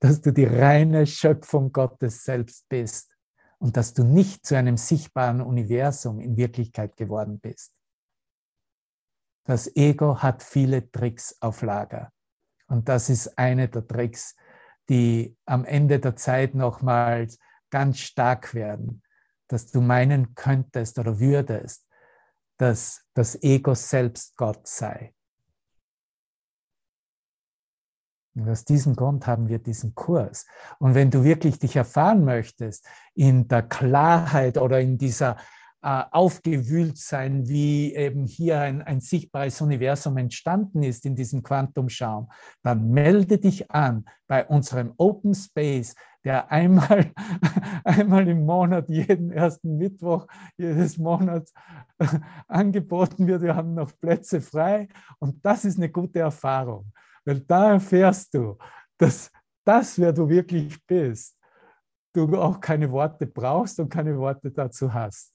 dass 0.04 0.20
du 0.20 0.34
die 0.34 0.44
reine 0.44 1.06
Schöpfung 1.06 1.72
Gottes 1.72 2.24
selbst 2.24 2.68
bist 2.68 3.16
und 3.56 3.78
dass 3.78 3.94
du 3.94 4.04
nicht 4.04 4.44
zu 4.44 4.54
einem 4.54 4.76
sichtbaren 4.76 5.40
Universum 5.40 6.20
in 6.20 6.36
Wirklichkeit 6.36 6.94
geworden 6.98 7.40
bist. 7.40 7.72
Das 9.46 9.74
Ego 9.74 10.20
hat 10.20 10.42
viele 10.42 10.90
Tricks 10.90 11.38
auf 11.40 11.62
Lager. 11.62 12.12
Und 12.66 12.86
das 12.90 13.08
ist 13.08 13.38
eine 13.38 13.66
der 13.66 13.88
Tricks, 13.88 14.36
die 14.90 15.38
am 15.46 15.64
Ende 15.64 15.98
der 16.00 16.16
Zeit 16.16 16.54
nochmals 16.54 17.38
ganz 17.70 17.98
stark 17.98 18.52
werden, 18.52 19.02
dass 19.48 19.70
du 19.70 19.80
meinen 19.80 20.34
könntest 20.34 20.98
oder 20.98 21.18
würdest, 21.18 21.88
dass 22.58 23.06
das 23.14 23.42
Ego 23.42 23.74
selbst 23.74 24.36
Gott 24.36 24.66
sei. 24.66 25.14
Und 28.34 28.48
aus 28.48 28.64
diesem 28.64 28.96
Grund 28.96 29.26
haben 29.26 29.48
wir 29.48 29.58
diesen 29.58 29.94
Kurs. 29.94 30.46
Und 30.78 30.94
wenn 30.94 31.10
du 31.10 31.22
wirklich 31.22 31.58
dich 31.58 31.76
erfahren 31.76 32.24
möchtest 32.24 32.86
in 33.14 33.46
der 33.48 33.62
Klarheit 33.62 34.58
oder 34.58 34.80
in 34.80 34.98
dieser 34.98 35.36
äh, 35.82 36.02
aufgewühlt 36.12 36.96
sein, 36.96 37.46
wie 37.46 37.94
eben 37.94 38.24
hier 38.24 38.58
ein, 38.58 38.80
ein 38.80 39.00
sichtbares 39.00 39.60
Universum 39.60 40.16
entstanden 40.16 40.82
ist 40.82 41.04
in 41.04 41.14
diesem 41.14 41.42
Quantumschaum, 41.42 42.30
dann 42.62 42.88
melde 42.88 43.36
dich 43.36 43.70
an 43.70 44.06
bei 44.26 44.46
unserem 44.46 44.94
Open 44.96 45.34
Space, 45.34 45.94
der 46.24 46.50
einmal, 46.50 47.12
einmal 47.84 48.26
im 48.28 48.46
Monat, 48.46 48.88
jeden 48.88 49.30
ersten 49.30 49.76
Mittwoch 49.76 50.26
jedes 50.56 50.96
Monats 50.96 51.52
angeboten 52.48 53.26
wird. 53.26 53.42
Wir 53.42 53.54
haben 53.54 53.74
noch 53.74 53.92
Plätze 54.00 54.40
frei 54.40 54.88
und 55.18 55.44
das 55.44 55.66
ist 55.66 55.76
eine 55.76 55.90
gute 55.90 56.20
Erfahrung, 56.20 56.90
weil 57.24 57.40
da 57.40 57.72
erfährst 57.72 58.34
du, 58.34 58.56
dass 58.98 59.30
das, 59.64 59.98
wer 59.98 60.12
du 60.12 60.28
wirklich 60.28 60.84
bist, 60.86 61.36
du 62.12 62.36
auch 62.36 62.60
keine 62.60 62.90
Worte 62.90 63.26
brauchst 63.26 63.80
und 63.80 63.88
keine 63.88 64.16
Worte 64.18 64.50
dazu 64.50 64.92
hast. 64.92 65.32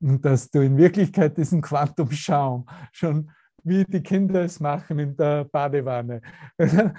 Und 0.00 0.24
dass 0.24 0.50
du 0.50 0.60
in 0.60 0.76
Wirklichkeit 0.76 1.36
diesen 1.36 1.62
Quantumschaum 1.62 2.66
schon 2.92 3.30
wie 3.64 3.84
die 3.84 4.02
Kinder 4.02 4.42
es 4.42 4.58
machen 4.60 4.98
in 4.98 5.16
der 5.16 5.44
Badewanne. 5.44 6.20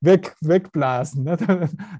Weg, 0.00 0.34
wegblasen. 0.40 1.24
Ne? 1.24 1.36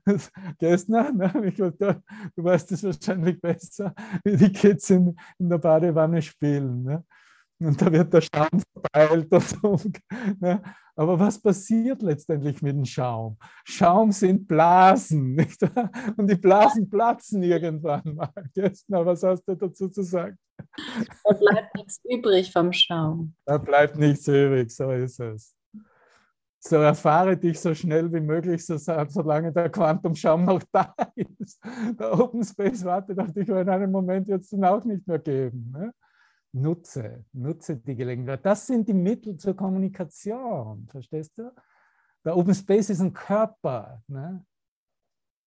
Gestern, 0.59 1.18
du 1.18 2.44
weißt 2.44 2.72
es 2.72 2.84
wahrscheinlich 2.84 3.40
besser, 3.40 3.94
wie 4.24 4.36
die 4.36 4.52
Kids 4.52 4.90
in, 4.90 5.16
in 5.38 5.48
der 5.48 5.59
Badewanne 5.59 6.20
spielen. 6.20 6.82
Ne? 6.82 7.04
Und 7.59 7.80
da 7.80 7.90
wird 7.90 8.12
der 8.12 8.20
Schaum 8.20 8.62
verteilt. 8.72 9.32
Und 9.32 9.42
so, 9.42 9.80
ne? 10.40 10.62
Aber 10.99 11.20
was 11.20 11.38
passiert 11.38 12.01
letztendlich 12.01 12.62
mit 12.62 12.74
dem 12.74 12.86
Schaum? 12.86 13.36
Schaum 13.64 14.12
sind 14.12 14.49
Blasen, 14.49 15.34
nicht 15.36 15.61
wahr? 15.62 15.90
Und 16.16 16.28
die 16.30 16.36
Blasen 16.36 16.88
platzen 16.88 17.42
irgendwann 17.42 18.14
mal. 18.14 18.32
Gestern, 18.55 19.05
was 19.05 19.22
hast 19.22 19.44
du 19.47 19.55
dazu 19.55 19.88
zu 19.88 20.03
sagen? 20.03 20.38
Da 21.22 21.34
bleibt 21.34 21.74
nichts 21.76 22.01
übrig 22.05 22.51
vom 22.51 22.72
Schaum. 22.72 23.34
Da 23.44 23.59
bleibt 23.59 23.99
nichts 23.99 24.26
übrig, 24.26 24.74
so 24.74 24.90
ist 24.90 25.20
es. 25.20 25.55
So 26.59 26.76
erfahre 26.76 27.36
dich 27.36 27.61
so 27.61 27.74
schnell 27.74 28.12
wie 28.12 28.20
möglich, 28.20 28.64
so, 28.64 28.76
solange 28.78 29.53
der 29.53 29.68
Quantumschaum 29.68 30.47
noch 30.47 30.62
da 30.72 30.94
ist. 31.14 31.62
Der 32.01 32.18
Open 32.18 32.42
Space 32.42 32.84
wartet 32.84 33.18
auf 33.20 33.32
dich, 33.32 33.49
aber 33.51 33.61
in 33.61 33.68
einem 33.68 33.92
Moment 33.92 34.26
wird 34.26 34.42
es 34.42 34.53
ihn 34.53 34.64
auch 34.64 34.84
nicht 34.84 35.07
mehr 35.07 35.18
geben. 35.18 35.72
Ne? 35.76 35.92
Nutze, 36.57 37.26
nutze 37.32 37.76
die 37.76 37.94
Gelegenheit. 37.94 38.44
Das 38.46 38.66
sind 38.66 38.88
die 38.88 38.94
Mittel 38.94 39.36
zur 39.36 39.54
Kommunikation, 39.54 40.88
verstehst 40.88 41.36
du? 41.36 41.52
Der 42.24 42.34
Open 42.34 42.54
Space 42.54 42.88
ist 42.88 43.00
ein 43.00 43.12
Körper. 43.12 44.02
Ne? 44.07 44.42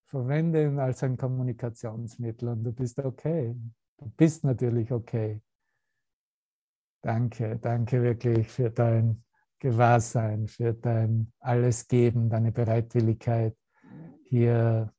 Verwende 0.06 0.64
ihn 0.64 0.78
als 0.78 1.02
ein 1.02 1.18
Kommunikationsmittel 1.18 2.50
und 2.50 2.64
du 2.64 2.72
bist 2.72 3.00
okay. 3.00 3.56
Du 3.98 4.08
bist 4.18 4.44
natürlich 4.44 4.92
okay. 4.92 5.42
Danke, 7.02 7.58
danke 7.58 8.04
wirklich 8.04 8.48
für 8.48 8.70
dein 8.70 9.24
Gewahrsein, 9.58 10.48
für 10.48 10.74
dein 10.74 11.34
Alles 11.40 11.88
geben, 11.88 12.30
deine 12.30 12.52
Bereitwilligkeit, 12.52 13.58
hier 14.26 14.94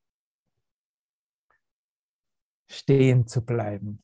stehen 2.66 3.28
zu 3.28 3.44
bleiben 3.44 4.02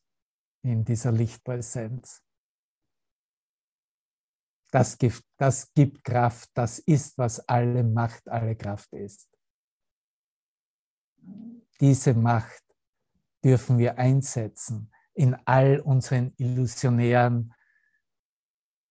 in 0.66 0.84
dieser 0.84 1.12
Lichtpräsenz. 1.12 2.22
Das 4.70 4.98
gibt, 4.98 5.22
das 5.36 5.72
gibt 5.72 6.04
Kraft, 6.04 6.50
das 6.54 6.80
ist, 6.80 7.16
was 7.16 7.40
alle 7.48 7.84
Macht, 7.84 8.28
alle 8.28 8.56
Kraft 8.56 8.92
ist. 8.92 9.28
Diese 11.80 12.14
Macht 12.14 12.62
dürfen 13.44 13.78
wir 13.78 13.96
einsetzen 13.96 14.90
in 15.14 15.34
all 15.46 15.80
unseren 15.80 16.34
illusionären 16.36 17.54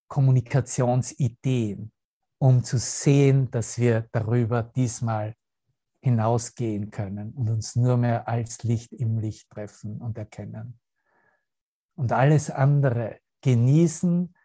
Kommunikationsideen, 0.08 1.92
um 2.40 2.64
zu 2.64 2.78
sehen, 2.78 3.52
dass 3.52 3.78
wir 3.78 4.08
darüber 4.12 4.64
diesmal 4.64 5.36
hinausgehen 6.02 6.90
können 6.90 7.34
und 7.34 7.50
uns 7.50 7.76
nur 7.76 7.98
mehr 7.98 8.28
als 8.28 8.64
Licht 8.64 8.94
im 8.94 9.18
Licht 9.20 9.50
treffen 9.50 10.02
und 10.02 10.18
erkennen 10.18 10.80
und 11.96 12.12
alles 12.12 12.50
andere 12.50 13.20
genießen, 13.42 14.36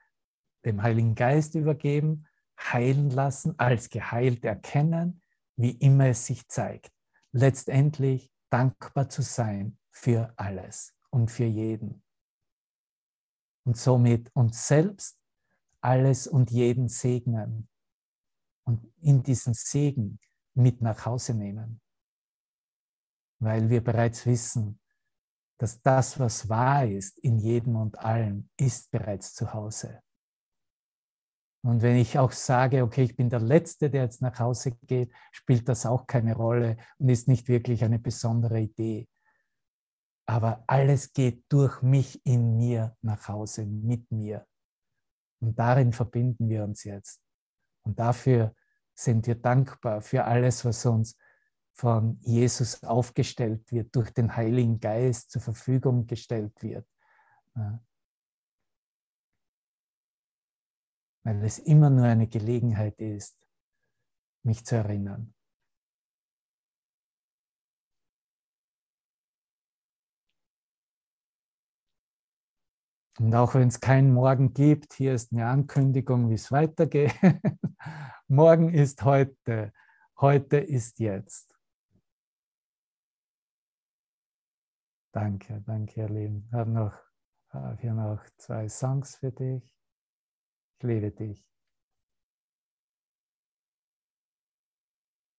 dem 0.64 0.82
Heiligen 0.82 1.14
Geist 1.14 1.54
übergeben, 1.54 2.26
heilen 2.58 3.10
lassen, 3.10 3.58
als 3.58 3.88
geheilt 3.88 4.44
erkennen, 4.44 5.22
wie 5.56 5.70
immer 5.70 6.06
es 6.06 6.26
sich 6.26 6.48
zeigt. 6.48 6.92
Letztendlich 7.32 8.30
dankbar 8.50 9.08
zu 9.08 9.22
sein 9.22 9.78
für 9.90 10.32
alles 10.36 10.94
und 11.10 11.30
für 11.30 11.44
jeden. 11.44 12.02
Und 13.64 13.76
somit 13.76 14.34
uns 14.34 14.66
selbst 14.66 15.18
alles 15.80 16.26
und 16.26 16.50
jeden 16.50 16.88
segnen 16.88 17.68
und 18.64 18.92
in 19.00 19.22
diesen 19.22 19.54
Segen 19.54 20.18
mit 20.54 20.82
nach 20.82 21.06
Hause 21.06 21.34
nehmen. 21.34 21.80
Weil 23.38 23.70
wir 23.70 23.82
bereits 23.82 24.26
wissen, 24.26 24.79
dass 25.60 25.82
das, 25.82 26.18
was 26.18 26.48
wahr 26.48 26.86
ist 26.86 27.18
in 27.18 27.38
jedem 27.38 27.76
und 27.76 27.98
allem, 27.98 28.48
ist 28.56 28.90
bereits 28.90 29.34
zu 29.34 29.52
Hause. 29.52 30.00
Und 31.62 31.82
wenn 31.82 31.96
ich 31.96 32.18
auch 32.18 32.32
sage, 32.32 32.82
okay, 32.82 33.02
ich 33.02 33.14
bin 33.14 33.28
der 33.28 33.40
Letzte, 33.40 33.90
der 33.90 34.04
jetzt 34.04 34.22
nach 34.22 34.38
Hause 34.38 34.72
geht, 34.86 35.12
spielt 35.32 35.68
das 35.68 35.84
auch 35.84 36.06
keine 36.06 36.34
Rolle 36.34 36.78
und 36.96 37.10
ist 37.10 37.28
nicht 37.28 37.46
wirklich 37.48 37.84
eine 37.84 37.98
besondere 37.98 38.58
Idee. 38.58 39.06
Aber 40.26 40.64
alles 40.66 41.12
geht 41.12 41.44
durch 41.50 41.82
mich 41.82 42.24
in 42.24 42.56
mir 42.56 42.96
nach 43.02 43.28
Hause, 43.28 43.66
mit 43.66 44.10
mir. 44.10 44.46
Und 45.42 45.58
darin 45.58 45.92
verbinden 45.92 46.48
wir 46.48 46.64
uns 46.64 46.84
jetzt. 46.84 47.20
Und 47.82 47.98
dafür 47.98 48.54
sind 48.94 49.26
wir 49.26 49.34
dankbar 49.34 50.00
für 50.00 50.24
alles, 50.24 50.64
was 50.64 50.86
uns 50.86 51.18
von 51.80 52.18
Jesus 52.20 52.84
aufgestellt 52.84 53.72
wird, 53.72 53.96
durch 53.96 54.10
den 54.10 54.36
Heiligen 54.36 54.80
Geist 54.80 55.30
zur 55.30 55.40
Verfügung 55.40 56.06
gestellt 56.06 56.52
wird. 56.62 56.86
Weil 61.24 61.42
es 61.42 61.58
immer 61.58 61.88
nur 61.88 62.04
eine 62.04 62.28
Gelegenheit 62.28 63.00
ist, 63.00 63.34
mich 64.42 64.62
zu 64.66 64.76
erinnern. 64.76 65.32
Und 73.18 73.34
auch 73.34 73.54
wenn 73.54 73.68
es 73.68 73.80
keinen 73.80 74.12
Morgen 74.12 74.52
gibt, 74.52 74.92
hier 74.92 75.14
ist 75.14 75.32
eine 75.32 75.46
Ankündigung, 75.46 76.28
wie 76.28 76.34
es 76.34 76.52
weitergeht. 76.52 77.14
Morgen 78.28 78.74
ist 78.74 79.02
heute, 79.02 79.72
heute 80.18 80.58
ist 80.58 80.98
jetzt. 80.98 81.49
Danke, 85.12 85.60
danke, 85.66 86.00
ihr 86.02 86.08
Lieben. 86.08 86.44
Ich 86.46 86.52
habe 86.52 86.70
noch, 86.70 86.94
hab 87.48 87.80
hier 87.80 87.94
noch 87.94 88.22
zwei 88.36 88.68
Songs 88.68 89.16
für 89.16 89.32
dich. 89.32 89.74
Ich 90.78 90.82
liebe 90.84 91.10
dich. 91.10 91.44